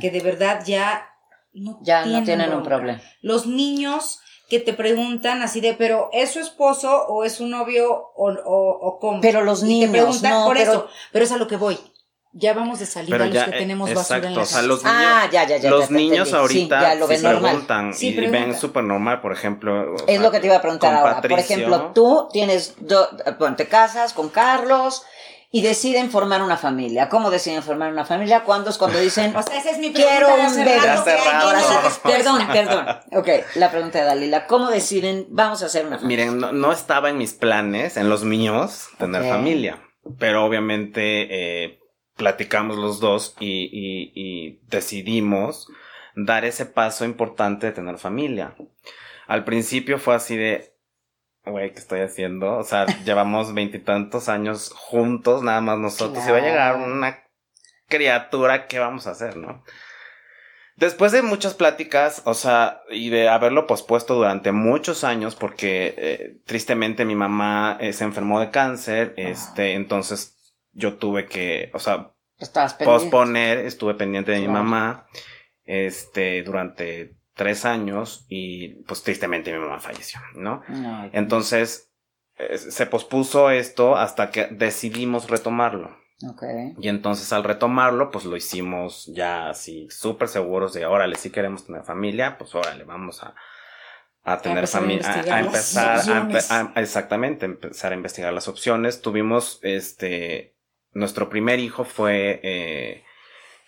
Que 0.00 0.10
de 0.10 0.20
verdad 0.20 0.62
ya 0.64 1.08
no 1.52 1.78
Ya 1.82 2.04
no 2.04 2.22
tienen 2.24 2.52
un 2.52 2.62
problema. 2.62 3.00
Los 3.22 3.46
niños 3.46 4.20
que 4.50 4.60
te 4.60 4.74
preguntan 4.74 5.40
así 5.42 5.60
de, 5.60 5.72
pero 5.74 6.10
¿es 6.12 6.32
su 6.32 6.40
esposo 6.40 7.06
o 7.08 7.24
es 7.24 7.34
su 7.36 7.46
novio 7.46 7.90
o, 8.14 8.30
o, 8.30 8.78
o 8.88 8.98
cómo? 8.98 9.20
Pero 9.20 9.42
los 9.42 9.62
Y 9.62 9.66
niños, 9.66 9.90
te 9.90 9.98
preguntan 9.98 10.30
no, 10.32 10.44
por 10.46 10.56
pero- 10.56 10.72
eso, 10.72 10.88
pero 11.12 11.24
es 11.24 11.32
a 11.32 11.36
lo 11.38 11.46
que 11.48 11.56
voy. 11.56 11.78
ya 12.36 12.52
vamos 12.52 12.80
de 12.80 12.86
salida 12.86 13.12
Pero 13.16 13.24
los 13.26 13.34
ya, 13.34 13.44
que 13.46 13.50
eh, 13.56 13.58
tenemos 13.60 13.94
basura 13.94 14.26
en 14.28 14.34
la 14.34 14.42
o 14.42 14.44
sea, 14.44 14.56
casa. 14.56 14.66
los 14.66 14.82
niños, 14.84 14.98
Ah, 15.02 15.28
ya, 15.32 15.44
ya, 15.46 15.56
ya, 15.56 15.70
los 15.70 15.90
niños 15.90 16.28
entendí. 16.28 16.36
ahorita 16.36 16.78
Sí, 16.80 16.84
ya 16.86 16.94
lo 16.96 17.06
ven 17.06 17.18
sí 17.18 17.24
normal. 17.24 17.42
preguntan 17.52 17.94
Sí, 17.94 18.08
y 18.08 18.26
ven 18.26 18.54
súper 18.58 18.84
normal, 18.84 19.20
por 19.20 19.32
ejemplo. 19.32 19.94
Es 19.94 20.02
sea, 20.02 20.20
lo 20.20 20.30
que 20.32 20.40
te 20.40 20.46
iba 20.48 20.56
a 20.56 20.60
preguntar 20.60 20.94
ahora. 20.94 21.20
Por 21.22 21.38
ejemplo, 21.38 21.92
tú 21.94 22.28
tienes, 22.32 22.74
do- 22.80 23.08
bueno, 23.38 23.54
te 23.56 23.66
casas 23.68 24.12
con 24.12 24.28
Carlos 24.30 25.04
y 25.56 25.62
deciden 25.62 26.10
formar 26.10 26.42
una 26.42 26.56
familia. 26.56 27.08
¿Cómo 27.08 27.30
deciden 27.30 27.62
formar 27.62 27.92
una 27.92 28.04
familia? 28.04 28.42
¿Cuándo 28.42 28.70
es 28.70 28.76
cuando 28.78 28.98
dicen, 28.98 29.36
O 29.36 29.42
sea, 29.42 29.56
esa 29.56 29.70
es 29.70 29.78
mi 29.78 29.90
pregunta 29.90 30.18
quiero 30.18 30.34
un 30.34 30.56
bebé? 30.56 30.80
perdón, 32.02 32.46
perdón. 32.52 32.86
Ok, 33.12 33.28
la 33.54 33.70
pregunta 33.70 34.00
de 34.00 34.04
Dalila. 34.04 34.46
¿Cómo 34.48 34.68
deciden, 34.70 35.26
vamos 35.30 35.62
a 35.62 35.66
hacer 35.66 35.86
una 35.86 35.98
familia? 35.98 36.24
Miren, 36.26 36.40
no, 36.40 36.50
no 36.52 36.72
estaba 36.72 37.08
en 37.10 37.18
mis 37.18 37.34
planes, 37.34 37.96
en 37.96 38.08
los 38.08 38.24
míos, 38.24 38.88
tener 38.98 39.22
familia. 39.28 39.80
Pero 40.18 40.44
obviamente 40.44 41.28
eh, 41.64 41.78
platicamos 42.16 42.76
los 42.76 42.98
dos 42.98 43.36
y, 43.38 43.70
y- 43.72 44.12
y 44.14 44.60
decidimos 44.68 45.68
dar 46.16 46.44
ese 46.44 46.66
paso 46.66 47.04
importante 47.04 47.66
de 47.66 47.72
tener 47.72 47.98
familia. 47.98 48.56
Al 49.28 49.44
principio 49.44 49.98
fue 49.98 50.16
así 50.16 50.36
de, 50.36 50.73
güey, 51.46 51.72
¿qué 51.72 51.78
estoy 51.78 52.00
haciendo? 52.00 52.56
O 52.58 52.64
sea, 52.64 52.86
llevamos 53.04 53.54
veintitantos 53.54 54.28
años 54.28 54.72
juntos, 54.74 55.42
nada 55.42 55.60
más 55.60 55.78
nosotros, 55.78 56.24
y 56.26 56.30
va 56.30 56.38
a 56.38 56.40
llegar 56.40 56.74
Claro. 56.76 56.92
una 56.92 57.18
criatura, 57.88 58.66
¿qué 58.66 58.78
vamos 58.78 59.06
a 59.06 59.10
hacer, 59.10 59.36
no? 59.36 59.62
Después 60.76 61.12
de 61.12 61.22
muchas 61.22 61.54
pláticas, 61.54 62.22
o 62.24 62.34
sea, 62.34 62.80
y 62.90 63.08
de 63.10 63.28
haberlo 63.28 63.68
pospuesto 63.68 64.14
durante 64.16 64.50
muchos 64.50 65.04
años, 65.04 65.36
porque 65.36 65.94
eh, 65.96 66.36
tristemente 66.46 67.04
mi 67.04 67.14
mamá 67.14 67.78
eh, 67.80 67.92
se 67.92 68.02
enfermó 68.02 68.40
de 68.40 68.50
cáncer, 68.50 69.14
este, 69.16 69.74
entonces 69.74 70.56
yo 70.72 70.94
tuve 70.94 71.26
que, 71.26 71.70
o 71.74 71.78
sea, 71.78 72.10
posponer, 72.84 73.58
estuve 73.58 73.94
pendiente 73.94 74.32
de 74.32 74.38
mi 74.40 74.46
Claro. 74.46 74.64
mamá, 74.64 75.06
este, 75.64 76.42
durante 76.42 77.14
tres 77.34 77.64
años 77.64 78.26
y 78.28 78.82
pues 78.84 79.02
tristemente 79.02 79.52
mi 79.52 79.58
mamá 79.58 79.80
falleció, 79.80 80.20
¿no? 80.34 80.62
Entonces, 81.12 81.90
eh, 82.36 82.58
se 82.58 82.86
pospuso 82.86 83.50
esto 83.50 83.96
hasta 83.96 84.30
que 84.30 84.46
decidimos 84.46 85.28
retomarlo. 85.30 85.96
ok. 86.28 86.42
Y 86.80 86.88
entonces 86.88 87.32
al 87.32 87.44
retomarlo, 87.44 88.10
pues 88.10 88.24
lo 88.24 88.36
hicimos 88.36 89.10
ya 89.14 89.50
así 89.50 89.88
súper 89.90 90.28
seguros 90.28 90.72
de, 90.74 90.86
órale, 90.86 91.16
si 91.16 91.30
queremos 91.30 91.66
tener 91.66 91.82
familia, 91.84 92.38
pues 92.38 92.54
órale, 92.54 92.84
vamos 92.84 93.22
a, 93.22 93.34
a 94.22 94.40
tener 94.40 94.66
familia, 94.68 95.06
a, 95.34 95.40
empezar, 95.40 95.98
a 95.98 96.00
a- 96.50 96.72
exactamente, 96.80 97.46
empezar 97.46 97.92
a 97.92 97.96
investigar 97.96 98.32
las 98.32 98.48
opciones. 98.48 99.00
Tuvimos, 99.02 99.58
este, 99.62 100.54
nuestro 100.92 101.28
primer 101.28 101.58
hijo 101.58 101.84
fue 101.84 102.40
eh, 102.42 103.04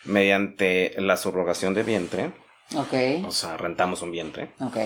mediante 0.05 0.95
la 0.99 1.17
subrogación 1.17 1.75
de 1.75 1.83
vientre, 1.83 2.31
Ok, 2.75 3.27
o 3.27 3.31
sea, 3.31 3.57
rentamos 3.57 4.03
un 4.03 4.11
vientre. 4.11 4.51
ok. 4.61 4.77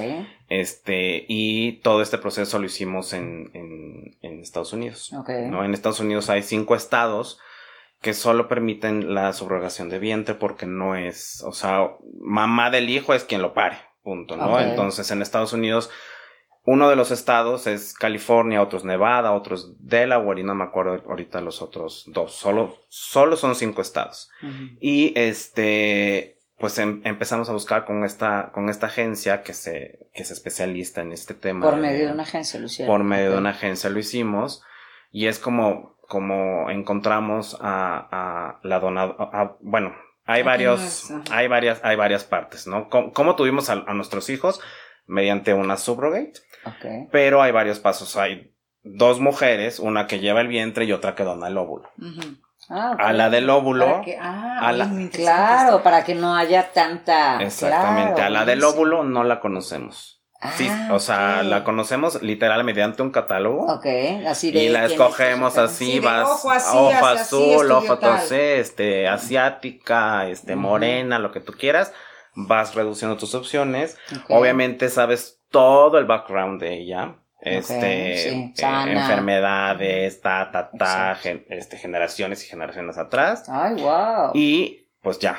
Este, 0.48 1.24
y 1.28 1.80
todo 1.82 2.02
este 2.02 2.18
proceso 2.18 2.58
lo 2.58 2.66
hicimos 2.66 3.12
en, 3.12 3.50
en, 3.54 4.16
en 4.20 4.40
Estados 4.40 4.72
Unidos. 4.72 5.12
Ok. 5.12 5.30
¿no? 5.48 5.64
En 5.64 5.72
Estados 5.72 6.00
Unidos 6.00 6.28
hay 6.28 6.42
cinco 6.42 6.74
estados 6.74 7.38
que 8.02 8.14
solo 8.14 8.48
permiten 8.48 9.14
la 9.14 9.32
subrogación 9.32 9.88
de 9.90 9.98
vientre 9.98 10.34
porque 10.34 10.66
no 10.66 10.96
es, 10.96 11.42
o 11.46 11.52
sea, 11.52 11.90
mamá 12.20 12.70
del 12.70 12.88
hijo 12.88 13.14
es 13.14 13.24
quien 13.24 13.42
lo 13.42 13.52
pare, 13.52 13.76
punto, 14.02 14.36
¿no? 14.36 14.58
Entonces 14.58 15.10
en 15.10 15.20
Estados 15.20 15.52
Unidos, 15.52 15.90
uno 16.64 16.88
de 16.88 16.96
los 16.96 17.10
estados 17.10 17.66
es 17.66 17.92
California, 17.92 18.62
otros 18.62 18.84
Nevada, 18.84 19.32
otros 19.32 19.74
Delaware 19.80 20.40
y 20.40 20.44
no 20.44 20.54
me 20.54 20.64
acuerdo 20.64 21.02
ahorita 21.08 21.42
los 21.42 21.60
otros 21.60 22.04
dos, 22.06 22.32
solo, 22.32 22.78
solo 22.88 23.36
son 23.36 23.54
cinco 23.54 23.82
estados. 23.82 24.30
Y 24.80 25.12
este, 25.14 26.38
pues 26.60 26.78
em- 26.78 27.00
empezamos 27.04 27.48
a 27.48 27.52
buscar 27.52 27.84
con 27.86 28.04
esta, 28.04 28.50
con 28.52 28.68
esta 28.68 28.86
agencia 28.86 29.42
que 29.42 29.54
se, 29.54 30.10
que 30.14 30.24
se 30.24 30.34
especialista 30.34 31.00
en 31.00 31.12
este 31.12 31.34
tema. 31.34 31.64
Por 31.68 31.76
medio 31.78 32.06
de 32.06 32.12
una 32.12 32.22
agencia, 32.22 32.60
Lucía. 32.60 32.86
Por 32.86 33.02
medio 33.02 33.32
de 33.32 33.38
una 33.38 33.50
agencia 33.50 33.90
lo 33.90 33.98
hicimos. 33.98 34.62
Y 35.10 35.26
es 35.26 35.38
como, 35.38 35.96
como 36.02 36.70
encontramos 36.70 37.56
a, 37.60 38.08
a 38.12 38.60
la 38.62 38.78
donadora, 38.78 39.56
bueno, 39.60 39.94
hay 40.24 40.42
varios, 40.44 41.10
hay 41.32 41.48
varias, 41.48 41.80
hay 41.82 41.96
varias 41.96 42.22
partes, 42.24 42.66
¿no? 42.68 42.88
¿Cómo, 42.88 43.12
cómo 43.12 43.34
tuvimos 43.34 43.70
a, 43.70 43.72
a 43.86 43.94
nuestros 43.94 44.28
hijos? 44.30 44.60
Mediante 45.06 45.54
una 45.54 45.76
subrogate, 45.76 46.34
Ok. 46.66 47.08
pero 47.10 47.42
hay 47.42 47.50
varios 47.50 47.80
pasos. 47.80 48.16
Hay 48.16 48.54
dos 48.84 49.18
mujeres, 49.18 49.80
una 49.80 50.06
que 50.06 50.20
lleva 50.20 50.40
el 50.40 50.46
vientre 50.48 50.84
y 50.84 50.92
otra 50.92 51.16
que 51.16 51.24
dona 51.24 51.48
el 51.48 51.58
óvulo. 51.58 51.90
Ujú. 51.98 52.36
Ah. 52.70 52.94
A 52.98 53.12
la 53.12 53.28
del 53.30 53.50
óvulo, 53.50 53.84
Para 53.86 54.00
que- 54.02 54.18
ah, 54.20 54.58
a 54.60 54.72
la- 54.72 54.88
Claro, 55.12 55.82
para 55.82 56.04
que 56.04 56.14
no 56.14 56.36
haya 56.36 56.70
tanta. 56.72 57.42
Exactamente. 57.42 58.14
Claro, 58.14 58.26
a 58.26 58.30
la 58.30 58.44
del 58.44 58.62
óvulo 58.62 59.02
no 59.02 59.24
la 59.24 59.40
conocemos. 59.40 60.18
Sí, 60.56 60.68
Ah, 60.70 60.88
o 60.92 60.98
sea, 61.00 61.42
la 61.42 61.64
conocemos 61.64 62.22
literal 62.22 62.64
mediante 62.64 63.02
un 63.02 63.10
catálogo. 63.10 63.66
Ok, 63.74 63.84
así 64.26 64.50
de. 64.50 64.60
Y 64.64 64.68
la 64.70 64.86
escogemos 64.86 65.58
así, 65.58 65.92
Sí, 65.92 66.00
vas 66.00 66.26
ojo 66.30 66.50
así, 66.50 66.76
ojo 66.78 67.06
azul, 67.06 67.70
ojo 67.72 67.98
tosé, 67.98 68.58
este, 68.60 69.06
asiática, 69.06 70.28
este, 70.28 70.56
morena, 70.56 71.18
lo 71.18 71.30
que 71.32 71.40
tú 71.40 71.52
quieras, 71.52 71.92
vas 72.34 72.74
reduciendo 72.74 73.16
tus 73.18 73.34
opciones. 73.34 73.98
Obviamente 74.30 74.88
sabes 74.88 75.42
todo 75.50 75.98
el 75.98 76.06
background 76.06 76.60
de 76.60 76.74
ella. 76.74 77.16
Este, 77.42 78.16
sí, 78.18 78.54
eh, 78.58 78.92
enfermedades, 78.92 80.20
ta, 80.20 80.50
ta, 80.50 80.70
ta, 80.70 81.14
gen- 81.16 81.44
este, 81.48 81.76
generaciones 81.78 82.44
y 82.44 82.48
generaciones 82.48 82.98
atrás. 82.98 83.48
Ay, 83.48 83.74
wow. 83.80 84.32
Y 84.34 84.88
pues 85.02 85.18
ya, 85.18 85.38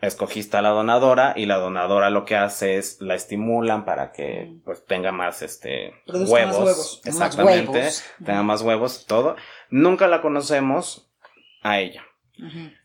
escogiste 0.00 0.56
a 0.56 0.62
la 0.62 0.68
donadora 0.70 1.32
y 1.36 1.46
la 1.46 1.56
donadora 1.56 2.10
lo 2.10 2.24
que 2.24 2.36
hace 2.36 2.76
es 2.78 3.00
la 3.00 3.14
estimulan 3.14 3.84
para 3.84 4.12
que 4.12 4.54
pues 4.64 4.84
tenga 4.84 5.10
más 5.12 5.42
este 5.42 5.94
Produzca 6.06 6.32
huevos, 6.34 6.56
más 6.56 6.64
huevos. 6.66 7.00
Más 7.04 7.14
exactamente, 7.14 7.78
huevos. 7.78 8.04
tenga 8.24 8.42
más 8.42 8.62
huevos 8.62 9.02
y 9.02 9.06
todo. 9.06 9.36
Nunca 9.70 10.06
la 10.06 10.20
conocemos 10.22 11.10
a 11.62 11.80
ella. 11.80 12.04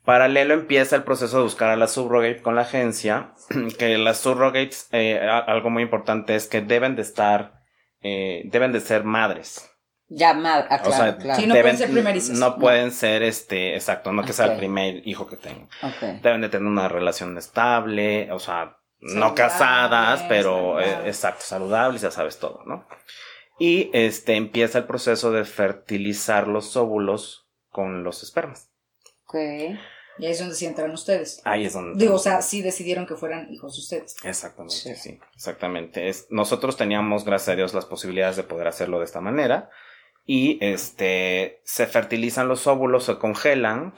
Paralelo 0.04 0.56
empieza 0.56 0.96
el 0.96 1.04
proceso 1.04 1.38
de 1.38 1.43
buscar 1.43 1.69
a 1.69 1.76
la 1.76 1.88
subrogate 1.88 2.41
con 2.41 2.56
la 2.56 2.62
agencia, 2.63 3.34
que 3.78 4.00
las 4.00 4.17
surrogates, 4.17 4.88
eh, 4.91 5.19
algo 5.19 5.69
muy 5.69 5.84
importante 5.84 6.34
es 6.36 6.48
que 6.48 6.62
deben 6.62 6.96
de 6.96 7.04
estar, 7.04 7.62
eh, 8.04 8.42
deben 8.46 8.72
de 8.72 8.80
ser 8.82 9.04
madres. 9.04 9.70
Ya, 10.10 10.34
ma- 10.34 10.58
ah, 10.70 10.80
claro, 10.80 10.89
o 10.89 10.92
sea, 10.94 11.18
claro. 11.18 11.39
Sí, 11.42 11.48
no 11.48 11.56
pueden 11.56 11.78
ser 11.78 11.89
primerizas. 11.89 12.38
No 12.38 12.58
pueden 12.60 12.92
ser, 12.92 13.24
este, 13.24 13.74
exacto, 13.76 14.12
no 14.12 14.24
que 14.24 14.34
sea 14.34 14.46
Ok. 14.46 14.52
el 14.52 14.58
primer 14.60 15.08
hijo 15.08 15.26
que 15.28 15.38
tengan 15.38 15.68
deben 16.22 16.42
de 16.42 16.50
tener 16.50 16.68
una 16.68 16.88
relación 16.88 17.36
estable, 17.38 18.32
o 18.32 18.38
sea, 18.39 18.78
no 19.00 19.34
casadas, 19.34 20.24
pero 20.30 20.80
eh, 20.80 20.84
saludable. 20.86 21.10
exacto, 21.10 21.42
saludables, 21.44 22.02
ya 22.02 22.12
sabes 22.12 22.38
todo, 22.38 22.62
¿no? 22.66 22.86
Y 23.60 23.89
este 23.94 24.36
empieza 24.36 24.78
el 24.80 24.86
proceso 24.86 25.32
de 25.32 25.46
fertilizar 25.46 26.48
los 26.48 26.76
óvulos 26.78 27.50
con 27.70 28.04
los 28.04 28.22
espermas. 28.24 28.70
Ok. 29.26 29.36
Y 30.19 30.26
ahí 30.26 30.32
es 30.32 30.39
donde 30.39 30.56
sí 30.56 30.65
entran 30.65 30.91
ustedes. 30.91 31.41
Ahí 31.43 31.65
es 31.65 31.73
donde 31.73 31.97
Digo, 31.99 32.15
o 32.15 32.19
sea, 32.19 32.41
sí 32.41 32.62
decidieron 32.62 33.08
que 33.08 33.15
fueran 33.15 33.52
hijos 33.52 33.76
de 33.76 33.80
ustedes. 33.82 34.15
Exactamente, 34.23 34.76
Sí. 34.76 34.95
sí, 34.95 35.19
exactamente. 35.36 36.08
Es, 36.10 36.28
nosotros 36.30 36.78
teníamos, 36.78 37.26
gracias 37.26 37.49
a 37.49 37.56
Dios, 37.56 37.73
las 37.73 37.86
posibilidades 37.86 38.36
de 38.36 38.43
poder 38.43 38.67
hacerlo 38.67 38.99
de 38.99 39.06
esta 39.06 39.21
manera. 39.21 39.69
Y 40.26 40.58
este 40.63 41.62
se 41.65 41.88
fertilizan 41.88 42.47
los 42.47 42.67
óvulos, 42.67 43.06
se 43.06 43.17
congelan. 43.17 43.93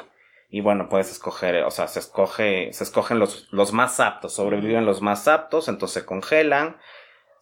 Y 0.50 0.62
bueno, 0.62 0.88
puedes 0.88 1.12
escoger, 1.12 1.64
o 1.64 1.72
sea, 1.72 1.88
se 1.88 2.00
escoge, 2.00 2.72
se 2.72 2.84
escogen 2.86 3.20
los, 3.20 3.50
los 3.52 3.74
más 3.74 4.00
aptos, 4.00 4.34
sobreviven 4.34 4.86
los 4.86 5.02
más 5.02 5.28
aptos, 5.28 5.68
entonces 5.68 6.02
se 6.02 6.06
congelan, 6.06 6.78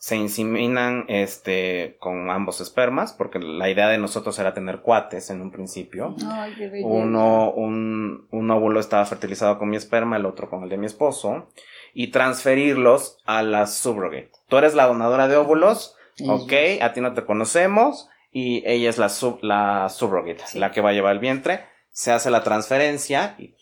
se 0.04 0.18
inseminan 0.18 1.06
este 1.08 1.96
con 1.98 2.30
ambos 2.30 2.60
espermas, 2.60 3.14
porque 3.14 3.40
la 3.40 3.70
idea 3.70 3.88
de 3.88 3.98
nosotros 3.98 4.38
era 4.38 4.54
tener 4.54 4.82
cuates 4.82 5.30
en 5.30 5.40
un 5.42 5.50
principio. 5.50 6.14
Ay, 6.30 6.54
qué. 6.58 6.82
Uno, 6.84 7.52
un, 7.52 8.28
un 8.30 8.52
óvulo 8.52 8.82
estaba 8.82 9.06
fertilizado 9.06 9.58
con 9.58 9.70
mi 9.70 9.78
esperma, 9.78 10.18
el 10.18 10.26
otro 10.26 10.50
con 10.50 10.64
el 10.64 10.68
de 10.70 10.76
mi 10.76 10.88
esposo, 10.88 11.48
y 11.94 12.08
transferirlos 12.08 13.18
a 13.24 13.44
la 13.44 13.66
subrogate. 13.66 14.30
Tú 14.50 14.58
eres 14.58 14.74
la 14.76 14.88
donadora 14.88 15.30
de 15.30 15.38
óvulos, 15.38 15.96
ok, 16.28 16.52
a 16.82 16.92
ti 16.92 17.00
no 17.00 17.14
te 17.14 17.24
conocemos, 17.24 18.10
y 18.30 18.62
ella 18.70 18.90
es 18.90 18.98
la, 18.98 19.08
sub, 19.08 19.40
la 19.42 19.88
subrogate, 19.88 20.44
Sí. 20.48 20.60
la 20.60 20.72
que 20.74 20.82
va 20.82 20.90
a 20.90 20.94
llevar 20.94 21.14
el 21.14 21.20
vientre. 21.20 21.64
Se 21.92 22.12
hace 22.12 22.30
la 22.30 22.44
transferencia 22.44 23.38
y, 23.40 23.56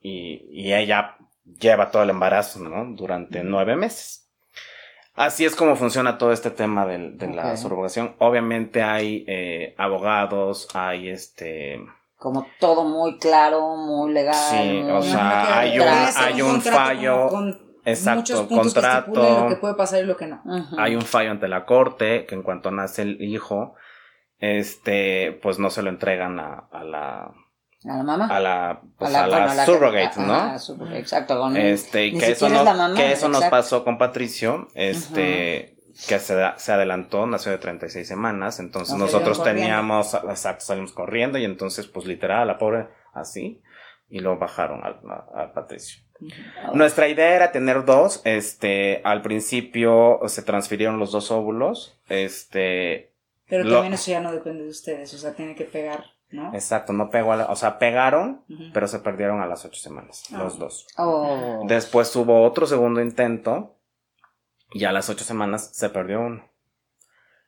y, 0.00 0.40
y 0.50 0.72
ella 0.72 1.18
lleva 1.60 1.90
todo 1.90 2.02
el 2.02 2.08
embarazo, 2.08 2.60
¿no? 2.60 2.96
Durante 2.96 3.44
nueve 3.44 3.76
meses. 3.76 4.25
Así 5.16 5.44
es 5.46 5.56
como 5.56 5.76
funciona 5.76 6.18
todo 6.18 6.32
este 6.32 6.50
tema 6.50 6.86
del- 6.86 7.16
de, 7.16 7.28
la 7.28 7.56
subrogación. 7.56 8.14
Obviamente 8.18 8.82
hay 8.82 9.24
eh, 9.26 9.74
abogados, 9.78 10.68
hay 10.74 11.08
este... 11.08 11.80
Como 12.18 12.46
todo 12.60 12.84
muy 12.84 13.18
claro, 13.18 13.76
muy 13.76 14.12
legal. 14.12 14.34
Sí, 14.34 14.82
o 14.90 15.02
sea, 15.02 15.58
hay 15.58 15.78
un- 15.78 15.84
de 15.84 15.90
hay 16.16 16.42
un 16.42 16.60
fallo, 16.62 17.28
con 17.28 17.58
exacto, 17.84 18.48
contrato. 18.48 19.12
que 19.12 19.18
lo 19.42 19.48
que 19.48 19.56
puede 19.56 19.74
pasar 19.74 20.02
y 20.02 20.06
lo 20.06 20.16
que 20.16 20.26
no. 20.26 20.42
Hay 20.78 20.96
un 20.96 21.02
fallo 21.02 21.30
ante 21.30 21.48
la 21.48 21.64
corte 21.66 22.24
que 22.26 22.34
en 22.34 22.42
cuanto 22.42 22.70
nace 22.70 23.02
el 23.02 23.20
hijo, 23.22 23.74
este, 24.38 25.38
pues 25.42 25.58
no 25.58 25.70
se 25.70 25.82
lo 25.82 25.90
entregan 25.90 26.38
a, 26.40 26.68
a 26.70 26.84
la, 26.84 27.30
a 27.88 27.96
la 27.96 28.02
mamá. 28.02 28.26
a 28.28 28.40
la, 28.40 28.80
pues, 28.98 29.14
A 29.14 29.24
a 29.24 29.26
la, 29.26 29.38
bueno, 29.38 29.52
a 29.52 29.56
que- 29.64 29.72
surrogate, 29.72 30.20
¿no? 30.20 30.58
surrogate, 30.58 30.98
exacto. 30.98 31.38
con- 31.38 31.56
Este, 31.56 32.10
ni 32.10 32.18
que 32.18 32.32
eso, 32.32 32.48
no- 32.48 32.64
la 32.64 32.74
mamá, 32.74 32.94
que 32.96 33.12
eso 33.12 33.28
nos 33.28 33.44
pasó 33.44 33.84
con 33.84 33.98
Patricio, 33.98 34.68
este, 34.74 35.76
que 36.08 36.18
se, 36.18 36.34
se 36.56 36.72
adelantó, 36.72 37.26
nació 37.26 37.52
de 37.52 37.58
36 37.58 38.06
semanas, 38.06 38.58
entonces 38.60 38.96
nosotros 38.96 39.38
corriendo. 39.38 39.60
teníamos, 39.62 40.14
exacto, 40.14 40.64
salimos 40.64 40.92
corriendo 40.92 41.38
y 41.38 41.44
entonces, 41.44 41.86
pues 41.86 42.06
literal, 42.06 42.46
la 42.46 42.58
pobre, 42.58 42.88
así, 43.14 43.62
y 44.10 44.20
lo 44.20 44.38
bajaron 44.38 44.84
al, 44.84 45.00
a- 45.08 45.42
al 45.42 45.52
Patricio. 45.52 46.02
Nuestra 46.72 47.08
idea 47.08 47.34
era 47.36 47.52
tener 47.52 47.84
dos, 47.84 48.22
este, 48.24 49.00
al 49.04 49.20
principio 49.22 50.20
se 50.26 50.42
transfirieron 50.42 50.98
los 50.98 51.12
dos 51.12 51.30
óvulos, 51.30 51.98
este, 52.08 53.12
Pero 53.48 53.62
Lo- 53.64 53.74
también 53.74 53.94
eso 53.94 54.10
ya 54.10 54.20
no 54.20 54.32
depende 54.32 54.64
de 54.64 54.70
ustedes, 54.70 55.14
o 55.14 55.18
sea, 55.18 55.32
tiene 55.34 55.54
que 55.54 55.64
pegar, 55.64 56.04
¿no? 56.30 56.52
exacto, 56.54 56.92
no 56.92 57.08
pegó, 57.10 57.32
a 57.32 57.36
la- 57.36 57.46
o 57.46 57.56
sea, 57.56 57.78
pegaron, 57.78 58.42
pero 58.74 58.88
se 58.88 58.98
perdieron 58.98 59.40
a 59.40 59.46
las 59.46 59.64
ocho 59.64 59.80
semanas, 59.80 60.24
Ah. 60.32 60.38
los 60.38 60.58
dos. 60.58 60.86
Oh. 60.98 61.62
Después 61.66 62.14
hubo 62.16 62.42
otro 62.44 62.66
segundo 62.66 63.00
intento 63.00 63.76
y 64.72 64.84
a 64.84 64.92
las 64.92 65.08
ocho 65.08 65.24
semanas 65.24 65.70
se 65.72 65.88
perdió 65.90 66.20
uno. 66.20 66.44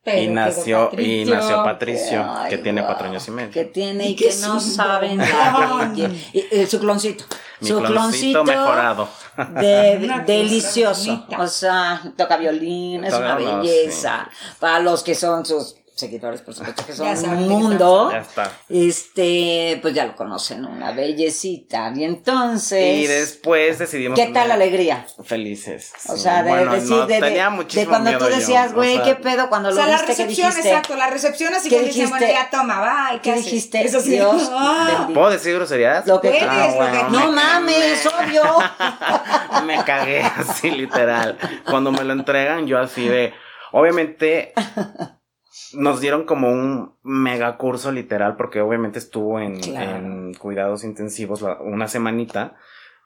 Pero 0.05 0.23
y 0.23 0.29
nació, 0.29 0.85
y 0.93 1.25
Patricio. 1.27 1.35
nació 1.35 1.65
Patricio, 1.65 2.25
Ay, 2.27 2.51
que 2.51 2.59
tiene 2.59 2.85
cuatro 2.85 3.09
años 3.09 3.27
y 3.29 3.31
medio. 3.33 3.51
Que 3.51 3.65
tiene 3.65 4.07
y 4.09 4.13
Y 4.13 4.17
que 4.17 4.31
no 4.43 4.59
saben 4.61 5.19
la 5.19 5.93
y- 5.95 6.47
y- 6.53 6.67
su 6.67 6.79
cloncito. 6.79 7.25
Mi 7.61 7.69
su 7.69 7.83
cloncito 7.83 8.45
mejorado. 8.45 9.09
de- 9.61 10.23
delicioso. 10.27 11.27
O 11.37 11.47
sea, 11.49 12.01
toca 12.17 12.37
violín, 12.37 13.05
es 13.05 13.13
Toca- 13.13 13.37
una 13.37 13.61
belleza. 13.61 14.31
Para 14.61 14.79
los 14.79 15.03
que 15.03 15.15
son 15.17 15.45
sus 15.45 15.77
seguidores, 15.99 16.41
por 16.43 16.55
supuesto, 16.55 16.85
que 16.87 16.93
son 16.95 17.09
un 17.31 17.49
mundo. 17.49 18.11
Ya 18.13 18.19
está. 18.19 18.53
Este, 18.69 19.79
pues 19.83 19.95
ya 19.95 20.07
lo 20.07 20.15
conocen, 20.17 20.65
una 20.65 20.93
bellecita. 20.93 21.93
Y 21.95 22.05
entonces. 22.05 22.97
Y 22.99 23.07
después 23.07 23.79
decidimos. 23.79 24.19
¿Qué 24.19 24.27
tal 24.29 24.49
la 24.49 24.55
alegría? 24.55 25.07
Felices. 25.25 25.93
O 26.09 26.17
sea, 26.17 26.43
de 26.43 26.51
Bueno, 26.51 26.73
decir, 26.75 26.91
no, 26.91 27.07
de, 27.07 27.15
de- 27.15 27.21
tenía 27.21 27.51
de 27.51 27.87
cuando 27.87 28.11
miedo 28.11 28.27
tú 28.27 28.35
decías, 28.35 28.73
o 28.73 28.77
güey, 28.77 28.95
sea, 28.97 29.05
¿qué 29.05 29.15
pedo? 29.17 29.49
Cuando 29.49 29.69
O 29.69 29.73
lo 29.73 29.77
sea, 29.77 29.87
la 29.87 29.93
viste, 29.99 30.07
¿qué 30.07 30.23
recepción, 30.25 30.49
dijiste? 30.51 30.69
exacto, 30.71 30.97
la 30.97 31.11
recepción 31.11 31.55
así 31.55 31.69
¿Qué 31.69 31.77
que 31.79 31.85
dijiste? 31.87 32.29
ya 32.33 32.49
toma, 32.51 32.81
va, 32.81 33.21
¿Qué 33.23 33.33
haces? 33.33 33.45
dijiste? 33.45 33.83
Eso 33.85 34.01
sí. 34.01 34.11
Dios 34.11 34.51
Ah. 34.53 35.09
¿Puedo 35.13 35.31
decir 35.31 35.55
groserías? 35.55 36.07
Lo 36.07 36.21
que 36.21 36.31
lo 36.31 36.35
que- 36.39 36.47
No 37.11 37.29
me- 37.29 37.33
mames, 37.37 38.07
obvio. 38.07 38.43
me 39.67 39.83
cagué 39.85 40.23
así 40.23 40.71
literal. 40.71 41.37
Cuando 41.69 41.93
me 41.93 42.05
lo 42.05 42.13
entregan, 42.13 42.67
yo 42.67 42.79
así 42.79 43.07
de, 43.09 43.33
obviamente 43.73 44.53
nos 45.75 46.01
dieron 46.01 46.25
como 46.25 46.51
un 46.51 46.95
mega 47.03 47.57
curso 47.57 47.93
literal 47.93 48.37
porque 48.37 48.61
obviamente 48.61 48.99
estuvo 48.99 49.39
en, 49.41 49.61
Claro. 49.61 49.97
en 49.97 50.35
cuidados 50.35 50.85
intensivos 50.85 51.43
la- 51.43 51.61
una 51.61 51.89
semanita 51.89 52.55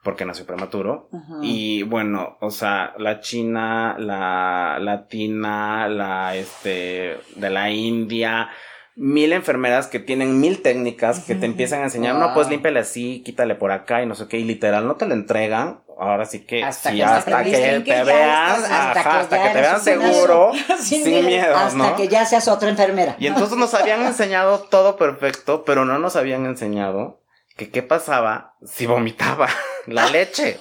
porque 0.03 0.25
nació 0.25 0.45
prematuro. 0.45 1.07
Y 1.41 1.83
bueno, 1.83 2.37
o 2.41 2.49
sea, 2.51 2.93
la 2.97 3.21
china, 3.21 3.95
la 3.97 4.77
latina, 4.81 5.87
la 5.87 6.35
este 6.35 7.19
de 7.37 7.49
la 7.49 7.69
India, 7.71 8.49
mil 8.95 9.33
enfermeras 9.33 9.87
que 9.87 9.99
tienen 9.99 10.39
mil 10.39 10.61
técnicas 10.61 11.19
que 11.21 11.35
te 11.35 11.45
empiezan 11.45 11.81
a 11.81 11.85
enseñar, 11.85 12.15
no, 12.15 12.33
pues 12.33 12.47
límpiale 12.49 12.79
así, 12.79 13.21
quítale 13.25 13.55
por 13.55 13.71
acá 13.71 14.01
y 14.03 14.05
no 14.05 14.15
sé 14.15 14.27
qué, 14.27 14.37
y 14.37 14.43
literal 14.43 14.87
no 14.87 14.95
te 14.95 15.05
lo 15.07 15.13
entregan. 15.13 15.81
Ahora 15.99 16.25
sí 16.25 16.39
que 16.45 16.63
Hasta 16.63 16.89
sí, 16.89 16.97
que- 16.97 17.03
hasta 17.03 17.43
que, 17.43 17.51
que 17.51 17.79
te 17.83 18.03
veas, 18.03 18.57
estás- 18.63 18.71
ajá, 18.71 18.91
hasta 18.91 19.03
que 19.03 19.09
hasta 19.19 19.37
ya 19.37 19.43
que 19.43 19.49
te 19.53 19.61
vean 19.61 19.81
seguro, 19.81 20.51
Sin 20.79 21.03
sin, 21.03 21.13
miedo. 21.13 21.27
miedo, 21.27 21.55
Hasta 21.55 21.77
¿no? 21.77 21.95
que 21.95 22.07
ya 22.07 22.25
seas 22.25 22.47
otra 22.47 22.69
enfermera. 22.69 23.15
Y 23.19 23.27
entonces 23.27 23.57
nos 23.57 23.73
habían 23.75 24.01
enseñado 24.05 24.59
todo 24.59 24.95
perfecto, 24.97 25.63
pero 25.65 25.85
no 25.85 25.99
nos 25.99 26.15
habían 26.15 26.45
enseñado 26.47 27.21
que 27.55 27.69
qué 27.69 27.83
pasaba 27.83 28.55
si 28.65 28.85
vomitaba 28.87 29.47
la 29.87 30.09
leche. 30.09 30.57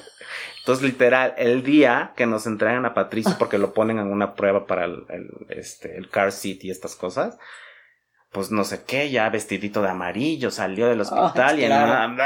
Entonces, 0.59 0.85
literal, 0.85 1.35
el 1.39 1.65
día 1.65 2.13
que 2.15 2.27
nos 2.27 2.47
entregan 2.47 2.85
a 2.87 2.95
Patricio 2.95 3.35
porque 3.39 3.59
lo 3.59 3.73
ponen 3.75 3.99
en 3.99 4.07
una 4.13 4.35
prueba 4.35 4.67
para 4.67 4.85
el, 4.85 5.07
el, 5.09 5.29
este, 5.49 5.97
el 5.97 6.09
car 6.09 6.31
seat 6.31 6.63
y 6.63 6.71
estas 6.71 6.95
cosas, 6.95 7.37
pues 8.33 8.51
no 8.51 8.65
sé 8.65 8.83
qué, 8.85 9.11
ya 9.11 9.29
vestidito 9.29 9.83
de 9.83 9.91
amarillo, 9.91 10.51
salió 10.51 10.89
del 10.89 11.03
hospital 11.03 11.61
y 11.61 11.65
en 11.65 11.73
una, 11.73 12.17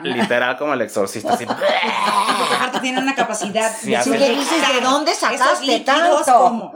literal 0.00 0.58
como 0.58 0.74
el 0.74 0.82
exorcista, 0.82 1.32
así, 1.32 1.46
aparte 1.46 2.80
tiene 2.80 3.00
una 3.00 3.14
capacidad 3.14 3.72
Sí, 3.74 3.92
que 3.94 4.30
dices, 4.30 4.74
¿de 4.74 4.80
dónde 4.82 5.14
sacaste 5.14 5.80
tanto? 5.80 6.22
¿cómo? 6.26 6.74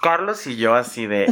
Carlos 0.00 0.46
y 0.46 0.56
yo 0.56 0.76
así 0.76 1.08
de, 1.08 1.26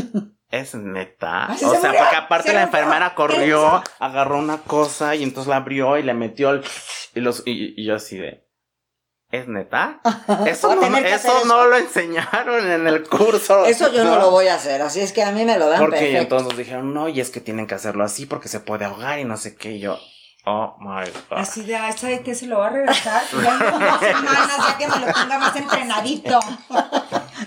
¿es 0.51 0.75
neta? 0.75 1.51
O 1.53 1.57
se 1.57 1.81
sea, 1.81 1.91
murió, 1.91 1.99
porque 1.99 2.17
aparte 2.17 2.49
se 2.49 2.55
la 2.55 2.63
enfermera 2.63 3.11
¿Qué 3.11 3.15
corrió, 3.15 3.83
agarró 4.01 4.39
una 4.39 4.59
cosa 4.59 5.15
y 5.15 5.23
entonces 5.23 5.49
la 5.49 5.57
abrió 5.57 5.97
y 5.99 6.03
le 6.03 6.15
metió 6.15 6.51
el... 6.51 6.65
Y, 7.15 7.21
los, 7.21 7.45
y, 7.47 7.81
y 7.81 7.87
yo 7.87 7.95
así 7.95 8.19
de, 8.19 8.45
¿es 9.31 9.49
neta? 9.49 10.01
Eso, 10.47 10.71
a 10.71 10.75
no, 10.77 10.97
eso 10.99 11.45
no 11.47 11.61
eso. 11.63 11.67
lo 11.67 11.77
enseñaron 11.77 12.71
en 12.71 12.87
el 12.87 13.03
curso. 13.09 13.65
Eso 13.67 13.93
yo 13.93 14.05
no 14.05 14.17
lo 14.19 14.31
voy 14.31 14.49
a 14.49 14.55
hacer, 14.55 14.81
así 14.83 15.01
es 15.01 15.13
que 15.13 15.23
a 15.23 15.33
mí 15.33 15.45
me 15.45 15.59
lo 15.59 15.69
dan 15.69 15.81
Porque 15.81 15.99
perfecto. 15.99 16.23
entonces 16.37 16.59
dijeron, 16.59 16.95
no, 16.95 17.09
y 17.09 17.21
es 17.21 17.31
que 17.31 17.41
tienen 17.41 17.67
que 17.67 17.75
hacerlo 17.75 18.05
así 18.05 18.27
porque 18.27 18.49
se 18.49 18.61
puede 18.61 18.85
ahogar 18.85 19.19
y 19.19 19.25
no 19.25 19.37
sé 19.37 19.57
qué. 19.57 19.73
Y 19.73 19.81
yo, 19.81 19.99
oh 20.45 20.77
my 20.81 21.05
god. 21.29 21.39
Así 21.39 21.63
de, 21.63 21.77
ah, 21.77 21.89
¿esta 21.89 22.07
de 22.07 22.21
qué 22.23 22.35
se 22.35 22.47
lo 22.47 22.59
va 22.61 22.69
a 22.69 22.71
regresar? 22.71 23.23
Ya 23.43 23.55
en 23.69 23.75
unas 23.75 24.01
semanas, 24.17 24.57
ya 24.69 24.79
que 24.79 24.87
me 24.89 25.07
lo 25.07 25.13
ponga 25.13 25.39
más 25.39 25.57
entrenadito. 25.57 26.41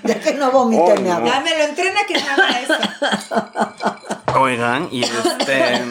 Ya 0.03 0.19
que 0.19 0.33
no 0.33 0.51
vomite 0.51 0.81
Oh, 0.83 0.95
mi 0.95 1.09
no. 1.09 1.15
amor. 1.15 1.29
Ya 1.29 1.39
me 1.41 1.57
lo 1.57 1.63
entrena 1.63 1.99
que 2.07 2.15
haga 2.15 2.59
esto. 2.59 4.39
Oigan, 4.39 4.87
y 4.91 5.03
este... 5.03 5.81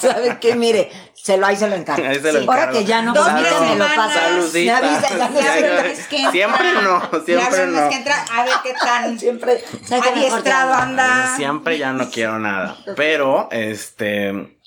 ¿Sabes 0.00 0.38
qué? 0.40 0.54
Mire, 0.54 0.90
se 1.28 1.36
lo, 1.36 1.46
ahí 1.46 1.56
se 1.56 1.68
lo 1.68 1.76
encargo. 1.76 2.06
Ahí 2.06 2.18
se 2.20 2.32
lo 2.32 2.40
Sí, 2.40 2.46
Ahora 2.48 2.70
que 2.70 2.84
ya 2.86 3.02
no 3.02 3.14
semanas. 3.14 3.60
me 3.60 3.76
lo 3.76 3.84
pasa. 3.84 4.20
Saludita. 4.20 4.80
Me 4.80 4.86
avisa, 4.88 5.14
la 5.16 5.30
Ya, 5.30 5.40
Ya 5.40 5.60
ya. 5.76 5.82
ves 5.82 6.06
que 6.08 6.16
entra, 6.16 6.32
Siempre 6.32 6.72
no, 6.82 7.10
ya 7.12 7.20
siempre 7.24 7.66
ves 7.66 7.68
no. 7.68 7.88
que 7.90 7.94
entra, 7.96 8.24
a 8.32 8.44
ver 8.44 8.54
qué 8.62 8.72
tan 8.72 9.18
Siempre. 9.20 9.64
adiestrado 9.90 10.70
ya 10.70 10.76
no. 10.76 10.82
anda. 10.82 11.36
Siempre 11.36 11.76
ya 11.78 11.92
no 11.92 12.10
quiero 12.10 12.38
nada. 12.38 12.78
Pero, 12.96 13.48
este. 13.52 14.58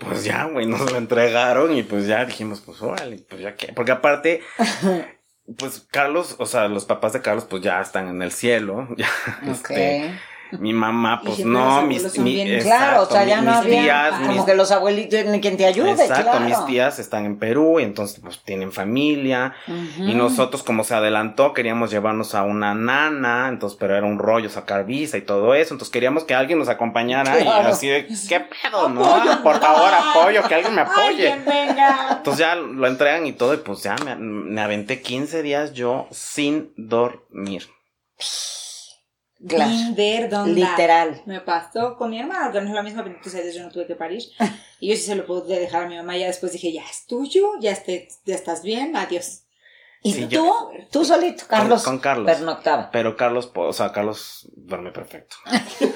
Pues 0.00 0.24
ya, 0.24 0.44
güey, 0.44 0.66
nos 0.66 0.90
lo 0.90 0.96
entregaron 0.98 1.74
y 1.76 1.82
pues 1.82 2.06
ya 2.06 2.24
dijimos, 2.24 2.60
pues 2.64 2.80
órale, 2.82 3.18
pues 3.28 3.40
ya 3.42 3.54
que. 3.54 3.72
Porque 3.74 3.92
aparte, 3.92 4.42
pues 5.58 5.86
Carlos, 5.90 6.36
o 6.38 6.46
sea, 6.46 6.68
los 6.68 6.84
papás 6.86 7.12
de 7.12 7.20
Carlos, 7.22 7.44
pues 7.48 7.62
ya 7.62 7.80
están 7.80 8.08
en 8.08 8.22
el 8.22 8.32
cielo. 8.32 8.88
Ya, 8.96 9.08
este. 9.50 10.18
Mi 10.52 10.72
mamá, 10.72 11.20
pues 11.24 11.44
no, 11.44 11.82
mis, 11.82 12.18
mi- 12.18 12.58
Claro, 12.60 13.02
o 13.02 13.06
sea, 13.06 13.24
ya 13.24 13.40
no 13.40 13.52
había 13.52 13.82
tías, 13.82 14.12
como 14.20 14.32
mis- 14.32 14.42
que 14.44 14.54
los 14.54 14.70
abuelitos 14.70 15.24
ni 15.26 15.40
quien 15.40 15.56
te 15.56 15.66
ayude, 15.66 15.90
Exacto, 15.92 16.22
claro. 16.30 16.40
mis 16.40 16.64
tías 16.66 16.98
están 16.98 17.24
en 17.24 17.38
Perú 17.38 17.80
y 17.80 17.82
entonces 17.84 18.20
pues 18.22 18.40
tienen 18.44 18.72
familia 18.72 19.54
y 19.98 20.14
nosotros 20.14 20.62
como 20.62 20.84
se 20.84 20.94
adelantó 20.94 21.52
queríamos 21.52 21.90
llevarnos 21.90 22.34
a 22.34 22.42
una 22.44 22.74
nana, 22.74 23.48
entonces 23.48 23.76
pero 23.78 23.96
era 23.96 24.06
un 24.06 24.18
rollo 24.18 24.48
sacar 24.48 24.84
visa 24.86 25.16
y 25.16 25.22
todo 25.22 25.54
eso, 25.54 25.74
entonces 25.74 25.92
queríamos 25.92 26.24
que 26.24 26.34
alguien 26.34 26.58
nos 26.58 26.68
acompañara 26.68 27.36
Claro. 27.38 27.68
y 27.68 27.72
así 27.72 27.88
de 27.88 28.06
qué 28.28 28.40
pedo, 28.40 28.88
¿no? 28.88 29.02
Por 29.42 29.60
favor, 29.60 29.90
apoyo, 29.92 30.42
que 30.48 30.54
alguien 30.54 30.74
me 30.74 30.82
apoye. 30.82 31.32
Alguien 31.32 31.44
venga. 31.44 32.08
Entonces 32.18 32.38
ya 32.40 32.54
lo 32.54 32.86
entregan 32.86 33.26
y 33.26 33.32
todo 33.32 33.54
y 33.54 33.58
pues 33.58 33.82
ya 33.82 33.96
me, 34.04 34.16
me 34.16 34.60
aventé 34.60 35.00
15 35.02 35.42
días 35.42 35.72
yo 35.72 36.06
sin 36.10 36.72
dormir. 36.76 37.64
Claro. 39.46 39.70
Ver 39.94 40.30
dónde. 40.30 40.60
Literal. 40.60 41.22
Me 41.26 41.40
pasó 41.40 41.96
con 41.96 42.10
mi 42.10 42.18
hermano, 42.18 42.50
que 42.52 42.60
no 42.60 42.68
es 42.68 42.74
la 42.74 42.82
misma, 42.82 43.02
pero 43.02 43.16
entonces 43.16 43.54
yo 43.54 43.62
no 43.62 43.70
tuve 43.70 43.86
que 43.86 43.94
parir. 43.96 44.22
Y 44.80 44.90
yo 44.90 44.94
sí 44.96 45.02
se 45.02 45.14
lo 45.14 45.24
pude 45.24 45.58
dejar 45.58 45.84
a 45.84 45.88
mi 45.88 45.96
mamá. 45.96 46.16
Ya 46.18 46.26
después 46.26 46.52
dije, 46.52 46.70
ya 46.70 46.82
es 46.82 47.06
tuyo, 47.06 47.52
ya, 47.60 47.70
esté, 47.72 48.08
ya 48.26 48.34
estás 48.34 48.62
bien, 48.62 48.94
adiós. 48.94 49.44
Y 50.02 50.12
Sí, 50.12 50.20
tú, 50.26 50.28
yo- 50.28 50.70
tú 50.92 51.04
solito, 51.06 51.44
Carlos. 51.48 51.82
con 51.82 51.98
Carlos. 51.98 52.26
Pernoctaba. 52.30 52.90
Pero 52.90 53.16
Carlos, 53.16 53.50
o 53.54 53.72
sea, 53.72 53.90
Carlos 53.92 54.46
duerme 54.54 54.92
perfecto. 54.92 55.36
Ay, 55.46 55.62
qué 55.78 55.86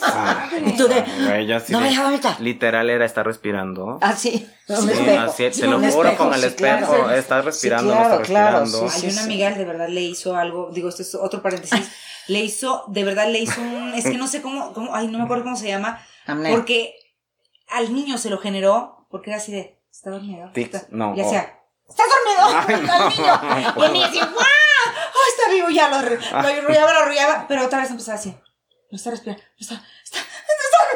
padre. 0.00 0.62
Y 0.66 0.76
tú 0.76 0.86
de, 0.86 1.46
yo 1.46 1.56
así 1.56 1.72
no 1.72 1.80
de- 1.80 1.86
vaya 1.86 2.00
a 2.00 2.04
vomitar. 2.04 2.40
Literal 2.40 2.88
era 2.88 3.04
estar 3.04 3.26
respirando. 3.26 3.98
Así, 4.00 4.48
un 4.68 4.76
Sí, 4.76 4.90
espejo. 4.92 5.20
así, 5.22 5.48
Sí, 5.52 5.60
te 5.62 5.66
lo 5.66 5.78
juro 5.80 5.88
espejo, 6.08 6.24
con 6.24 6.34
el 6.34 6.40
sí, 6.40 6.46
espejo. 6.46 6.94
claro. 6.94 7.10
Estás 7.10 7.44
respirando, 7.44 7.90
claro, 7.92 8.08
no 8.08 8.14
estás 8.14 8.28
claro, 8.28 8.60
respirando. 8.60 8.90
sí, 8.92 9.06
Hay 9.06 9.12
una 9.12 9.22
amiga 9.24 9.50
de 9.50 9.64
verdad 9.64 9.88
le 9.88 10.00
hizo 10.02 10.36
algo, 10.36 10.70
digo, 10.72 10.88
esto 10.88 11.02
es 11.02 11.14
otro 11.16 11.42
paréntesis, 11.42 11.90
le 12.28 12.40
hizo, 12.40 12.84
de 12.88 13.04
verdad 13.04 13.28
le 13.28 13.40
hizo 13.40 13.60
un, 13.60 13.92
es 13.94 14.04
que 14.04 14.16
no 14.16 14.26
sé 14.28 14.40
cómo, 14.42 14.72
cómo 14.72 14.94
ay, 14.94 15.08
no 15.08 15.18
me 15.18 15.24
acuerdo 15.24 15.44
cómo 15.44 15.56
se 15.56 15.66
llama, 15.68 16.00
Amné. 16.26 16.50
porque 16.50 16.94
al 17.68 17.92
niño 17.94 18.16
se 18.18 18.30
lo 18.30 18.38
generó, 18.38 19.06
porque 19.10 19.30
era 19.30 19.38
así 19.38 19.50
de, 19.52 19.80
está 19.90 20.10
dormido. 20.10 20.50
Tics, 20.52 20.74
Está- 20.74 20.86
no, 20.90 21.14
Y 21.16 21.20
hacía, 21.20 21.58
¿estás 21.88 22.06
dormido? 22.08 22.64
Ay, 22.68 22.74
Está 22.84 22.96
el 22.96 23.08
niño. 23.08 23.74
Y 23.76 23.84
el 23.84 23.92
niño 23.92 24.06
así, 24.06 24.18
¡guau! 24.18 24.34
¡Oh, 25.14 25.28
está 25.38 25.50
vivo! 25.52 25.68
Ya 25.70 25.88
lo, 25.88 26.00
lo 26.00 26.48
arrullaba, 26.48 26.92
lo 26.92 26.98
arrullaba, 27.00 27.46
pero 27.48 27.64
otra 27.64 27.80
vez 27.80 27.90
empezaba 27.90 28.16
así, 28.18 28.30
no 28.90 28.96
está 28.96 29.10
respirando, 29.10 29.42
no 29.42 29.58
está, 29.60 29.74
está, 30.04 30.18
no 30.20 30.24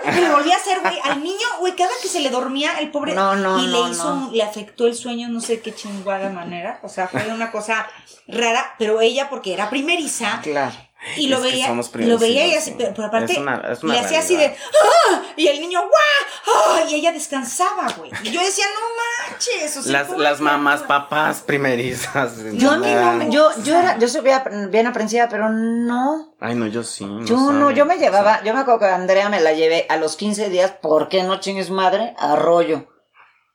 está. 0.09 0.19
Y 0.19 0.21
lo 0.27 0.33
volvía 0.37 0.55
a 0.55 0.59
hacer, 0.59 0.81
güey, 0.81 0.99
al 1.05 1.23
niño, 1.23 1.47
güey, 1.61 1.77
cada 1.77 1.91
que 2.01 2.09
se 2.09 2.21
le 2.21 2.29
dormía, 2.31 2.79
el 2.81 2.91
pobre, 2.91 3.15
No, 3.15 3.35
no, 3.37 3.63
y 3.63 3.67
no, 3.69 3.85
le 3.87 3.91
hizo, 3.93 4.13
un- 4.13 4.33
le 4.37 4.43
afectó 4.43 4.87
el 4.87 4.95
sueño, 4.95 5.29
no 5.29 5.41
sé 5.41 5.61
qué 5.61 5.75
chingada 5.75 6.29
manera, 6.31 6.81
o 6.83 6.89
sea, 6.89 7.07
fue 7.09 7.27
una 7.29 7.51
cosa 7.53 7.87
rara, 8.27 8.75
pero 8.79 9.01
ella, 9.01 9.29
porque 9.31 9.53
era 9.55 9.69
primeriza, 9.71 10.41
Claro. 10.43 10.75
Y 11.17 11.27
lo 11.29 11.39
Es 11.39 11.43
veía, 11.43 11.69
lo 12.07 12.19
veía 12.19 12.47
y 12.47 12.55
así, 12.55 12.71
sí. 12.71 12.75
pero, 12.79 12.93
pero 12.95 13.09
aparte 13.09 13.33
Es 13.33 13.39
una- 13.39 13.57
es 13.73 13.83
una 13.83 13.95
le 13.95 14.01
hacía 14.01 14.21
así 14.21 14.37
de. 14.37 14.47
¡Ah! 14.47 15.23
y 15.37 15.49
el 15.49 15.61
niño 15.61 15.81
¡guau! 15.81 16.57
¡Ah! 16.57 16.81
y 16.89 16.95
ella 16.95 17.13
descansaba, 17.13 17.89
güey. 17.99 18.11
Y 18.23 18.31
yo 18.31 18.41
decía, 18.41 18.65
no 18.75 19.31
manches, 19.33 19.77
o 19.77 19.83
sea, 19.83 19.93
Las, 19.93 20.07
¿cómo 20.09 20.19
las 20.21 20.41
mamás, 20.41 20.83
papás 20.83 21.41
primerizas. 21.41 22.33
Yo 22.55 22.71
a 22.71 22.79
mí 22.79 22.93
no, 22.93 23.13
me- 23.15 23.31
yo, 23.31 23.51
yo 23.65 23.77
era, 23.79 23.99
yo 23.99 24.07
soy 24.09 24.23
bien, 24.71 24.87
aprensiva, 24.87 25.29
pero 25.29 25.49
no. 25.51 26.35
Ay, 26.41 26.55
no, 26.55 26.67
yo 26.67 26.83
sí. 26.85 27.05
Yo 27.25 27.37
no, 27.37 27.61
saben. 27.61 27.75
yo 27.77 27.85
me 27.87 27.97
llevaba, 27.99 28.43
yo 28.45 28.55
me 28.55 28.61
acuerdo 28.61 28.81
que 28.81 28.87
a 28.87 28.95
Andrea 28.95 29.29
me 29.29 29.41
la 29.41 29.53
llevé 29.53 29.87
a 29.89 29.97
los 29.97 30.17
15 30.17 30.51
días, 30.51 30.73
¿por 30.83 31.09
qué 31.09 31.23
no 31.25 31.41
chingues 31.41 31.71
madre? 31.71 32.15
Arroyo. 32.19 32.92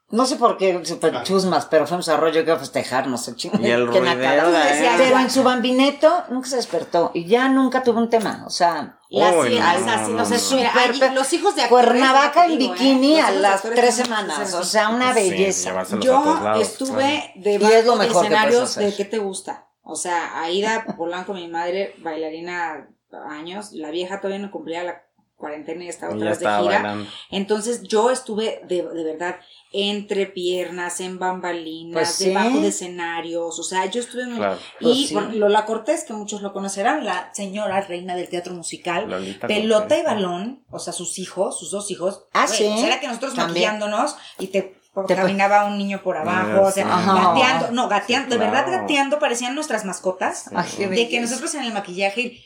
No 0.09 0.25
sé 0.25 0.37
por 0.37 0.57
qué, 0.57 0.85
super 0.85 1.21
chusmas, 1.23 1.65
pero 1.65 1.85
fuimos 1.85 2.07
a 2.07 2.13
Arroyo 2.13 2.45
que 2.45 2.51
a 2.51 2.57
festejar, 2.57 3.07
no 3.07 3.17
sé, 3.17 3.35
chingue. 3.35 3.67
Y 3.67 3.71
el 3.71 3.87
ruidero 3.87 4.51
de 4.51 4.57
ahí. 4.57 4.95
Pero 4.97 5.19
en 5.19 5.29
su 5.29 5.43
bambineto 5.43 6.23
nunca 6.29 6.47
se 6.47 6.55
despertó 6.55 7.11
y 7.13 7.25
ya 7.25 7.49
nunca 7.49 7.83
tuvo 7.83 7.99
un 7.99 8.09
tema, 8.09 8.43
o 8.47 8.49
sea, 8.49 8.99
Las 9.09 9.33
hijas, 9.49 9.81
no, 9.81 9.91
así, 9.91 10.11
no, 10.11 10.17
no 10.19 10.25
sé, 10.25 11.11
los 11.13 11.33
hijos 11.33 11.55
de 11.55 11.63
actores, 11.63 11.87
Cuernavaca 11.87 12.45
en 12.45 12.51
¿eh? 12.53 12.57
bikini 12.57 13.19
a 13.19 13.31
las 13.31 13.61
tres 13.61 13.97
que 13.97 14.03
semanas, 14.03 14.53
o 14.53 14.63
sea, 14.63 14.89
una 14.89 15.11
belleza. 15.11 15.83
Yo 15.99 16.23
lados, 16.41 16.61
estuve 16.61 17.33
de 17.35 17.55
es 17.55 17.61
varios 17.61 17.99
que 17.99 18.07
escenarios 18.07 18.75
de 18.75 18.95
qué 18.95 19.03
te 19.03 19.17
gusta. 19.17 19.67
O 19.81 19.95
sea, 19.95 20.41
Aida 20.41 20.85
Polanco, 20.97 21.33
mi 21.33 21.49
madre, 21.49 21.95
bailarina 21.99 22.87
años, 23.29 23.71
la 23.73 23.89
vieja 23.91 24.21
todavía 24.21 24.45
no 24.45 24.51
cumplía 24.51 24.83
la 24.83 25.06
cuarentena 25.37 25.83
y 25.83 25.87
estaba 25.89 26.13
otra 26.15 26.29
vez 26.29 26.39
de 26.39 26.45
gira. 26.45 26.61
bailando. 26.61 27.09
Entonces 27.31 27.83
yo 27.83 28.09
estuve 28.11 28.61
de, 28.67 28.81
de 28.83 29.03
verdad 29.03 29.37
entre 29.71 30.25
piernas, 30.27 30.99
en 31.01 31.19
bambalinas, 31.19 31.93
Pues 31.93 32.09
sí. 32.15 32.25
debajo 32.29 32.59
de 32.61 32.69
escenarios, 32.69 33.59
o 33.59 33.63
sea, 33.63 33.85
yo 33.85 33.99
estuve 34.01 34.23
en- 34.23 34.35
Claro. 34.37 34.57
y 34.79 34.83
Pues 34.83 35.07
sí. 35.09 35.13
por- 35.13 35.33
Lola 35.35 35.65
Cortés, 35.65 36.05
que 36.05 36.13
muchos 36.13 36.41
lo 36.41 36.53
conocerán, 36.53 37.03
la 37.05 37.29
señora 37.33 37.81
reina 37.81 38.15
del 38.15 38.29
teatro 38.29 38.53
musical, 38.53 39.09
Lolita 39.09 39.45
pelota 39.47 39.79
Cortés. 39.81 39.99
y 39.99 40.03
balón, 40.05 40.63
o 40.71 40.79
sea, 40.79 40.93
sus 40.93 41.19
hijos, 41.19 41.59
sus 41.59 41.69
dos 41.71 41.91
hijos. 41.91 42.25
Ah, 42.33 42.45
güey, 42.47 42.57
sí. 42.57 42.65
o 42.65 42.77
sea, 42.77 42.87
era 42.87 42.99
que 42.99 43.07
nosotros 43.07 43.33
También. 43.35 43.65
maquillándonos 43.73 44.15
y 44.39 44.47
te 44.47 44.77
Te- 45.07 45.15
caminaba 45.15 45.65
un 45.65 45.77
niño 45.77 46.01
por 46.01 46.17
abajo, 46.17 46.63
o 46.63 46.71
sea. 46.71 46.87
Ajá. 46.91 47.13
gateando, 47.35 47.71
no, 47.71 47.87
gateando, 47.87 48.33
Sí, 48.33 48.39
de 48.39 48.45
verdad 48.45 48.65
claro. 48.65 48.81
gateando 48.81 49.19
parecían 49.19 49.53
nuestras 49.53 49.85
mascotas, 49.85 50.49
Ay, 50.55 50.85
de 50.87 51.07
que 51.09 51.19
nosotros 51.21 51.53
en 51.53 51.65
el 51.65 51.73
maquillaje 51.73 52.41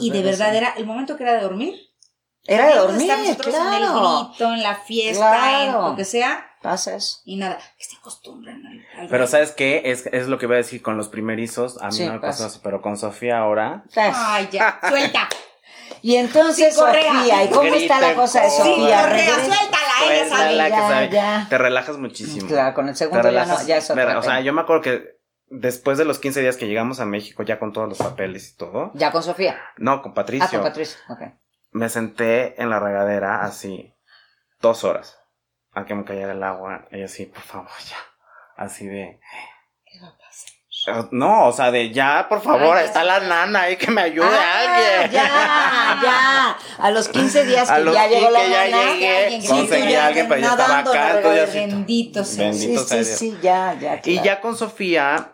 y 0.00 0.10
de 0.10 0.22
verdad 0.22 0.56
era 0.56 0.70
el 0.76 0.86
momento 0.86 1.16
que 1.16 1.22
era 1.22 1.34
de 1.34 1.42
dormir. 1.42 1.74
Era 2.46 2.66
de 2.66 2.74
dormir, 2.76 3.08
nosotros 3.08 3.54
en 3.54 3.60
el 3.62 3.68
claro. 3.78 4.28
grito, 4.28 4.52
en 4.52 4.62
la 4.62 4.74
fiesta, 4.76 5.30
Claro. 5.30 5.64
en 5.64 5.90
lo 5.90 5.96
que 5.96 6.04
sea, 6.04 6.46
Pasa 6.62 6.94
eso. 6.96 7.20
y 7.24 7.36
nada, 7.36 7.58
que 7.78 7.84
se 7.84 7.96
acostumbran 7.96 8.64
al, 8.66 9.00
al 9.02 9.08
Pero. 9.08 9.26
¿sabes 9.26 9.52
qué? 9.52 9.82
Es, 9.86 10.06
es 10.12 10.26
lo 10.28 10.38
que 10.38 10.46
iba 10.46 10.54
a 10.54 10.58
decir 10.58 10.82
con 10.82 10.96
los 10.98 11.08
primerizos. 11.08 11.80
A 11.82 11.86
mí 11.86 11.92
Sí, 11.92 12.06
no 12.06 12.12
me 12.14 12.20
pasó 12.20 12.46
así, 12.46 12.60
pero 12.62 12.82
con 12.82 12.96
Sofía 12.98 13.38
ahora. 13.38 13.84
Ay, 13.96 14.48
ya, 14.52 14.78
suelta. 14.88 15.28
Y 16.02 16.16
entonces, 16.16 16.74
Sí. 16.74 16.80
Sofía, 16.80 17.44
¿y 17.44 17.48
cómo 17.48 17.62
está 17.74 18.00
la 18.00 18.14
cosa 18.14 18.40
de 18.42 18.46
cosas. 18.48 18.56
Sí, 18.64 18.70
Sofía? 18.74 19.02
Correa, 19.02 19.34
suéltala, 19.34 19.94
ella 20.04 20.28
sabe. 20.28 20.28
Suéltala, 20.28 20.64
que 20.64 20.70
ya, 20.70 20.88
sabe. 20.88 21.08
ya. 21.10 21.46
Te 21.48 21.58
relajas 21.58 21.96
muchísimo. 21.98 22.46
Claro, 22.48 22.74
con 22.74 22.88
el 22.90 22.96
segundo 22.96 23.22
ya 23.22 23.22
no, 23.22 23.28
relajas. 23.30 23.66
ya 23.66 23.76
es 23.78 23.90
otra 23.90 24.04
Mira, 24.04 24.18
o 24.18 24.22
sea, 24.22 24.40
yo 24.40 24.52
me 24.52 24.60
acuerdo 24.60 24.82
que 24.82 25.18
después 25.48 25.96
de 25.96 26.04
los 26.04 26.18
15 26.18 26.40
días 26.42 26.56
que 26.58 26.66
llegamos 26.66 27.00
a 27.00 27.06
México, 27.06 27.42
ya 27.42 27.58
con 27.58 27.72
todos 27.72 27.88
los 27.88 27.98
papeles 27.98 28.50
y 28.50 28.56
todo. 28.56 28.90
Ya 28.94 29.12
con 29.12 29.22
Sofía. 29.22 29.58
No, 29.78 30.02
con 30.02 30.12
Patricio. 30.12 30.46
Ah, 30.46 30.50
con 30.50 30.62
Patricia. 30.62 30.98
Ok. 31.08 31.20
Me 31.74 31.88
senté 31.88 32.60
en 32.62 32.70
la 32.70 32.78
regadera 32.80 33.42
así 33.44 33.94
dos 34.60 34.84
horas 34.84 35.18
a 35.72 35.84
que 35.84 35.94
me 35.94 36.04
cayera 36.04 36.32
el 36.32 36.42
agua. 36.42 36.86
Y 36.92 37.02
así, 37.02 37.26
por 37.26 37.42
favor, 37.42 37.68
ya. 37.90 37.96
Así 38.56 38.86
de. 38.86 39.20
¿Qué 39.84 39.98
va 40.00 40.06
a 40.08 40.16
pasar? 40.16 41.04
eh, 41.04 41.08
No, 41.10 41.48
o 41.48 41.52
sea, 41.52 41.70
de 41.72 41.90
ya, 41.90 42.26
por 42.28 42.40
favor, 42.42 42.76
Ay, 42.76 42.82
ya. 42.82 42.84
está 42.84 43.02
la 43.02 43.18
nana 43.18 43.62
ahí 43.62 43.76
que 43.76 43.90
me 43.90 44.02
ayude 44.02 44.26
Ah, 44.30 44.60
alguien. 44.60 45.10
Ya, 45.10 46.00
ya. 46.02 46.58
A 46.78 46.90
los 46.92 47.08
15 47.08 47.44
días 47.44 47.68
A 47.68 47.76
que 47.78 47.82
los 47.82 47.94
ya 47.94 48.06
llegó 48.06 48.30
la 48.30 48.46
ya 48.46 48.64
nana. 48.70 48.92
llegué, 48.92 49.40
que 49.40 49.48
conseguí 49.48 49.88
sí, 49.88 49.94
a 49.96 50.06
alguien, 50.06 50.28
pero 50.28 50.40
ya 50.42 50.50
estaba 50.50 50.78
acá. 50.78 51.16
entonces 51.16 51.54
Bendito 51.54 52.24
sea. 52.24 52.50
Bendito 52.50 52.80
Sí, 52.82 52.86
sea 52.88 53.02
sí, 53.02 53.08
Dios. 53.08 53.18
sí, 53.18 53.38
ya, 53.42 53.74
ya. 53.80 53.96
Y 53.96 54.00
claro. 54.12 54.24
ya 54.24 54.40
con 54.40 54.56
Sofía, 54.56 55.32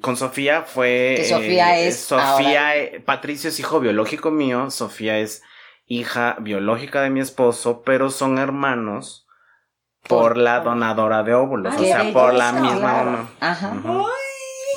con 0.00 0.16
Sofía 0.16 0.62
fue... 0.62 1.14
Que 1.16 1.24
Sofía 1.24 1.78
eh, 1.78 1.88
es 1.88 1.98
Sofía, 2.00 2.68
ahora- 2.68 2.76
eh, 2.76 3.00
Patricio 3.04 3.48
es 3.48 3.58
hijo 3.58 3.80
biológico 3.80 4.30
mío, 4.30 4.70
Sofía 4.70 5.18
es 5.18 5.42
hija 5.98 6.36
biológica 6.40 7.02
de 7.02 7.10
mi 7.10 7.20
esposo, 7.20 7.82
pero 7.84 8.10
son 8.10 8.38
hermanos 8.38 9.26
por, 10.08 10.32
Por- 10.32 10.36
la 10.38 10.60
donadora 10.60 11.22
de 11.22 11.34
óvulos, 11.34 11.74
Ay, 11.76 11.82
o 11.82 11.86
sea, 11.86 12.12
por 12.12 12.34
la 12.34 12.52
misma 12.52 12.78
claro. 12.78 13.10
mamá. 13.10 13.28
Ajá. 13.40 13.68
Ujú. 13.68 14.04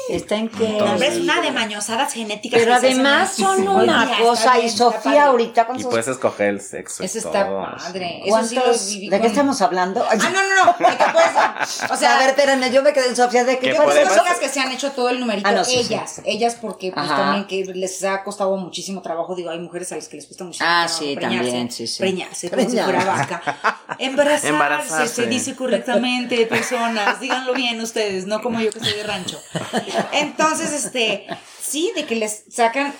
Está 0.10 0.36
en 0.36 0.49
que. 0.49 0.78
Es 1.01 1.18
una 1.18 1.41
de 1.41 1.51
mañosadas 1.51 2.14
genéticas. 2.14 2.60
Pero 2.60 2.76
además 2.76 3.34
son 3.36 3.68
una 3.68 4.03
Oye, 4.03 4.24
cosa. 4.24 4.53
bien, 4.53 4.66
Y. 4.68 4.70
Sofía 4.70 5.26
ahorita 5.26 5.66
con 5.66 5.78
Y 5.78 5.82
sus. 5.82 5.89
puedes 5.89 6.08
escoger 6.08 6.49
el 6.49 6.62
sexo. 6.62 7.01
y 7.01 7.08
Eso 7.08 7.18
está 7.20 7.47
todo, 7.47 7.62
padre. 7.78 8.22
Eso 8.26 8.43
sí 8.43 8.56
lo 8.56 8.62
¿Cuántos- 8.62 8.88
viví 8.89 9.10
¿De 9.10 9.22
qué 9.22 9.28
estamos 9.28 9.62
hablando? 9.62 10.06
Ah, 10.08 10.16
no, 10.16 10.30
no, 10.30 10.66
no. 10.66 10.88
de 10.89 10.97
que 10.97 11.03
puedes- 11.12 11.91
o 11.91 11.95
sea, 11.97 12.16
a 12.16 12.20
ver, 12.20 12.30
espérenme, 12.30 12.72
yo 12.72 12.84
me 12.84 12.93
quedé 12.93 13.08
en 13.08 13.16
Sofía 13.16 13.43
de 13.45 13.58
que. 13.58 13.70
¿Qué 13.72 13.76
Yo 13.76 13.84
puede 13.84 14.03
conozco 14.03 14.26
las 14.26 14.38
que 14.38 14.49
se 14.49 14.60
han 14.60 14.72
hecho 14.72 14.91
todo 14.91 15.10
el 15.10 15.20
numerito, 15.20 15.49
Ah, 15.49 15.53
no, 15.53 15.64
sí, 15.66 15.78
ellas, 15.78 16.22
ellas 16.24 16.56
porque 16.62 16.91
pues 16.91 17.06
Ajá. 17.06 17.16
también 17.18 17.47
que 17.47 17.66
les 17.74 18.03
ha 18.03 18.24
costado 18.24 18.56
muchísimo 18.58 19.01
trabajo, 19.01 19.34
digo, 19.36 19.49
hay 19.49 19.60
mujeres 19.60 19.91
a 19.91 19.95
las 19.95 20.08
que 20.08 20.18
les 20.18 20.26
cuesta 20.28 20.43
muchísimo 20.43 20.70
Ah, 20.70 20.86
trabajo 20.86 20.99
sí, 21.03 21.16
preñarse, 21.16 21.45
también, 21.49 21.72
sí, 21.72 21.88
sí. 21.88 21.99
preñarse, 21.99 22.49
como 22.49 22.62
si 22.62 22.68
Preñar. 22.68 22.86
fuera 22.86 23.06
vaca. 23.06 23.68
Embarazarse, 23.97 24.47
Embarazarse. 24.49 25.08
se 25.16 25.28
dice 25.28 25.56
correctamente, 25.56 26.45
personas, 26.45 27.20
díganlo 27.20 27.53
bien 27.53 27.82
ustedes, 27.82 28.28
no 28.28 28.41
como 28.41 28.60
yo 28.62 28.70
que 28.72 28.80
soy 28.80 28.93
de 28.93 29.03
rancho. 29.03 29.41
Entonces, 30.14 30.72
este, 30.86 31.28
sí, 31.62 31.91
de 31.96 32.06
que 32.06 32.16
les 32.16 32.46
sacan, 32.50 32.93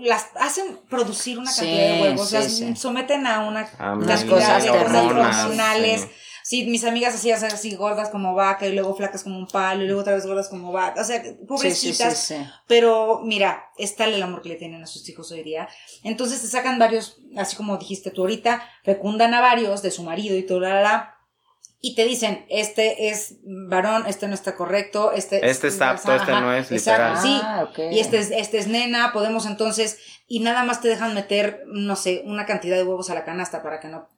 las 0.00 0.26
hacen 0.38 0.78
producir 0.88 1.38
una 1.38 1.50
Sí, 1.50 1.60
cantidad 1.62 1.94
de 1.96 2.02
huevos, 2.02 2.28
sí, 2.28 2.34
las 2.34 2.52
sí. 2.52 2.76
someten 2.76 3.26
a 3.26 3.40
una 3.46 3.68
A 3.78 3.92
Unas 3.94 4.22
mil 4.24 4.32
cosas 4.34 4.62
de 4.64 4.70
cosas 4.70 4.82
hormonas, 5.04 5.44
hormonales. 5.44 6.00
sí. 6.02 6.08
Sí, 6.48 6.64
mis 6.64 6.84
amigas 6.84 7.12
hacían 7.12 7.42
así 7.44 7.74
gordas 7.74 8.08
como 8.08 8.32
vaca 8.32 8.68
y 8.68 8.72
luego 8.72 8.94
flacas 8.94 9.24
como 9.24 9.36
un 9.36 9.48
palo 9.48 9.82
y 9.82 9.86
luego 9.88 10.02
otra 10.02 10.14
vez 10.14 10.24
gordas 10.26 10.48
como 10.48 10.70
vaca. 10.70 11.00
O 11.00 11.04
sea, 11.04 11.20
Sí, 11.20 11.30
sí, 11.30 11.44
pobrecitas. 11.44 12.16
sí, 12.16 12.36
sí. 12.36 12.40
Pero 12.68 13.20
mira, 13.24 13.64
es 13.76 13.96
tal 13.96 14.14
el 14.14 14.22
amor 14.22 14.42
que 14.42 14.50
le 14.50 14.54
tienen 14.54 14.80
a 14.80 14.86
sus 14.86 15.08
hijos 15.08 15.32
hoy 15.32 15.42
día. 15.42 15.68
Entonces 16.04 16.40
te 16.40 16.46
sacan 16.46 16.78
varios, 16.78 17.16
así 17.36 17.56
como 17.56 17.78
dijiste 17.78 18.12
tú 18.12 18.20
ahorita, 18.20 18.62
fecundan 18.84 19.34
a 19.34 19.40
varios 19.40 19.82
de 19.82 19.90
su 19.90 20.04
marido 20.04 20.36
y 20.36 20.46
todo, 20.46 20.60
la, 20.60 20.74
la, 20.74 20.82
la, 20.82 21.15
y 21.80 21.94
te 21.94 22.04
dicen, 22.04 22.44
este 22.48 23.08
es 23.10 23.36
varón, 23.44 24.04
este 24.06 24.26
no 24.28 24.34
está 24.34 24.56
correcto, 24.56 25.12
este, 25.12 25.48
Este 25.48 25.68
está 25.68 25.90
apto, 25.90 26.14
este 26.14 26.32
no 26.32 26.52
es, 26.52 26.72
exacto, 26.72 27.14
literal. 27.14 27.22
Sí, 27.22 27.40
Ah, 27.42 27.68
y 27.92 27.98
este 28.00 28.18
es, 28.18 28.30
este 28.30 28.58
es 28.58 28.66
nena, 28.66 29.12
podemos 29.12 29.46
entonces, 29.46 29.98
y 30.26 30.40
nada 30.40 30.64
más 30.64 30.80
te 30.80 30.88
dejan 30.88 31.14
meter, 31.14 31.62
no 31.66 31.94
sé, 31.96 32.22
una 32.24 32.46
cantidad 32.46 32.76
de 32.76 32.82
huevos 32.84 33.10
a 33.10 33.14
la 33.14 33.24
canasta 33.24 33.62
para 33.62 33.78
que 33.80 33.88
no, 33.88 34.08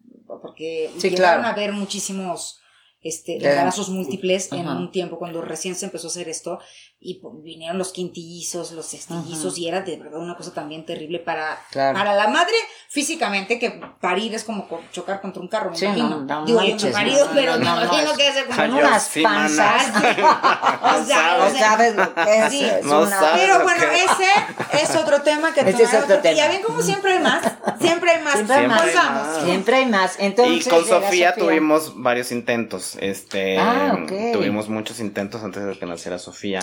porque 0.40 0.90
Sí, 0.98 1.10
llegaron 1.10 1.42
claro. 1.42 1.48
a 1.48 1.50
haber 1.50 1.72
muchísimos 1.72 2.60
este, 3.02 3.36
embarazos 3.36 3.90
múltiples 3.90 4.50
en 4.52 4.66
un 4.68 4.90
tiempo 4.90 5.18
cuando 5.18 5.40
recién 5.42 5.74
se 5.74 5.86
empezó 5.86 6.08
a 6.08 6.10
hacer 6.10 6.28
esto 6.28 6.58
y 7.00 7.20
pues, 7.20 7.32
vinieron 7.44 7.78
los 7.78 7.92
quintillizos, 7.92 8.72
los 8.72 8.86
sextillizos 8.86 9.52
Ajá. 9.52 9.60
y 9.60 9.68
era 9.68 9.80
de 9.82 9.96
verdad 9.98 10.18
una 10.18 10.36
cosa 10.36 10.52
también 10.52 10.84
terrible 10.84 11.20
para, 11.20 11.56
Claro. 11.70 11.96
para 11.96 12.12
la 12.14 12.26
madre 12.26 12.54
físicamente 12.88 13.60
que 13.60 13.70
parir 14.00 14.34
es 14.34 14.42
como 14.42 14.66
co- 14.66 14.80
chocar 14.90 15.20
contra 15.20 15.40
un 15.40 15.46
carro, 15.46 15.70
me 15.70 15.76
Sí, 15.76 15.84
imagino. 15.84 16.08
no, 16.08 16.24
no 16.24 16.44
Digo, 16.44 16.60
yo 16.64 16.90
parido, 16.90 17.26
no, 17.26 17.32
pero 17.34 17.52
no, 17.52 17.58
me 17.60 17.64
no, 17.66 17.74
no, 17.76 17.82
imagino 17.84 18.10
es- 18.10 18.18
que 18.18 18.32
ser 18.32 18.46
como 18.46 18.78
unas 18.78 19.10
panzas. 19.22 19.82
o 20.02 21.04
sea, 21.06 21.38
No 21.38 21.46
o 21.46 21.50
sea, 21.50 21.68
sabes 21.70 21.94
lo 21.96 22.14
que 22.14 22.36
es. 22.38 22.50
sí. 22.52 22.64
es 22.64 22.84
No 22.84 23.02
una- 23.02 23.18
sabes. 23.20 23.42
pero 23.42 23.62
bueno, 23.62 23.80
que- 23.80 24.04
ese 24.04 24.82
es 24.84 24.96
otro 24.96 25.22
tema 25.22 25.54
que 25.54 25.60
Ese 25.68 25.70
es 25.84 25.90
tomar 25.90 26.02
otro 26.04 26.16
otro- 26.16 26.22
tema. 26.22 26.36
Ya 26.36 26.48
ven 26.48 26.62
como 26.62 26.82
siempre 26.82 27.12
hay 27.12 27.20
más, 27.20 27.42
siempre 27.80 28.10
hay 28.10 28.22
más. 28.24 28.34
Siempre 28.34 28.56
hay 28.56 28.66
más. 28.66 28.94
vamos. 28.94 29.44
Siempre 29.44 29.76
hay 29.76 29.86
más. 29.86 30.16
Entonces, 30.18 30.66
y 30.66 30.70
con 30.70 30.84
Sofía, 30.84 31.34
tuvimos 31.36 31.92
varios 32.02 32.32
intentos. 32.32 32.96
Este, 33.00 33.56
Ah, 33.56 33.96
tuvimos 34.32 34.68
muchos 34.68 34.98
intentos 34.98 35.44
antes 35.44 35.64
de 35.64 35.78
que 35.78 35.86
naciera 35.86 36.18
Sofía. 36.18 36.60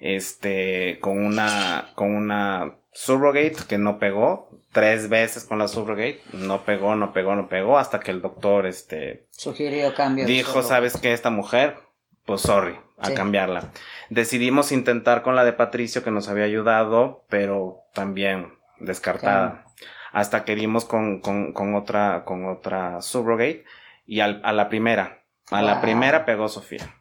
Este, 0.00 0.98
con 1.00 1.24
una, 1.24 1.90
con 1.94 2.14
una 2.14 2.76
subrogate 2.92 3.56
que 3.68 3.78
no 3.78 3.98
pegó. 3.98 4.48
Tres 4.72 5.08
veces 5.08 5.44
con 5.44 5.58
la 5.58 5.68
subrogate. 5.68 6.20
No 6.32 6.64
pegó, 6.64 6.94
no 6.94 7.12
pegó, 7.12 7.34
no 7.36 7.48
pegó. 7.48 7.78
Hasta 7.78 8.00
que 8.00 8.10
el 8.10 8.22
doctor, 8.22 8.66
este, 8.66 9.26
Sugirió 9.30 9.94
cambios. 9.94 10.26
dijo, 10.26 10.62
¿sabes 10.62 10.96
qué? 10.96 11.12
Esta 11.12 11.30
mujer, 11.30 11.76
pues 12.24 12.40
sorry, 12.42 12.76
a 12.98 13.06
Sí. 13.08 13.14
cambiarla. 13.14 13.70
Decidimos 14.10 14.72
intentar 14.72 15.22
con 15.22 15.36
la 15.36 15.44
de 15.44 15.52
Patricio 15.52 16.02
que 16.04 16.10
nos 16.10 16.28
había 16.28 16.44
ayudado, 16.44 17.24
pero 17.28 17.78
también 17.94 18.54
descartada. 18.78 19.64
Hasta 20.12 20.44
que 20.44 20.54
dimos 20.56 20.84
con, 20.84 21.20
con, 21.20 21.52
con 21.52 21.74
otra, 21.74 22.24
con 22.24 22.46
otra 22.48 23.00
subrogate 23.02 23.64
y 24.06 24.20
al- 24.20 24.40
a 24.44 24.52
la 24.52 24.68
primera, 24.68 25.22
a 25.50 25.62
la 25.62 25.80
primera 25.80 26.24
pegó 26.24 26.48
Sofía. 26.48 26.94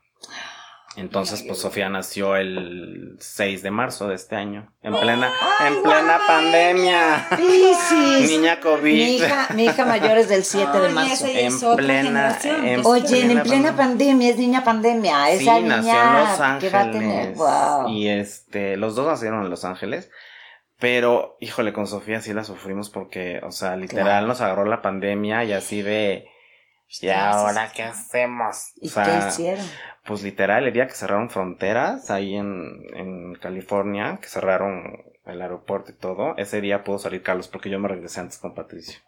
Entonces, 0.95 1.43
pues 1.43 1.59
Sofía 1.59 1.87
nació 1.87 2.35
el 2.35 3.15
6 3.19 3.61
de 3.61 3.71
marzo 3.71 4.07
de 4.07 4.15
este 4.15 4.35
año, 4.35 4.73
en 4.81 4.93
plena, 4.99 5.31
en 5.65 5.81
plena 5.83 6.19
pandemia. 6.27 7.27
Niña 8.27 8.59
COVID. 8.59 8.81
Mi 8.93 9.15
hija, 9.17 9.47
mi 9.53 9.65
hija 9.65 9.85
mayor 9.85 10.17
es 10.17 10.29
del 10.29 10.43
7 10.43 10.79
de 10.79 10.89
marzo. 10.89 11.25
En 11.27 11.57
plena- 11.77 12.37
en- 12.43 12.85
Oye, 12.85 13.21
en 13.21 13.41
plena 13.43 13.43
pandemia. 13.43 13.75
pandemia, 13.77 14.29
es 14.29 14.37
niña 14.37 14.63
pandemia. 14.63 15.25
Sí, 15.37 15.43
Esa 15.43 15.59
nació 15.61 15.91
niña 15.93 16.01
en 16.09 16.51
Los 16.53 16.59
que 16.63 16.69
va 16.69 16.81
a 16.81 16.91
tener. 16.91 17.33
Wow. 17.35 17.89
Y 17.89 18.09
este, 18.09 18.75
los 18.75 18.95
dos 18.95 19.07
nacieron 19.07 19.43
en 19.43 19.49
Los 19.49 19.65
Ángeles. 19.65 20.09
Pero, 20.79 21.35
híjole, 21.39 21.71
con 21.73 21.87
Sofía 21.87 22.21
sí 22.21 22.33
la 22.33 22.43
sufrimos 22.43 22.89
porque, 22.89 23.41
o 23.43 23.51
sea, 23.51 23.75
literal 23.75 24.05
Claro. 24.05 24.27
nos 24.27 24.41
agarró 24.41 24.65
la 24.65 24.81
pandemia 24.81 25.43
y 25.43 25.51
así 25.53 25.81
de, 25.81 26.25
¿y 27.01 27.09
ahora 27.09 27.71
qué 27.75 27.83
hacemos? 27.83 28.71
¿Y 28.81 28.87
o 28.87 28.91
sea, 28.91 29.03
qué 29.03 29.27
hicieron? 29.27 29.65
Pues 30.10 30.24
literal, 30.24 30.66
el 30.66 30.74
día 30.74 30.88
que 30.88 30.95
cerraron 30.95 31.30
fronteras 31.30 32.10
ahí 32.10 32.36
en, 32.36 32.82
en 32.95 33.36
California, 33.36 34.18
que 34.20 34.28
cerraron 34.28 35.03
el 35.28 35.39
aeropuerto 35.39 35.91
y 35.91 35.93
todo, 35.93 36.36
ese 36.38 36.62
día 36.62 36.84
pudo 36.84 36.97
salir 36.97 37.22
Carlos 37.22 37.47
porque 37.47 37.70
yo 37.70 37.78
me 37.78 37.88
regresé 37.88 38.20
antes 38.20 38.39
con 38.39 38.55
Patricio. 38.55 38.99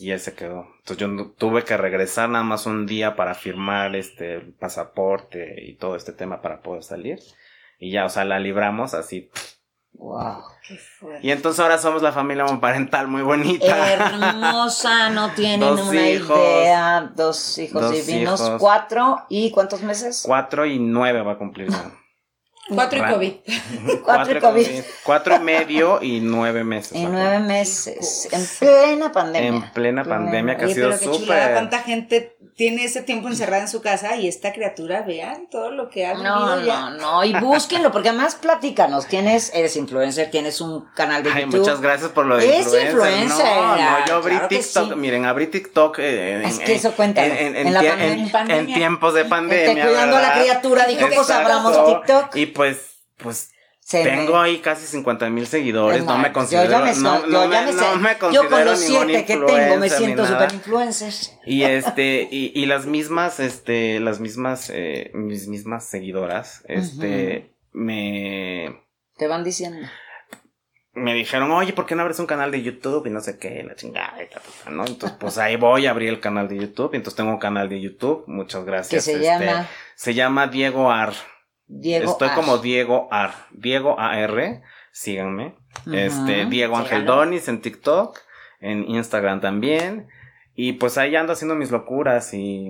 Y 0.00 0.10
él 0.10 0.18
se 0.18 0.34
quedó. 0.34 0.66
Entonces 0.78 0.96
yo 0.96 1.30
tuve 1.38 1.62
que 1.62 1.76
regresar 1.76 2.28
nada 2.28 2.42
más 2.42 2.66
un 2.66 2.86
día 2.86 3.14
para 3.14 3.34
firmar 3.34 3.94
este 3.94 4.40
pasaporte 4.58 5.64
y 5.64 5.76
todo 5.76 5.94
este 5.94 6.12
tema 6.12 6.42
para 6.42 6.60
poder 6.60 6.82
salir. 6.82 7.20
Y 7.78 7.92
ya, 7.92 8.04
o 8.04 8.08
sea, 8.08 8.24
la 8.24 8.40
libramos 8.40 8.94
así. 8.94 9.30
Wow. 9.94 10.42
Qué 10.66 10.76
fuerte. 10.76 11.26
Y 11.26 11.30
entonces 11.30 11.60
ahora 11.60 11.78
somos 11.78 12.02
la 12.02 12.12
familia 12.12 12.44
monoparental 12.44 13.06
muy 13.08 13.22
bonita. 13.22 13.92
Hermosa, 13.92 15.10
no 15.10 15.30
tienen 15.34 15.60
Dos 15.60 15.88
una 15.88 16.08
hijos. 16.08 16.38
idea. 16.38 17.12
Dos 17.14 17.58
hijos 17.58 17.82
Dos 17.82 17.92
divinos, 18.06 18.40
hijos. 18.40 18.60
cuatro 18.60 19.24
y 19.28 19.50
¿cuántos 19.50 19.82
meses? 19.82 20.22
Cuatro 20.26 20.66
y 20.66 20.78
nueve 20.78 21.22
va 21.22 21.32
a 21.32 21.38
cumplir 21.38 21.70
ya. 21.70 21.90
Cuatro 22.68 22.98
y 22.98 23.12
COVID. 23.12 23.32
Cuatro 24.02 24.38
y 24.38 24.40
COVID. 24.40 24.66
Cuatro 25.04 25.36
y 25.36 25.38
medio 25.40 26.02
y 26.02 26.20
nueve 26.20 26.64
meses. 26.64 26.96
Y 26.96 27.04
nueve 27.04 27.38
meses, 27.40 28.26
en 28.32 28.46
plena 28.58 29.12
pandemia. 29.12 29.48
En 29.50 29.70
plena 29.72 30.02
pandemia 30.02 30.56
que 30.56 30.64
ha 30.64 30.68
sido 30.68 30.96
súper. 30.96 31.52
cuánta 31.52 31.80
gente 31.80 32.38
tiene 32.56 32.84
ese 32.84 33.02
tiempo 33.02 33.26
encerrada 33.28 33.62
en 33.62 33.68
su 33.68 33.82
casa 33.82 34.14
y 34.16 34.28
esta 34.28 34.52
criatura, 34.52 35.02
vean 35.02 35.48
todo 35.50 35.70
lo 35.72 35.90
que 35.90 36.06
ha 36.06 36.14
No, 36.14 36.20
vivido 36.20 36.56
no, 36.56 36.64
ya. 36.64 36.90
no, 36.90 37.24
y 37.24 37.32
búsquenlo, 37.34 37.90
porque 37.90 38.10
además 38.10 38.36
platícanos, 38.36 39.06
tienes, 39.06 39.50
eres 39.54 39.74
influencer, 39.76 40.30
tienes 40.30 40.60
un 40.60 40.84
canal 40.94 41.22
de 41.24 41.32
Ay, 41.32 41.44
YouTube. 41.46 41.60
muchas 41.60 41.80
gracias 41.80 42.10
por 42.12 42.26
lo 42.26 42.36
de 42.36 42.46
Es 42.58 42.66
influencer. 42.66 42.90
influencer, 42.92 43.56
No, 43.56 43.76
no, 43.76 44.06
yo 44.06 44.14
abrí 44.16 44.30
claro 44.34 44.48
TikTok. 44.48 44.88
sí. 44.90 44.94
Miren, 44.96 45.24
abrí 45.24 45.46
TikTok. 45.48 45.98
eh, 45.98 46.34
en, 46.34 46.42
Es 46.44 46.58
que 46.60 46.74
eso 46.76 46.92
cuéntalo, 46.92 47.34
En, 47.34 47.56
en 47.56 47.72
la 47.74 47.82
pandemia. 47.82 48.12
en- 48.24 48.30
Pandemia. 48.30 48.60
en 48.60 48.80
tiempos 48.80 49.14
de 49.14 49.24
pandemia. 49.24 49.68
Este, 49.72 49.86
cuidando 49.88 50.16
a 50.16 50.22
la 50.22 50.32
criatura, 50.34 50.86
dijo, 50.86 51.00
pues 51.06 51.18
Exacto. 51.18 51.52
abramos 51.52 51.86
TikTok. 51.86 52.36
Y 52.36 52.46
pues, 52.46 52.78
pues. 53.16 53.50
Se 53.86 54.02
Tengo 54.02 54.32
me- 54.32 54.38
ahí 54.38 54.58
casi 54.60 54.86
50 54.86 55.28
mil 55.28 55.46
seguidores, 55.46 55.98
Es 55.98 56.04
no 56.06 56.16
me 56.16 56.32
considero, 56.32 56.64
yo 56.64 56.70
ya 56.70 56.78
me, 56.80 56.94
no, 56.94 57.20
yo 57.20 57.26
no 57.26 57.52
ya 57.52 57.60
me, 57.66 57.72
me 57.72 57.98
me 57.98 58.14
yo 58.14 58.18
considero 58.18 58.48
con 58.48 58.64
los 58.64 58.80
siete 58.80 59.24
que 59.26 59.36
tengo 59.36 59.76
me 59.76 59.90
siento 59.90 60.26
super 60.26 60.54
influencer. 60.54 61.12
Y 61.44 61.64
este, 61.64 62.26
y, 62.30 62.50
y 62.58 62.64
las 62.64 62.86
mismas, 62.86 63.40
este, 63.40 64.00
las 64.00 64.20
mismas, 64.20 64.70
eh, 64.72 65.10
mis 65.12 65.48
mismas 65.48 65.84
seguidoras, 65.84 66.64
este, 66.66 67.54
me, 67.72 68.74
Te 69.18 69.28
van 69.28 69.44
diciendo. 69.44 69.86
me 70.94 71.12
dijeron, 71.12 71.50
oye, 71.52 71.74
¿por 71.74 71.84
qué 71.84 71.94
no 71.94 72.00
abres 72.02 72.18
un 72.20 72.26
canal 72.26 72.50
de 72.52 72.62
YouTube? 72.62 73.06
Y 73.06 73.10
no 73.10 73.20
sé 73.20 73.36
qué, 73.38 73.64
la 73.64 73.74
chingada, 73.74 74.22
y 74.22 74.28
ta, 74.28 74.40
ta, 74.40 74.48
ta, 74.64 74.70
¿no? 74.70 74.86
Entonces, 74.86 75.18
pues 75.20 75.36
ahí 75.36 75.56
voy 75.56 75.84
a 75.86 75.90
abrir 75.90 76.08
el 76.08 76.20
canal 76.20 76.48
de 76.48 76.56
YouTube. 76.56 76.94
Y 76.94 76.96
entonces 76.96 77.16
tengo 77.18 77.32
un 77.32 77.38
canal 77.38 77.68
de 77.68 77.82
YouTube, 77.82 78.24
muchas 78.28 78.64
Que 78.64 78.70
gracias. 78.70 79.04
se 79.04 79.12
este, 79.12 79.24
llama 79.24 79.68
Se 79.94 80.14
llama 80.14 80.46
Diego 80.46 80.90
Ar. 80.90 81.12
Diego 81.66 82.12
Estoy 82.12 82.28
Ash. 82.28 82.34
como 82.34 82.58
Diego 82.58 83.08
Ar. 83.10 83.34
Diego 83.52 83.98
AR, 83.98 84.62
síganme. 84.92 85.54
Ujú, 85.86 85.94
Este, 85.94 86.46
Diego 86.46 86.76
Ángel. 86.76 87.04
Donis 87.06 87.48
en 87.48 87.60
TikTok, 87.62 88.18
en 88.60 88.88
Instagram 88.88 89.40
también. 89.40 90.08
Y 90.54 90.74
pues 90.74 90.98
ahí 90.98 91.16
ando 91.16 91.32
haciendo 91.32 91.54
mis 91.54 91.70
locuras 91.70 92.32
y 92.34 92.68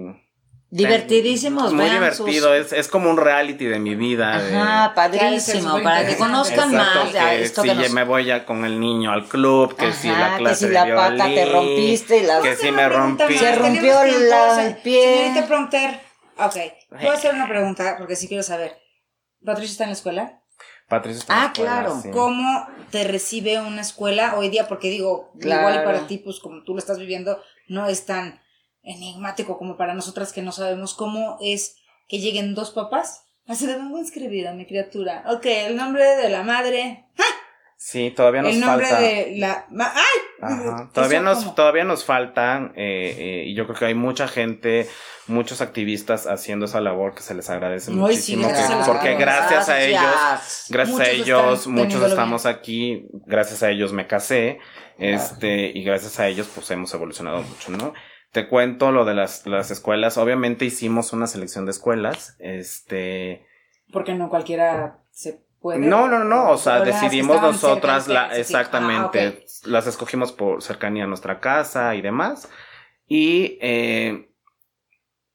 Divertidísimos, 0.70 1.72
muy 1.72 1.84
vean 1.84 1.94
divertido, 1.98 2.48
sus- 2.48 2.66
es, 2.66 2.72
es 2.72 2.88
como 2.88 3.08
un 3.08 3.16
reality 3.16 3.64
de 3.66 3.78
mi 3.78 3.94
vida. 3.94 4.42
de- 4.42 4.56
Ajá, 4.56 4.86
es 4.86 4.92
padrísimo, 4.94 5.80
para 5.84 6.04
que 6.04 6.16
conozcan 6.16 6.72
Exacto, 6.74 7.04
más 7.04 7.12
de 7.12 7.18
que 7.20 7.42
esto 7.44 7.62
si 7.62 7.68
que 7.68 7.74
nos... 7.76 7.92
me 7.92 8.02
voy 8.02 8.24
ya 8.24 8.44
con 8.44 8.64
el 8.64 8.80
niño 8.80 9.12
al 9.12 9.26
club, 9.28 9.76
que 9.76 9.92
si 9.92 10.08
la 10.08 10.26
Ajá, 10.26 10.38
clase 10.38 10.64
que 10.64 10.68
si 10.68 10.74
la 10.74 10.84
de 10.84 10.94
pata 10.94 11.24
te 11.26 11.30
violín, 11.44 11.52
rompiste 11.52 12.18
y 12.18 12.22
las... 12.24 12.42
que 12.42 12.48
si 12.48 12.54
hacer 12.54 12.72
me 12.72 12.78
una 12.86 12.88
pregunta 12.88 13.24
rompí. 13.26 13.38
Se 13.38 13.54
rompió 13.54 13.94
la- 14.30 14.66
el 14.66 14.76
pie. 14.78 15.14
Señorita 15.26 15.46
Prompter, 15.46 16.00
ok, 16.38 16.56
voy 16.90 17.06
a 17.06 17.12
hacer 17.12 17.34
una 17.34 17.48
pregunta 17.48 17.94
porque 17.96 18.16
sí 18.16 18.26
quiero 18.26 18.42
saber. 18.42 18.76
¿Patricia 19.44 19.72
está 19.72 19.84
en 19.84 19.90
la 19.90 19.94
escuela? 19.94 20.40
Patricio 20.88 21.20
está 21.20 21.32
en 21.34 21.38
la 21.40 21.44
Ah, 21.44 21.50
escuela, 21.52 21.70
claro. 21.72 22.00
sí. 22.02 22.10
¿Cómo 22.10 22.66
te 22.90 23.04
recibe 23.04 23.58
una 23.60 23.80
escuela 23.80 24.34
hoy 24.36 24.48
día? 24.48 24.68
Porque 24.68 24.90
digo, 24.90 25.32
Claro. 25.40 25.62
igual 25.62 25.82
y 25.82 25.84
para 25.84 26.06
ti, 26.06 26.18
pues 26.18 26.38
como 26.40 26.62
tú 26.64 26.72
lo 26.72 26.78
estás 26.78 26.98
viviendo, 26.98 27.40
no 27.68 27.86
es 27.86 28.06
tan 28.06 28.40
enigmático 28.82 29.56
como 29.58 29.76
para 29.76 29.94
nosotras 29.94 30.32
que 30.32 30.42
no 30.42 30.52
sabemos 30.52 30.94
cómo 30.94 31.38
es 31.40 31.76
que 32.08 32.18
lleguen 32.20 32.54
dos 32.54 32.70
papás. 32.70 33.22
Así 33.46 33.66
de 33.66 33.74
vengo 33.76 33.98
inscribida, 33.98 34.52
mi 34.52 34.66
criatura. 34.66 35.24
Ok, 35.28 35.46
el 35.46 35.76
nombre 35.76 36.04
de 36.16 36.28
la 36.28 36.42
madre. 36.42 37.06
Sí, 37.76 38.10
todavía 38.16 38.42
nos 38.42 38.54
el 38.54 38.60
nombre 38.60 38.86
falta. 38.86 39.00
de 39.02 39.34
la... 39.36 39.66
¡Ay! 39.70 40.02
Ajá. 40.40 40.64
¿Eso 40.84 40.90
Todavía 40.92 41.20
nos, 41.20 41.38
cómo? 41.38 41.54
todavía 41.54 41.84
nos 41.84 42.04
faltan, 42.04 42.72
eh, 42.76 43.14
eh, 43.18 43.44
y 43.46 43.54
yo 43.54 43.66
creo 43.66 43.78
que 43.78 43.84
hay 43.86 43.94
mucha 43.94 44.26
gente, 44.28 44.88
muchos 45.26 45.60
activistas 45.60 46.26
haciendo 46.26 46.64
esa 46.66 46.80
labor 46.80 47.14
que 47.14 47.22
se 47.22 47.34
les 47.34 47.48
agradece 47.50 47.90
sí, 47.90 47.96
muchísimo. 47.96 48.48
gracias 48.48 48.70
que- 48.86 48.90
porque 48.92 49.14
gracias 49.16 49.68
a 49.68 49.80
ellos, 49.82 50.00
Gracias. 50.70 51.00
a 51.00 51.10
ellos, 51.10 51.66
muchos 51.66 52.02
estamos 52.02 52.46
aquí, 52.46 53.06
gracias 53.26 53.62
a 53.62 53.70
ellos 53.70 53.92
me 53.92 54.06
casé, 54.06 54.58
este, 54.98 55.66
y 55.74 55.82
gracias 55.84 56.18
a 56.20 56.28
ellos 56.28 56.48
pues 56.54 56.70
hemos 56.70 56.92
evolucionado 56.94 57.42
mucho, 57.42 57.70
¿no? 57.70 57.92
Te 58.32 58.48
cuento 58.48 58.90
lo 58.92 59.04
de 59.04 59.14
las, 59.14 59.46
las 59.46 59.70
escuelas, 59.70 60.16
obviamente 60.18 60.64
hicimos 60.64 61.12
una 61.12 61.26
selección 61.26 61.64
de 61.66 61.70
escuelas, 61.70 62.36
este, 62.40 63.46
Porque 63.92 64.14
no 64.14 64.28
cualquiera 64.28 64.98
se 65.12 65.40
puede. 65.64 65.78
no, 65.78 66.08
no, 66.08 66.22
no, 66.24 66.50
o 66.50 66.58
sea, 66.58 66.80
decidimos 66.80 67.40
nosotras, 67.40 68.06
la, 68.06 68.24
ustedes, 68.26 68.50
exactamente, 68.50 69.20
Ah, 69.20 69.28
ok. 69.30 69.66
las 69.66 69.86
escogimos 69.86 70.30
por 70.30 70.62
cercanía 70.62 71.04
a 71.04 71.06
nuestra 71.06 71.40
casa 71.40 71.94
y 71.94 72.02
demás. 72.02 72.50
Y 73.06 73.58
eh, 73.62 74.28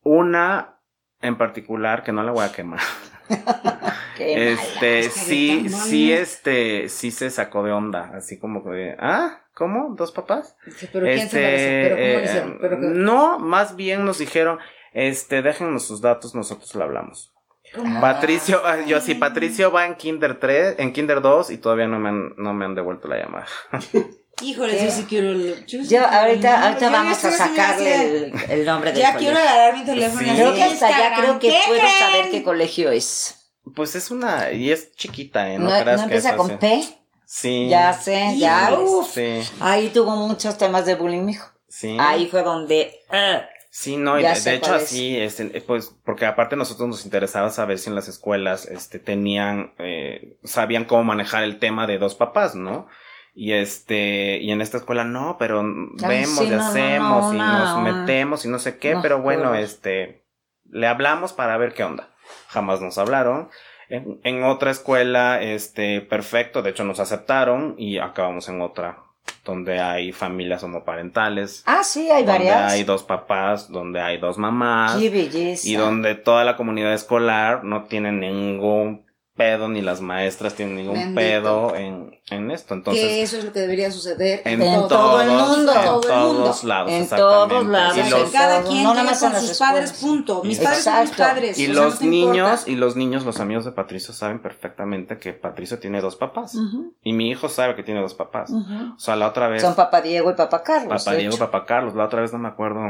una 0.03 0.79
en 1.21 1.35
particular, 1.35 2.03
que 2.03 2.11
no 2.11 2.21
la 2.21 2.31
voy 2.31 2.45
a 2.45 2.51
quemar, 2.51 2.79
este, 4.19 5.09
sí, 5.09 5.67
sí, 5.69 6.13
este, 6.13 6.89
sí 6.89 7.09
se 7.09 7.31
sacó 7.31 7.63
de 7.63 7.71
onda, 7.71 8.11
así 8.15 8.37
como 8.37 8.63
que, 8.63 8.95
ah, 8.99 9.41
¿cómo? 9.53 9.95
¿Dos 9.95 10.11
papás? 10.11 10.55
Pero 10.93 11.05
¿quién 11.07 11.27
se 11.27 12.55
cómo 12.59 12.73
eh, 12.73 12.77
no, 12.79 13.39
más 13.39 13.75
bien 13.75 14.05
nos 14.05 14.19
dijeron, 14.19 14.59
este, 14.93 15.41
déjennos 15.41 15.85
sus 15.85 16.01
datos, 16.01 16.35
nosotros 16.35 16.73
le 16.75 16.83
hablamos. 16.83 17.28
Cómo? 17.75 18.01
Patricio, 18.01 18.61
ah, 18.65 18.77
yo 18.85 18.99
sí, 19.01 19.15
Patricio 19.15 19.71
va 19.71 19.85
en 19.85 19.95
Kinder 19.95 20.39
3, 20.39 20.75
en 20.79 20.93
Kinder 20.93 21.21
2 21.21 21.51
y 21.51 21.57
todavía 21.57 21.87
no 21.87 21.99
me 21.99 22.09
han, 22.09 22.33
no 22.37 22.53
me 22.53 22.65
han 22.65 22.75
devuelto 22.75 23.07
la 23.07 23.17
llamada. 23.17 23.47
Híjole, 24.41 24.81
yo 24.85 24.89
sí 24.89 25.05
quiero. 25.09 25.31
el- 25.31 25.65
Yo, 25.65 26.05
ahorita, 26.07 26.63
ahorita 26.63 26.85
yo 26.85 26.91
vamos 26.91 27.25
a 27.25 27.27
así, 27.27 27.37
sacarle 27.37 27.93
así, 27.93 28.05
el, 28.05 28.33
el 28.51 28.65
nombre 28.65 28.93
del 28.93 29.01
Ya 29.01 29.11
colegio. 29.13 29.33
quiero 29.33 29.49
agarrar 29.49 29.77
mi 29.77 29.83
teléfono. 29.85 30.19
Sí. 30.21 30.29
así, 30.29 30.39
Creo 30.39 30.53
que 30.55 30.63
hasta 30.63 30.89
ya 30.91 31.15
creo 31.19 31.39
que 31.39 31.49
¿qué 31.49 31.59
puedo 31.67 31.79
creen? 31.81 31.99
saber 31.99 32.31
qué 32.31 32.43
colegio 32.43 32.89
es. 32.91 33.35
Pues 33.75 33.95
es 33.95 34.09
una, 34.11 34.51
y 34.53 34.71
es 34.71 34.93
chiquita, 34.93 35.51
¿eh? 35.51 35.59
No, 35.59 35.69
No, 35.69 35.81
creas 35.83 36.01
no 36.01 36.07
que 36.07 36.15
empieza 36.15 36.29
es 36.29 36.35
con 36.37 36.45
así. 36.51 36.57
P. 36.57 36.83
Sí. 37.25 37.67
Ya 37.69 37.91
sé, 37.93 38.37
ya. 38.37 38.77
Uf. 38.79 39.11
Sí, 39.13 39.41
Ahí 39.59 39.89
tuvo 39.89 40.15
muchos 40.15 40.57
temas 40.57 40.85
de 40.85 40.95
bullying, 40.95 41.23
mijo. 41.25 41.45
sí. 41.67 41.97
Ahí 41.99 42.27
fue 42.27 42.41
donde. 42.41 43.01
eh, 43.11 43.41
Sí, 43.79 43.95
no, 43.95 44.19
y 44.19 44.23
de, 44.23 44.55
hecho 44.55 44.73
así, 44.73 45.17
este, 45.17 45.45
pues, 45.61 45.95
porque 46.03 46.25
aparte 46.25 46.57
nosotros 46.57 46.89
nos 46.89 47.05
interesaba 47.05 47.49
saber 47.49 47.79
si 47.79 47.87
en 47.87 47.95
las 47.95 48.09
escuelas, 48.09 48.65
este, 48.65 48.99
tenían, 48.99 49.71
eh, 49.77 50.37
sabían 50.43 50.83
cómo 50.83 51.05
manejar 51.05 51.43
el 51.43 51.59
tema 51.59 51.87
de 51.87 51.97
dos 51.97 52.13
papás, 52.13 52.55
¿no? 52.55 52.89
Y 53.33 53.53
este, 53.53 54.39
y 54.41 54.51
en 54.51 54.59
esta 54.59 54.75
escuela 54.75 55.05
no, 55.05 55.37
pero 55.39 55.63
vemos 55.63 56.39
sí, 56.39 56.47
y 56.47 56.49
no, 56.49 56.61
hacemos 56.61 57.33
no, 57.33 57.35
y 57.35 57.37
nos 57.37 57.81
metemos 57.81 58.43
y 58.43 58.49
no 58.49 58.59
sé 58.59 58.79
qué, 58.79 58.97
pero 59.01 59.21
bueno, 59.21 59.55
este, 59.55 60.25
le 60.69 60.85
hablamos 60.85 61.31
para 61.31 61.55
ver 61.55 61.73
qué 61.73 61.85
onda. 61.85 62.09
Jamás 62.49 62.81
nos 62.81 62.97
hablaron. 62.97 63.47
En, 63.87 64.19
en 64.25 64.43
otra 64.43 64.71
escuela, 64.71 65.41
este, 65.41 66.01
perfecto, 66.01 66.63
de 66.63 66.71
hecho 66.71 66.83
nos 66.83 66.99
aceptaron 66.99 67.75
y 67.77 67.99
acabamos 67.99 68.49
en 68.49 68.61
otra, 68.61 69.05
donde 69.45 69.79
hay 69.79 70.11
familias 70.11 70.63
homoparentales. 70.63 71.63
Ah, 71.65 71.83
sí, 71.83 72.09
hay 72.11 72.23
donde 72.23 72.31
varias. 72.45 72.71
hay 72.73 72.83
dos 72.83 73.03
papás, 73.03 73.69
donde 73.71 73.99
hay 74.01 74.17
dos 74.17 74.37
mamás 74.37 74.97
Qué 74.97 75.09
belleza. 75.09 75.67
y 75.67 75.75
donde 75.75 76.15
toda 76.15 76.43
la 76.43 76.55
comunidad 76.55 76.93
escolar 76.93 77.63
no 77.63 77.83
tiene 77.83 78.11
ningún 78.11 79.03
pedo 79.39 79.69
ni 79.69 79.81
las 79.81 80.01
maestras 80.01 80.53
tienen 80.53 80.75
ningún 80.75 80.95
Bendito. 80.95 81.15
pedo 81.15 81.75
en, 81.77 82.19
en 82.29 82.51
esto. 82.51 82.67
Que 82.67 82.73
Entonces, 82.75 83.03
eso 83.23 83.37
es 83.37 83.45
lo 83.45 83.53
que 83.53 83.61
debería 83.61 83.89
suceder 83.89 84.41
en, 84.43 84.61
en 84.61 84.73
todos, 84.73 84.89
todo 84.89 85.21
el 85.21 85.29
mundo. 85.29 85.71
en 85.73 85.83
Todo 85.83 86.01
el 86.03 86.25
mundo. 86.27 86.43
todos 86.43 86.63
lados, 86.65 86.91
En 86.91 87.07
todos 87.09 87.65
lados. 87.65 87.97
Y 87.97 88.09
los, 88.09 88.21
en 88.25 88.31
cada 88.31 88.61
quien 88.63 88.83
no 88.83 88.93
nada 88.93 89.01
llega 89.03 89.11
más 89.11 89.23
en 89.23 89.31
con 89.31 89.41
sus 89.41 89.57
padres, 89.57 89.93
punto. 89.93 90.43
Mis 90.43 90.59
padres 90.59 90.83
son 90.83 91.01
mis 91.01 91.11
padres. 91.11 91.57
y 91.57 91.63
o 91.69 91.73
sea, 91.73 91.83
los 91.83 91.93
no 91.93 91.99
te 91.99 92.05
importa. 92.05 92.31
niños, 92.33 92.67
y 92.67 92.75
los 92.75 92.95
niños, 92.97 93.25
los 93.25 93.39
amigos 93.39 93.63
de 93.63 93.71
Patricio 93.71 94.13
saben 94.13 94.41
perfectamente 94.41 95.17
que 95.17 95.31
Patricio 95.31 95.79
tiene 95.79 96.01
dos 96.01 96.17
papás. 96.17 96.57
Y 97.01 97.13
mi 97.13 97.29
hijo 97.29 97.47
sabe 97.47 97.75
que 97.75 97.83
tiene 97.83 98.01
dos 98.01 98.13
papás. 98.15 98.51
O 98.51 98.99
sea, 98.99 99.15
la 99.15 99.27
otra 99.29 99.47
vez. 99.47 99.61
Son 99.61 99.73
papá 99.73 100.01
Diego 100.01 100.29
y 100.31 100.33
papá 100.33 100.61
Carlos. 100.63 101.01
Papá 101.03 101.15
Diego, 101.15 101.35
hecho. 101.35 101.45
papá 101.49 101.65
Carlos. 101.65 101.95
La 101.95 102.05
otra 102.05 102.19
vez 102.21 102.33
no 102.33 102.39
me 102.39 102.49
acuerdo. 102.49 102.81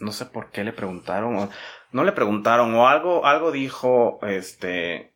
No 0.00 0.12
sé 0.12 0.24
por 0.24 0.50
qué 0.50 0.64
le 0.64 0.72
preguntaron. 0.72 1.36
O, 1.36 1.48
no 1.92 2.04
le 2.04 2.12
preguntaron. 2.12 2.74
O 2.74 2.88
algo, 2.88 3.26
algo 3.26 3.52
dijo, 3.52 4.18
este. 4.22 5.09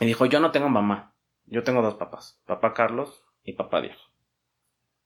Y 0.00 0.06
dijo, 0.06 0.26
yo 0.26 0.40
no 0.40 0.50
tengo 0.50 0.68
mamá. 0.68 1.14
yo 1.46 1.62
tengo 1.62 1.82
dos 1.82 1.94
papás, 1.94 2.40
papá 2.46 2.74
Carlos 2.74 3.24
y 3.44 3.52
papá 3.52 3.80
Diego. 3.80 4.00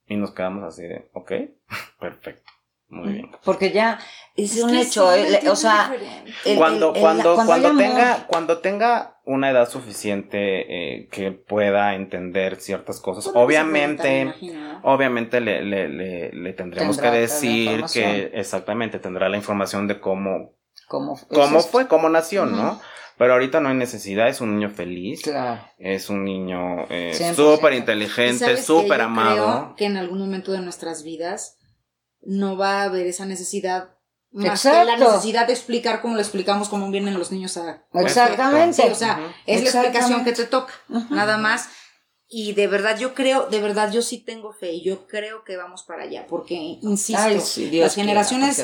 Y 0.06 0.16
nos 0.16 0.32
quedamos 0.32 0.64
así 0.64 0.82
de, 0.82 1.10
ok, 1.12 1.32
perfecto. 2.00 2.50
Muy 2.90 3.12
bien. 3.12 3.30
Porque 3.44 3.70
ya 3.70 3.98
es, 4.34 4.62
un 4.62 4.74
hecho, 4.74 5.10
o 5.50 5.56
sea, 5.56 5.94
cuando, 6.56 6.94
cuando, 6.94 7.34
cuando, 7.34 7.76
tenga, 7.76 8.26
cuando 8.26 8.58
tenga 8.60 9.20
una 9.26 9.50
edad 9.50 9.68
suficiente 9.68 11.02
eh, 11.02 11.08
que 11.08 11.32
pueda 11.32 11.94
entender 11.94 12.56
ciertas 12.56 12.98
cosas, 12.98 13.30
obviamente, 13.34 14.32
obviamente 14.82 15.42
le, 15.42 15.62
le, 15.62 16.32
le, 16.32 16.52
tendremos 16.54 16.96
que 16.96 17.10
decir 17.10 17.84
que 17.92 18.30
exactamente 18.32 18.98
tendrá 18.98 19.28
la 19.28 19.36
información 19.36 19.86
de 19.86 20.00
cómo, 20.00 20.54
cómo, 20.86 21.20
cómo 21.28 21.60
fue, 21.60 21.88
cómo 21.88 22.08
nació, 22.08 22.46
¿no? 22.46 22.80
Pero 23.18 23.32
ahorita 23.32 23.60
no 23.60 23.68
hay 23.68 23.74
necesidad, 23.74 24.28
es 24.28 24.40
un 24.40 24.54
niño 24.54 24.70
feliz. 24.70 25.22
Claro. 25.22 25.60
Es 25.76 26.08
un 26.08 26.24
niño 26.24 26.86
eh, 26.88 27.32
súper 27.34 27.72
inteligente, 27.74 28.56
súper 28.56 29.00
amado. 29.00 29.64
Creo 29.64 29.76
que 29.76 29.84
en 29.86 29.96
algún 29.96 30.20
momento 30.20 30.52
de 30.52 30.60
nuestras 30.60 31.02
vidas 31.02 31.56
no 32.22 32.56
va 32.56 32.82
a 32.82 32.84
haber 32.84 33.06
esa 33.06 33.26
necesidad 33.26 33.90
más 34.30 34.62
que 34.62 34.68
la 34.68 34.96
necesidad 34.96 35.46
de 35.46 35.54
explicar 35.54 36.02
como 36.02 36.14
lo 36.14 36.20
explicamos 36.20 36.68
cómo 36.68 36.90
vienen 36.90 37.18
los 37.18 37.32
niños 37.32 37.56
a 37.56 37.82
exactamente. 37.94 38.90
O 38.90 38.94
sea 38.94 39.20
es 39.46 39.62
la 39.62 39.70
explicación 39.70 40.24
que 40.24 40.32
te 40.32 40.44
toca 40.44 40.72
nada 41.10 41.38
más. 41.38 41.68
Y 42.30 42.52
de 42.52 42.66
verdad 42.66 42.98
yo 42.98 43.14
creo 43.14 43.46
de 43.46 43.60
verdad 43.60 43.90
yo 43.90 44.02
sí 44.02 44.18
tengo 44.18 44.52
fe 44.52 44.72
y 44.72 44.84
yo 44.84 45.06
creo 45.06 45.44
que 45.44 45.56
vamos 45.56 45.82
para 45.84 46.02
allá 46.02 46.26
porque 46.28 46.54
insisto 46.54 47.22
las 47.72 47.94
generaciones 47.94 48.62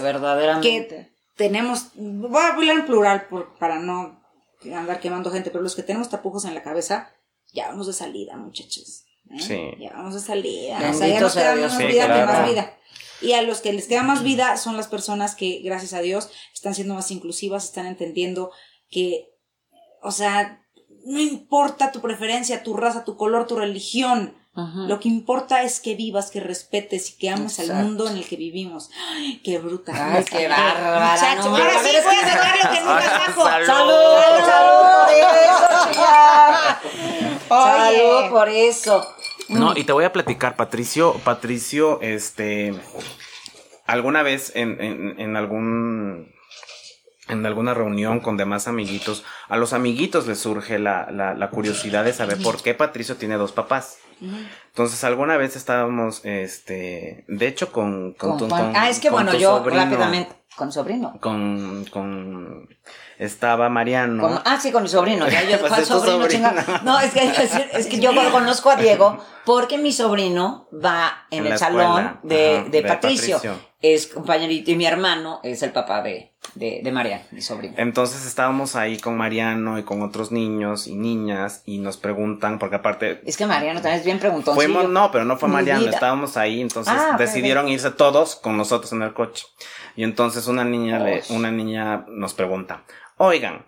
que 0.60 1.10
tenemos 1.34 1.88
voy 1.94 2.42
a 2.42 2.48
hablar 2.48 2.76
en 2.76 2.86
plural 2.86 3.26
para 3.58 3.78
no 3.78 4.23
andar 4.72 5.00
quemando 5.00 5.30
gente 5.30 5.50
pero 5.50 5.62
los 5.62 5.74
que 5.74 5.82
tenemos 5.82 6.08
tapujos 6.08 6.44
en 6.44 6.54
la 6.54 6.62
cabeza 6.62 7.10
ya 7.52 7.68
vamos 7.68 7.86
de 7.86 7.92
salida 7.92 8.36
muchachos 8.36 9.04
¿eh? 9.30 9.40
sí. 9.40 9.70
ya 9.78 9.92
vamos 9.92 10.14
de 10.14 10.20
salida 10.20 10.90
o 10.90 10.94
sea 10.94 11.08
ya 11.08 11.20
nos 11.20 11.34
queda 11.34 11.54
menos 11.54 11.76
vida 11.78 12.06
que 12.06 12.24
más 12.24 12.48
vida 12.48 12.78
y 13.24 13.32
a 13.32 13.42
los 13.42 13.60
que 13.60 13.72
les 13.72 13.86
queda 13.86 14.02
más 14.02 14.22
vida 14.22 14.56
son 14.58 14.76
las 14.76 14.88
personas 14.88 15.34
que, 15.34 15.60
gracias 15.64 15.94
a 15.94 16.00
Dios, 16.00 16.30
están 16.52 16.74
siendo 16.74 16.94
más 16.94 17.10
inclusivas, 17.10 17.64
están 17.64 17.86
entendiendo 17.86 18.50
que, 18.90 19.30
o 20.02 20.10
sea, 20.10 20.62
no 21.06 21.20
importa 21.20 21.90
tu 21.90 22.00
preferencia, 22.00 22.62
tu 22.62 22.76
raza, 22.76 23.04
tu 23.04 23.16
color, 23.16 23.46
tu 23.46 23.56
religión. 23.56 24.36
Lo 24.56 25.00
que 25.00 25.08
importa 25.08 25.64
es 25.64 25.80
que 25.80 25.96
vivas, 25.96 26.30
que 26.30 26.38
respetes 26.38 27.10
y 27.10 27.14
que 27.14 27.28
ames 27.28 27.58
al 27.58 27.74
mundo 27.74 28.08
en 28.08 28.16
el 28.16 28.24
que 28.24 28.36
vivimos. 28.36 28.88
Ay, 29.10 29.40
qué 29.42 29.58
bruta. 29.58 30.14
Ay, 30.14 30.24
qué 30.24 30.46
bárbara. 30.46 31.12
Muchacho, 31.12 31.50
no, 31.50 31.56
ahora 31.56 31.82
sí 31.82 31.88
voy 32.04 32.14
a 32.14 32.28
sacar 32.28 32.56
lo 32.62 32.70
que 32.70 32.80
nunca 32.84 33.02
saco. 33.02 33.42
Salud, 33.42 33.66
salud, 33.66 34.46
salud 34.46 34.84
por 37.48 37.68
eso, 37.68 37.88
Salud 37.94 38.30
por 38.30 38.48
eso. 38.48 39.14
No, 39.48 39.76
y 39.76 39.82
te 39.84 39.92
voy 39.92 40.04
a 40.04 40.12
platicar, 40.12 40.54
Patricio, 40.54 41.14
Patricio, 41.24 42.00
este, 42.00 42.74
alguna 43.86 44.22
vez 44.22 44.52
en, 44.54 44.80
en, 44.80 45.20
en 45.20 45.36
algún 45.36 46.33
en 47.28 47.46
alguna 47.46 47.74
reunión 47.74 48.20
con 48.20 48.36
demás 48.36 48.68
amiguitos, 48.68 49.24
a 49.48 49.56
los 49.56 49.72
amiguitos 49.72 50.26
les 50.26 50.38
surge 50.38 50.78
la, 50.78 51.10
la, 51.10 51.34
la 51.34 51.50
curiosidad 51.50 52.04
de 52.04 52.12
saber 52.12 52.42
por 52.42 52.62
qué 52.62 52.74
Patricio 52.74 53.16
tiene 53.16 53.36
dos 53.36 53.52
papás. 53.52 53.98
Entonces, 54.68 55.04
alguna 55.04 55.36
vez 55.36 55.56
estábamos, 55.56 56.24
este, 56.24 57.24
de 57.28 57.46
hecho, 57.46 57.72
con, 57.72 58.12
con, 58.14 58.38
tu, 58.38 58.48
Ah, 58.52 58.88
es 58.88 59.00
que 59.00 59.10
bueno, 59.10 59.34
yo 59.34 59.62
rápidamente, 59.64 60.34
con 60.56 60.72
sobrino. 60.72 61.18
Con, 61.20 61.84
con, 61.90 62.68
estaba 63.18 63.68
Mariano. 63.68 64.42
ah, 64.44 64.58
sí, 64.60 64.72
con 64.72 64.82
mi 64.82 64.88
sobrino. 64.88 65.28
Ya 65.28 65.42
yo, 65.48 65.58
pues 65.68 65.86
sobrino, 65.86 66.52
No, 66.82 67.00
es 67.00 67.12
que, 67.12 67.32
es 67.72 67.86
que 67.86 67.98
yo 67.98 68.12
conozco 68.32 68.70
a 68.70 68.76
Diego 68.76 69.18
porque 69.44 69.78
mi 69.78 69.92
sobrino 69.92 70.68
va 70.72 71.26
en, 71.30 71.46
el 71.46 71.58
salón 71.58 72.18
de, 72.22 72.66
de, 72.70 72.82
Patricio. 72.82 73.40
Es 73.86 74.06
compañerito 74.06 74.70
y 74.70 74.76
mi 74.76 74.86
hermano 74.86 75.40
es 75.42 75.62
el 75.62 75.70
papá 75.70 76.00
de, 76.00 76.32
de, 76.54 76.80
de 76.82 76.90
Mariano, 76.90 77.22
mi 77.32 77.42
sobrino. 77.42 77.74
Entonces 77.76 78.24
estábamos 78.24 78.76
ahí 78.76 78.96
con 78.96 79.14
Mariano 79.14 79.78
y 79.78 79.82
con 79.82 80.00
otros 80.00 80.32
niños 80.32 80.86
y 80.86 80.94
niñas 80.94 81.62
y 81.66 81.76
nos 81.76 81.98
preguntan, 81.98 82.58
porque 82.58 82.76
aparte... 82.76 83.20
Es 83.26 83.36
que 83.36 83.44
Mariano 83.44 83.82
también 83.82 84.00
es 84.00 84.06
bien 84.06 84.18
preguntón. 84.18 84.54
Fuimos, 84.54 84.88
no, 84.88 85.12
pero 85.12 85.26
no 85.26 85.36
fue 85.36 85.50
Mariano, 85.50 85.86
estábamos 85.86 86.38
ahí, 86.38 86.62
entonces 86.62 86.94
ah, 86.96 87.16
decidieron 87.18 87.68
irse 87.68 87.90
todos 87.90 88.36
con 88.36 88.56
nosotros 88.56 88.90
en 88.94 89.02
el 89.02 89.12
coche. 89.12 89.44
Y 89.96 90.02
entonces 90.04 90.46
una 90.46 90.64
niña, 90.64 90.98
le, 90.98 91.22
una 91.28 91.50
niña 91.50 92.06
nos 92.08 92.32
pregunta, 92.32 92.84
oigan, 93.18 93.66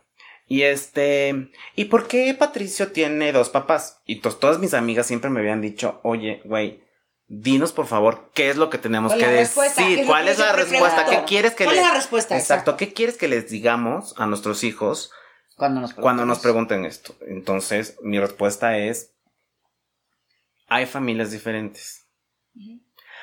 y 0.49 0.63
este, 0.63 1.51
¿y 1.75 1.85
por 1.85 2.09
qué 2.09 2.33
Patricio 2.33 2.91
tiene 2.91 3.33
dos 3.33 3.51
papás? 3.51 4.01
Y 4.07 4.21
todas 4.23 4.61
mis 4.61 4.73
amigas 4.73 5.07
siempre 5.07 5.29
me 5.29 5.41
habían 5.41 5.61
dicho, 5.61 6.01
oye, 6.05 6.41
güey, 6.47 6.86
dinos 7.29 7.73
por 7.73 7.87
favor 7.87 8.31
qué 8.35 8.51
es 8.51 8.57
lo 8.57 8.71
que 8.71 8.79
tenemos 8.79 9.13
que 9.15 9.27
decir. 9.27 10.07
¿Cuál 10.07 10.29
es 10.29 10.39
la 10.39 10.53
respuesta? 10.53 11.07
¿Qué 11.07 11.25
quieres 11.27 11.55
que 11.55 11.65
¿Cuál 11.65 11.79
es 11.79 11.83
la 11.85 11.95
respuesta? 11.95 12.37
Exacto. 12.37 12.77
¿Qué 12.77 12.93
quieres 12.93 13.17
que 13.17 13.29
les 13.29 13.49
digamos 13.49 14.15
a 14.19 14.27
nuestros 14.27 14.65
hijos 14.65 15.11
cuando 15.57 15.81
nos, 15.81 15.95
cuando 15.95 16.25
nos 16.25 16.39
pregunten 16.39 16.85
esto? 16.85 17.15
Entonces, 17.27 17.99
mi 18.03 18.19
respuesta 18.19 18.79
es, 18.79 19.13
hay 20.69 20.87
familias 20.87 21.31
diferentes. 21.31 22.07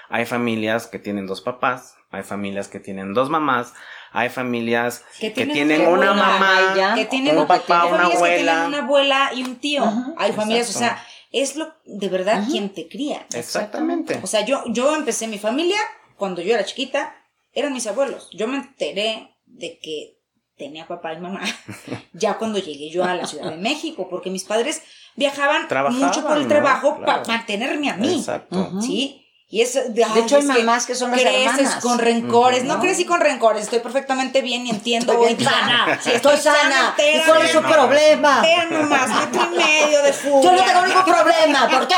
Hay 0.09 0.25
familias 0.25 0.87
que 0.87 0.99
tienen 0.99 1.25
dos 1.25 1.41
papás, 1.41 1.95
hay 2.11 2.23
familias 2.23 2.67
que 2.67 2.79
tienen 2.79 3.13
dos 3.13 3.29
mamás, 3.29 3.73
hay 4.11 4.29
familias 4.29 5.03
que 5.19 5.31
tienen, 5.31 5.87
una, 5.87 6.13
mamá, 6.13 6.93
que 6.93 7.05
tienen 7.05 7.35
un 7.35 7.47
papá, 7.47 7.85
una 7.85 8.05
abuela. 8.05 8.65
una 8.67 8.79
abuela 8.79 9.31
y 9.33 9.43
un 9.43 9.55
tío. 9.55 9.83
hay 10.17 10.31
familias, 10.33 10.69
o 10.69 10.77
sea, 10.77 11.03
es 11.33 11.55
lo 11.55 11.73
de 11.85 12.07
verdad 12.07 12.45
quien 12.49 12.69
te 12.69 12.87
cría. 12.87 13.25
Exactamente. 13.33 14.19
O 14.23 14.27
sea, 14.27 14.45
yo, 14.45 14.63
yo 14.67 14.95
empecé 14.95 15.27
mi 15.27 15.39
familia 15.39 15.79
cuando 16.15 16.41
yo 16.41 16.53
era 16.53 16.63
chiquita, 16.63 17.15
eran 17.51 17.73
mis 17.73 17.87
abuelos. 17.87 18.29
Yo 18.31 18.47
me 18.47 18.57
enteré 18.57 19.35
de 19.45 19.79
que 19.79 20.19
tenía 20.55 20.87
papá 20.87 21.13
y 21.13 21.19
mamá 21.19 21.41
ya 22.13 22.37
cuando 22.37 22.59
llegué 22.59 22.89
yo 22.89 23.03
a 23.03 23.15
la 23.15 23.25
Ciudad 23.25 23.49
de 23.49 23.57
México, 23.57 24.07
porque 24.09 24.29
mis 24.29 24.43
padres 24.43 24.83
viajaban 25.15 25.67
mucho 25.91 26.23
por 26.25 26.37
el 26.37 26.47
trabajo 26.47 27.01
para 27.01 27.23
mantenerme 27.25 27.89
a 27.89 27.97
mí. 27.97 28.15
Exacto. 28.19 28.79
Sí. 28.81 29.22
Y 29.49 29.61
es, 29.61 29.93
de 29.93 30.03
hecho, 30.19 30.37
hay 30.37 30.43
mamás 30.43 30.87
que 30.87 30.95
son 30.95 31.11
las 31.11 31.21
hermanas. 31.21 31.75
con 31.75 31.99
rencores. 31.99 32.63
No 32.63 32.79
crecí 32.79 33.05
con 33.05 33.21
rencores. 33.21 33.65
Estoy 33.65 33.79
perfectamente 33.79 34.41
bien 34.41 34.65
y 34.65 34.71
entiendo. 34.71 35.13
Estoy 35.13 35.45
sana. 35.45 35.99
estoy, 36.05 36.37
sana. 36.37 36.95
¿Y 36.97 37.19
cuál 37.27 37.43
es 37.43 37.51
su 37.51 37.61
problema? 37.61 38.41
Vean 38.41 38.73
nomás, 38.73 39.09
metro 39.09 39.47
y 39.53 39.57
medio 39.57 40.01
de 40.01 40.11
fútbol. 40.13 40.43
Yo 40.43 40.51
no 40.53 40.63
tengo 40.65 40.85
ningún 40.87 41.03
problema. 41.03 41.69
¿Por 41.69 41.87
qué? 41.87 41.95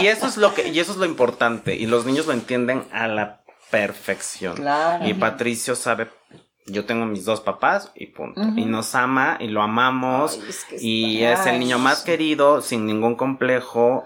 y 0.00 0.06
eso 0.06 0.28
es 0.28 0.36
lo 0.36 0.54
que, 0.54 0.68
y 0.68 0.78
eso 0.78 0.92
es 0.92 0.98
lo 0.98 1.04
importante. 1.04 1.74
Y 1.74 1.86
los 1.86 2.06
niños 2.06 2.26
lo 2.26 2.32
entienden 2.32 2.86
a 2.92 3.08
la 3.08 3.42
perfección. 3.70 4.54
Claro. 4.54 5.04
Y 5.04 5.14
Patricio 5.14 5.74
sabe 5.74 6.08
yo 6.66 6.86
tengo 6.86 7.04
mis 7.06 7.24
dos 7.24 7.40
papás 7.40 7.92
y 7.94 8.06
punto. 8.06 8.40
Y 8.56 8.64
nos 8.64 8.94
ama 8.94 9.36
y 9.40 9.48
lo 9.48 9.62
amamos. 9.62 10.38
y 10.80 11.22
es 11.22 11.44
el 11.46 11.58
niño 11.58 11.78
más 11.78 12.02
querido, 12.02 12.62
sin 12.62 12.86
ningún 12.86 13.16
complejo 13.16 14.04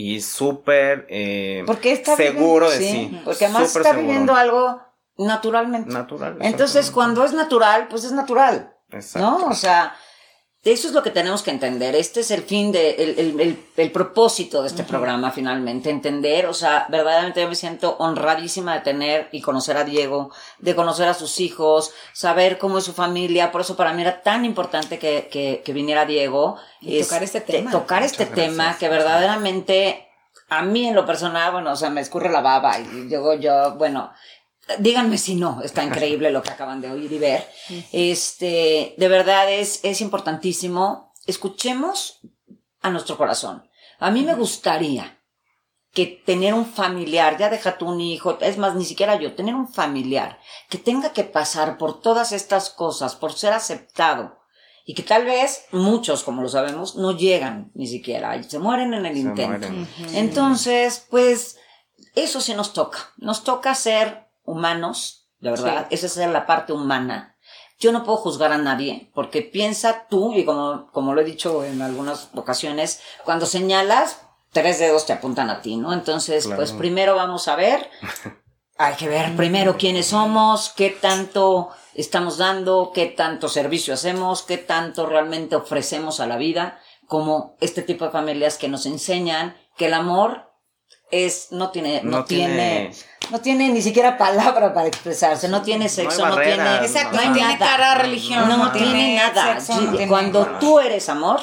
y 0.00 0.20
súper 0.20 1.08
eh, 1.10 1.64
seguro 2.16 2.70
de 2.70 2.78
sí. 2.78 3.20
Porque 3.24 3.46
además 3.46 3.74
está 3.74 3.94
viviendo 3.94 4.32
algo 4.32 4.80
naturalmente. 5.16 5.92
Natural. 5.92 6.36
Entonces, 6.40 6.92
cuando 6.92 7.24
es 7.24 7.32
natural, 7.32 7.88
pues 7.90 8.04
es 8.04 8.12
natural. 8.12 8.76
Exacto. 8.92 9.28
¿No? 9.28 9.46
O 9.48 9.54
sea, 9.54 9.96
eso 10.64 10.88
es 10.88 10.94
lo 10.94 11.02
que 11.02 11.10
tenemos 11.10 11.42
que 11.42 11.50
entender. 11.50 11.94
Este 11.94 12.20
es 12.20 12.30
el 12.30 12.42
fin 12.42 12.72
de, 12.72 12.90
el, 12.90 13.58
el, 13.76 13.92
propósito 13.92 14.62
de 14.62 14.68
este 14.68 14.82
programa, 14.82 15.30
finalmente. 15.30 15.88
Entender, 15.88 16.46
o 16.46 16.54
sea, 16.54 16.86
verdaderamente 16.90 17.40
yo 17.40 17.48
me 17.48 17.54
siento 17.54 17.96
honradísima 17.98 18.74
de 18.74 18.80
tener 18.80 19.28
y 19.30 19.40
conocer 19.40 19.76
a 19.76 19.84
Diego, 19.84 20.32
de 20.58 20.74
conocer 20.74 21.08
a 21.08 21.14
sus 21.14 21.38
hijos, 21.40 21.92
saber 22.12 22.58
cómo 22.58 22.78
es 22.78 22.84
su 22.84 22.92
familia. 22.92 23.52
Por 23.52 23.60
eso 23.60 23.76
para 23.76 23.92
mí 23.92 24.02
era 24.02 24.20
tan 24.22 24.44
importante 24.44 24.98
que, 24.98 25.28
que, 25.30 25.62
que 25.64 25.72
viniera 25.72 26.04
Diego. 26.06 26.56
Y 26.80 27.00
tocar 27.02 27.22
este 27.22 27.40
tema. 27.40 27.70
tocar 27.70 28.02
este 28.02 28.26
tema 28.26 28.76
que 28.78 28.88
verdaderamente 28.88 30.08
a 30.48 30.62
mí 30.62 30.86
en 30.86 30.94
lo 30.94 31.04
personal, 31.04 31.52
bueno, 31.52 31.72
o 31.72 31.76
sea, 31.76 31.90
me 31.90 32.00
escurre 32.00 32.30
la 32.30 32.40
baba 32.40 32.78
y 32.78 33.08
yo, 33.08 33.34
yo, 33.34 33.74
bueno, 33.74 34.10
Díganme 34.78 35.18
si 35.18 35.34
no, 35.34 35.60
está 35.62 35.82
increíble 35.90 36.30
lo 36.30 36.42
que 36.42 36.50
acaban 36.50 36.80
de 36.80 36.90
oír 36.90 37.10
y 37.12 37.18
ver. 37.18 37.48
Este, 37.92 38.94
de 38.96 39.08
verdad 39.08 39.50
es, 39.50 39.80
es 39.82 40.00
importantísimo. 40.00 41.12
Escuchemos 41.26 42.20
a 42.80 42.90
nuestro 42.90 43.16
corazón. 43.16 43.68
A 43.98 44.10
mí 44.10 44.22
me 44.22 44.34
gustaría 44.34 45.18
que 45.92 46.06
tener 46.06 46.54
un 46.54 46.66
familiar, 46.66 47.38
ya 47.38 47.48
deja 47.48 47.78
tú 47.78 47.86
un 47.86 48.00
hijo, 48.00 48.38
es 48.40 48.58
más, 48.58 48.74
ni 48.74 48.84
siquiera 48.84 49.16
yo, 49.16 49.34
tener 49.34 49.54
un 49.54 49.66
familiar 49.68 50.38
que 50.68 50.78
tenga 50.78 51.12
que 51.12 51.24
pasar 51.24 51.78
por 51.78 52.00
todas 52.00 52.32
estas 52.32 52.70
cosas, 52.70 53.16
por 53.16 53.32
ser 53.32 53.52
aceptado, 53.52 54.38
y 54.84 54.94
que 54.94 55.02
tal 55.02 55.24
vez 55.24 55.64
muchos, 55.72 56.22
como 56.22 56.42
lo 56.42 56.48
sabemos, 56.48 56.96
no 56.96 57.16
llegan 57.16 57.72
ni 57.74 57.86
siquiera, 57.86 58.36
y 58.36 58.44
se 58.44 58.58
mueren 58.58 58.94
en 58.94 59.06
el 59.06 59.16
intento. 59.16 59.68
Entonces, 60.12 61.06
pues, 61.10 61.58
eso 62.14 62.40
sí 62.40 62.54
nos 62.54 62.72
toca, 62.72 62.98
nos 63.16 63.42
toca 63.42 63.74
ser 63.74 64.27
humanos, 64.48 65.28
de 65.40 65.50
verdad, 65.50 65.86
esa 65.90 66.06
es 66.06 66.16
la 66.16 66.46
parte 66.46 66.72
humana, 66.72 67.36
yo 67.78 67.92
no 67.92 68.02
puedo 68.02 68.18
juzgar 68.18 68.52
a 68.52 68.58
nadie, 68.58 69.10
porque 69.14 69.40
piensa 69.42 70.06
tú, 70.10 70.32
y 70.34 70.44
como, 70.44 70.88
como 70.92 71.14
lo 71.14 71.20
he 71.20 71.24
dicho 71.24 71.62
en 71.64 71.80
algunas 71.80 72.28
ocasiones, 72.34 73.00
cuando 73.24 73.46
señalas, 73.46 74.20
tres 74.52 74.80
dedos 74.80 75.06
te 75.06 75.12
apuntan 75.12 75.48
a 75.50 75.60
ti, 75.60 75.76
¿no? 75.76 75.92
Entonces, 75.92 76.44
Claro. 76.46 76.56
pues 76.56 76.72
primero 76.72 77.14
vamos 77.14 77.46
a 77.46 77.54
ver, 77.54 77.88
hay 78.78 78.94
que 78.94 79.08
ver 79.08 79.36
primero 79.36 79.76
quiénes 79.76 80.06
somos, 80.06 80.70
qué 80.76 80.90
tanto 80.90 81.68
estamos 81.94 82.36
dando, 82.38 82.90
qué 82.92 83.06
tanto 83.06 83.48
servicio 83.48 83.94
hacemos, 83.94 84.42
qué 84.42 84.58
tanto 84.58 85.06
realmente 85.06 85.54
ofrecemos 85.54 86.18
a 86.20 86.26
la 86.26 86.36
vida, 86.36 86.80
como 87.06 87.56
este 87.60 87.82
tipo 87.82 88.04
de 88.06 88.10
familias 88.10 88.58
que 88.58 88.68
nos 88.68 88.86
enseñan 88.86 89.56
que 89.76 89.86
el 89.86 89.94
amor 89.94 90.50
es, 91.10 91.52
no 91.52 91.70
tiene, 91.70 92.02
no, 92.02 92.18
No 92.18 92.24
tiene, 92.24 92.90
tiene- 92.90 92.90
no 93.30 93.40
tiene 93.40 93.68
ni 93.68 93.82
siquiera 93.82 94.16
palabra 94.18 94.72
para 94.74 94.88
expresarse, 94.88 95.48
no 95.48 95.62
tiene 95.62 95.88
sexo, 95.88 96.24
no, 96.26 96.34
barreras, 96.36 96.54
tiene, 96.56 96.70
no. 96.78 96.84
Exacto, 96.84 97.16
no 97.16 97.20
hay 97.22 97.28
no 97.28 97.34
tiene 97.34 97.52
nada. 97.54 97.66
cara, 97.66 97.94
religión, 97.96 98.48
no, 98.48 98.56
no 98.56 98.72
tiene 98.72 98.86
tiene 98.92 99.16
nada. 99.16 99.60
sexo, 99.60 99.80
no 99.80 99.80
Sí, 99.80 99.96
tiene 99.96 100.08
Cuando 100.08 100.44
nada. 100.46 100.58
tú 100.58 100.78
eres 100.80 101.08
amor, 101.08 101.40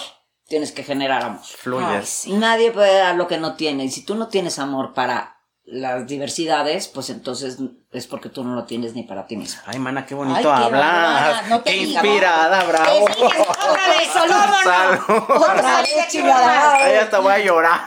tienes 0.47 0.71
que 0.71 0.83
generar 0.83 1.23
amor. 1.23 1.41
Fluyes. 1.43 1.87
Ay, 1.89 2.05
sí. 2.05 2.33
Nadie 2.33 2.71
puede 2.71 2.97
dar 2.97 3.15
lo 3.15 3.27
que 3.27 3.37
no 3.37 3.55
tiene. 3.55 3.83
Y 3.85 3.91
si 3.91 4.05
tú 4.05 4.15
no 4.15 4.27
tienes 4.27 4.59
amor 4.59 4.93
para 4.93 5.33
las 5.67 6.05
diversidades, 6.05 6.87
pues 6.87 7.09
entonces 7.09 7.57
es 7.91 8.05
porque 8.05 8.29
tú 8.29 8.43
no 8.43 8.53
lo 8.53 8.65
tienes 8.65 8.93
ni 8.93 9.01
para 9.01 9.25
ti 9.25 9.35
mismo. 9.35 9.61
Ay, 9.65 9.79
mana, 9.79 10.05
qué 10.05 10.13
Ay, 10.13 10.17
bonito 10.19 10.41
qué 10.41 10.47
hablas. 10.47 11.47
no 11.49 11.61
te 11.61 11.71
qué 11.71 11.77
inspirada, 11.77 12.63
bravo. 12.65 13.05
Te 13.07 13.15
dije, 13.15 13.41
otra 13.41 13.87
vez, 13.89 14.09
¿cómo 14.13 14.27
Salud. 14.63 14.99
no? 15.07 15.35
Otra 15.37 15.81
vez, 15.81 16.07
chingada. 16.09 16.75
Ay, 16.75 16.95
hasta 16.97 17.17
voy 17.19 17.33
a 17.33 17.39
llorar. 17.39 17.81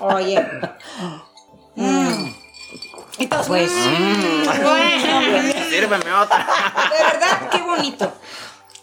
Oye. 0.00 0.46
Mm. 1.80 2.27
Entonces, 3.18 3.48
Pues, 3.48 3.70
mm, 3.72 4.62
bueno. 4.62 5.68
Sírveme 5.70 6.12
otra. 6.12 6.46
De 6.96 7.04
verdad, 7.04 7.50
qué 7.50 7.58
bonito. 7.62 8.12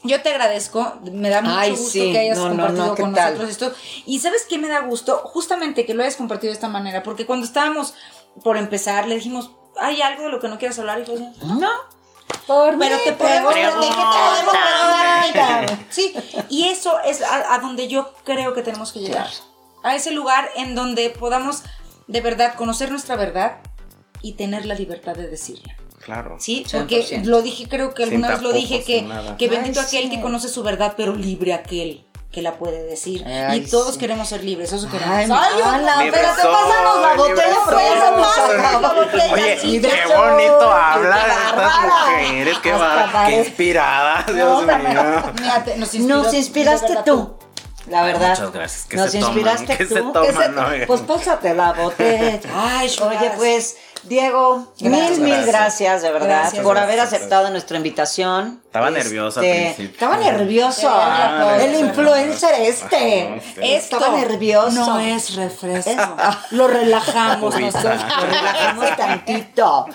Yo 0.03 0.21
te 0.21 0.29
agradezco, 0.29 0.99
me 1.11 1.29
da 1.29 1.41
mucho 1.41 1.57
Ay, 1.57 1.71
gusto 1.71 1.89
sí. 1.89 2.11
que 2.11 2.19
hayas 2.19 2.37
No, 2.37 2.49
compartido 2.49 2.85
no, 2.85 2.95
¿qué 2.95 3.01
con 3.01 3.13
tal? 3.15 3.33
nosotros 3.33 3.49
esto. 3.49 3.73
Y 4.05 4.19
sabes 4.19 4.45
qué 4.47 4.59
me 4.59 4.67
da 4.67 4.81
gusto, 4.81 5.17
justamente 5.25 5.85
que 5.85 5.95
lo 5.95 6.03
hayas 6.03 6.15
compartido 6.15 6.51
de 6.51 6.55
esta 6.55 6.67
manera, 6.67 7.01
porque 7.01 7.25
cuando 7.25 7.45
estábamos 7.45 7.95
por 8.43 8.57
empezar, 8.57 9.07
le 9.07 9.15
dijimos, 9.15 9.49
¿hay 9.79 10.01
algo 10.03 10.23
de 10.25 10.29
lo 10.29 10.39
que 10.39 10.47
no 10.47 10.59
quieras 10.59 10.77
hablar? 10.77 10.99
Y 10.99 11.05
fue 11.05 11.15
así, 11.15 11.25
no. 11.43 11.69
Por 12.45 12.77
pero 12.77 12.95
mí, 12.97 13.01
te 13.03 13.13
podemos, 13.13 13.53
¿de 13.53 13.61
qué 13.61 13.67
te 13.67 13.71
podemos? 13.73 14.55
Sí, 15.89 16.13
y 16.49 16.67
eso 16.67 16.99
es 17.05 17.21
a, 17.23 17.53
a 17.55 17.59
donde 17.59 17.87
yo 17.87 18.13
creo 18.23 18.53
que 18.53 18.61
tenemos 18.61 18.91
que 18.91 18.99
llegar. 18.99 19.27
A 19.83 19.95
ese 19.95 20.11
lugar 20.11 20.49
en 20.55 20.75
donde 20.75 21.09
podamos 21.11 21.63
de 22.07 22.21
verdad 22.21 22.53
conocer 22.55 22.91
nuestra 22.91 23.15
verdad 23.15 23.57
y 24.25 24.33
tener 24.33 24.65
la 24.65 24.75
libertad 24.75 25.13
de 25.15 25.27
decirla. 25.27 25.75
Claro. 26.03 26.37
Sí, 26.39 26.65
porque 26.71 27.01
100%. 27.03 27.23
lo 27.25 27.41
dije, 27.41 27.67
creo 27.67 27.93
que 27.93 28.03
alguna 28.03 28.29
vez 28.29 28.41
lo 28.41 28.51
dije, 28.53 28.83
que, 28.83 29.07
que 29.37 29.47
bendito 29.47 29.79
Ay, 29.79 29.85
aquel 29.87 30.03
sí. 30.03 30.09
que 30.11 30.21
conoce 30.21 30.49
su 30.49 30.61
verdad, 30.63 30.93
pero 30.97 31.15
libre 31.15 31.53
aquel 31.53 32.05
que 32.31 32.41
la 32.41 32.57
puede 32.57 32.83
decir. 32.83 33.23
Ay, 33.25 33.59
y 33.59 33.69
todos 33.69 33.93
sí. 33.93 33.99
queremos 33.99 34.27
ser 34.27 34.43
libres, 34.43 34.71
eso 34.73 34.89
queremos. 34.89 35.15
Ay, 35.15 35.29
Ay, 35.31 36.05
Libre 36.05 36.19
espérate, 36.19 36.41
soy, 36.41 36.51
pásanos 36.53 37.01
la 37.01 37.13
botella, 37.15 37.57
pero 37.65 37.79
eso 37.79 38.15
pasa 38.17 38.79
la 38.81 38.93
botella. 38.93 39.33
Oye, 39.33 39.57
sí, 39.59 39.81
qué 39.81 39.87
hecho, 39.87 40.17
bonito 40.17 40.71
hablar 40.71 41.25
de 41.27 41.63
estas 41.63 41.81
mujeres, 41.81 42.57
qué 42.59 42.71
bárbara, 42.71 43.05
qué 43.05 43.11
parece- 43.13 43.37
inspirada, 43.47 44.25
No, 44.27 44.33
Dios 44.33 44.63
pero- 44.65 44.77
mío. 44.89 45.33
mira, 45.41 45.63
te- 45.63 45.77
nos, 45.77 45.93
inspiró- 45.95 46.23
Nos 46.23 46.33
inspiraste 46.33 46.97
tú. 47.05 47.37
La 47.87 48.01
verdad. 48.03 48.29
Muchas 48.31 48.51
gracias. 48.51 48.85
¿Qué 48.89 48.97
Nos 48.97 49.11
se 49.11 49.19
toman? 49.19 49.33
inspiraste 49.37 49.77
¿Qué 49.77 49.85
tú. 49.85 49.93
se 49.93 49.99
toman, 50.01 50.55
to- 50.55 50.65
oigan? 50.65 50.87
Pues 50.87 51.01
pásate 51.01 51.53
la 51.53 51.71
botella. 51.73 52.39
Ay. 52.55 52.89
Oye, 52.99 53.31
pues, 53.37 53.77
Diego, 54.07 54.73
Gracias. 54.79 55.11
mil, 55.11 55.21
mil 55.21 55.33
Gracias. 55.33 55.47
gracias, 55.47 56.01
de 56.03 56.11
verdad, 56.11 56.27
Gracias. 56.27 56.63
por 56.63 56.77
haber 56.77 56.95
Gracias. 56.97 57.19
aceptado 57.21 57.49
nuestra 57.49 57.77
invitación. 57.77 58.61
Estaba 58.65 58.89
nervioso 58.89 59.39
al 59.39 59.45
principio. 59.45 59.85
Estaba 59.93 60.17
nervioso. 60.17 60.89
Ah, 60.91 61.57
el 61.59 61.79
influencer 61.79 62.53
este. 62.61 63.41
sí. 63.55 63.61
Estaba 63.61 64.09
nervioso. 64.09 64.71
No 64.71 64.99
es 64.99 65.35
refresco. 65.35 66.15
Lo 66.51 66.67
relajamos 66.67 67.59
nosotros. 67.59 68.01
Lo 68.19 68.25
relajamos 68.27 68.97
tantito. 68.97 69.85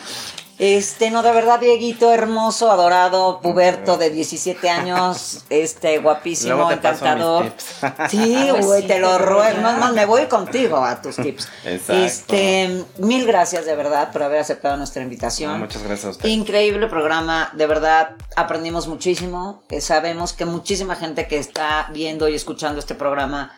Este, 0.60 1.10
no, 1.10 1.22
de 1.22 1.32
verdad, 1.32 1.58
Dieguito, 1.58 2.12
hermoso, 2.12 2.70
adorado, 2.70 3.40
puberto 3.40 3.96
de 3.96 4.10
17 4.10 4.68
años, 4.68 5.42
este, 5.48 5.96
guapísimo, 5.98 6.70
encantador. 6.70 7.44
tips. 7.44 7.64
Sí, 8.10 8.50
güey, 8.60 8.86
te 8.86 8.98
lo 8.98 9.16
ruego. 9.16 9.62
No, 9.62 9.72
más 9.72 9.94
me 9.94 10.04
voy 10.04 10.26
contigo 10.26 10.76
a 10.84 11.00
tus 11.00 11.16
tips. 11.16 11.48
Exacto. 11.64 11.94
Este, 11.94 12.84
mil 12.98 13.26
gracias 13.26 13.64
de 13.64 13.74
verdad 13.74 14.12
por 14.12 14.22
haber 14.22 14.40
aceptado 14.40 14.76
nuestra 14.76 15.00
No, 15.00 15.04
invitación. 15.06 15.58
muchas 15.58 15.82
gracias 15.82 16.04
a 16.04 16.10
usted. 16.10 16.28
Increíble 16.28 16.88
programa, 16.88 17.50
de 17.54 17.66
verdad 17.66 18.10
aprendimos 18.36 18.86
muchísimo. 18.86 19.62
Eh, 19.70 19.80
sabemos 19.80 20.34
que 20.34 20.44
muchísima 20.44 20.94
gente 20.94 21.26
que 21.26 21.38
está 21.38 21.88
viendo 21.90 22.28
y 22.28 22.34
escuchando 22.34 22.80
este 22.80 22.94
programa 22.94 23.56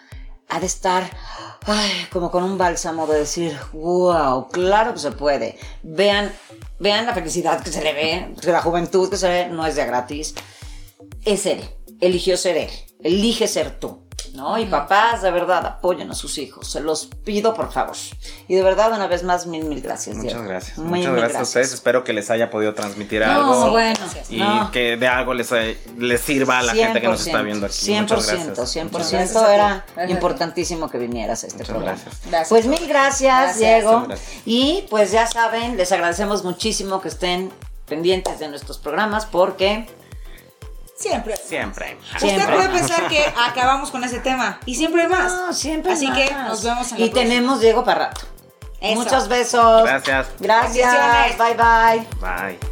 ha 0.53 0.61
de 0.61 0.67
estar 0.67 1.11
como 2.13 2.31
con 2.31 2.45
un 2.45 2.59
bálsamo 2.59 3.07
de 3.07 3.21
decir, 3.21 3.57
wow, 3.73 4.49
claro 4.49 4.93
que 4.93 5.01
se 5.01 5.13
puede. 5.13 5.59
Vean, 5.83 6.33
vean 6.79 7.07
la 7.07 7.15
felicidad 7.15 7.63
que 7.63 7.73
se 7.73 7.83
le 7.83 7.95
ve, 7.95 8.35
que 8.41 8.53
la 8.53 8.61
juventud 8.61 9.09
que 9.09 9.17
se 9.17 9.29
ve 9.29 9.49
no 9.49 9.65
es 9.67 9.77
de 9.77 9.87
gratis. 9.87 10.35
Es 11.25 11.47
él, 11.47 11.63
eligió 12.01 12.37
ser 12.37 12.57
él, 12.59 12.71
elige 13.03 13.47
ser 13.49 13.79
tú. 13.79 14.01
¿No? 14.35 14.57
Y 14.59 14.65
papás, 14.65 15.21
de 15.21 15.31
verdad, 15.31 15.67
apoyen 15.67 16.11
a 16.11 16.15
sus 16.15 16.39
hijos. 16.39 16.67
Se 16.67 16.81
los 16.81 17.05
pido, 17.23 17.53
por 17.53 17.71
favor. 17.71 17.95
Y 18.49 18.55
de 18.55 18.63
verdad, 18.63 18.91
una 18.95 19.07
vez 19.07 19.25
más, 19.25 19.47
mil, 19.47 19.65
mil 19.65 19.83
gracias. 19.83 20.17
Muchas 20.17 20.33
Diego. 20.33 20.49
gracias. 20.49 20.79
Mil, 20.79 20.87
Muchas 20.89 21.07
mil 21.13 21.17
gracias, 21.21 21.41
a 21.41 21.43
ustedes. 21.43 21.75
Espero 21.75 22.03
que 22.03 22.15
les 22.15 22.31
haya 22.31 22.49
podido 22.49 22.73
transmitir 22.73 23.23
algo. 23.25 23.53
No, 23.67 23.71
bueno, 23.73 23.99
Y 24.31 24.39
no. 24.39 24.71
que 24.71 24.97
de 24.97 25.07
algo 25.07 25.35
les, 25.35 25.51
les 25.99 26.21
sirva 26.23 26.61
a 26.61 26.63
la 26.63 26.73
gente 26.73 27.03
que 27.03 27.09
nos 27.09 27.27
está 27.27 27.43
viendo 27.43 27.67
aquí. 27.67 27.75
100%, 27.75 28.01
Muchas 28.01 28.27
gracias. 28.27 28.77
100%, 28.77 28.85
Muchas 28.91 29.11
gracias 29.13 29.37
a 29.37 29.47
ti. 29.47 29.53
era 29.53 29.85
Gracias 29.97 30.11
importantísimo 30.11 30.89
que 30.91 30.99
vinieras 30.99 31.45
a 31.45 31.47
este 31.49 31.59
Muchas 31.59 31.69
programa. 31.75 31.99
gracias. 32.03 32.31
Gracias. 32.31 32.49
Pues 32.49 32.67
mil 32.67 32.89
gracias, 32.89 33.43
Gracias. 33.43 33.59
Diego. 33.59 34.05
Gracias. 34.07 34.29
Y 34.47 34.87
pues 34.89 35.13
ya 35.13 35.27
saben, 35.27 35.77
les 35.77 35.93
agradecemos 35.93 36.43
muchísimo 36.43 37.03
que 37.03 37.09
estén 37.09 37.53
pendientes 37.87 38.39
de 38.39 38.49
nuestros 38.49 38.79
programas 38.79 39.27
porque 39.27 39.87
Siempre. 41.03 41.37
Siempre. 41.37 41.99
Siempre. 42.19 42.45
Usted 42.45 42.55
puede 42.55 42.69
pensar 42.69 43.09
que 43.09 43.25
acabamos 43.49 43.91
con 43.91 44.05
ese 44.05 44.21
tema 44.21 44.61
y 44.67 44.75
siempre 44.77 45.03
hay 45.03 45.09
más. 45.09 45.33
No, 45.33 45.53
siempre 45.53 45.93
Así 45.93 46.07
más. 46.07 46.17
que 46.19 46.33
nos 46.35 46.63
vemos 46.63 46.93
en 46.93 46.99
la 47.01 47.05
Y 47.07 47.11
próxima. 47.11 47.31
tenemos 47.31 47.61
Diego 47.61 47.85
para 47.85 48.07
rato. 48.07 48.21
Eso. 48.81 48.95
Muchos 49.01 49.29
besos. 49.29 49.83
Gracias. 49.85 50.29
Gracias. 50.39 51.39
Bye 51.39 51.55
bye. 51.55 52.07
Bye. 52.21 52.72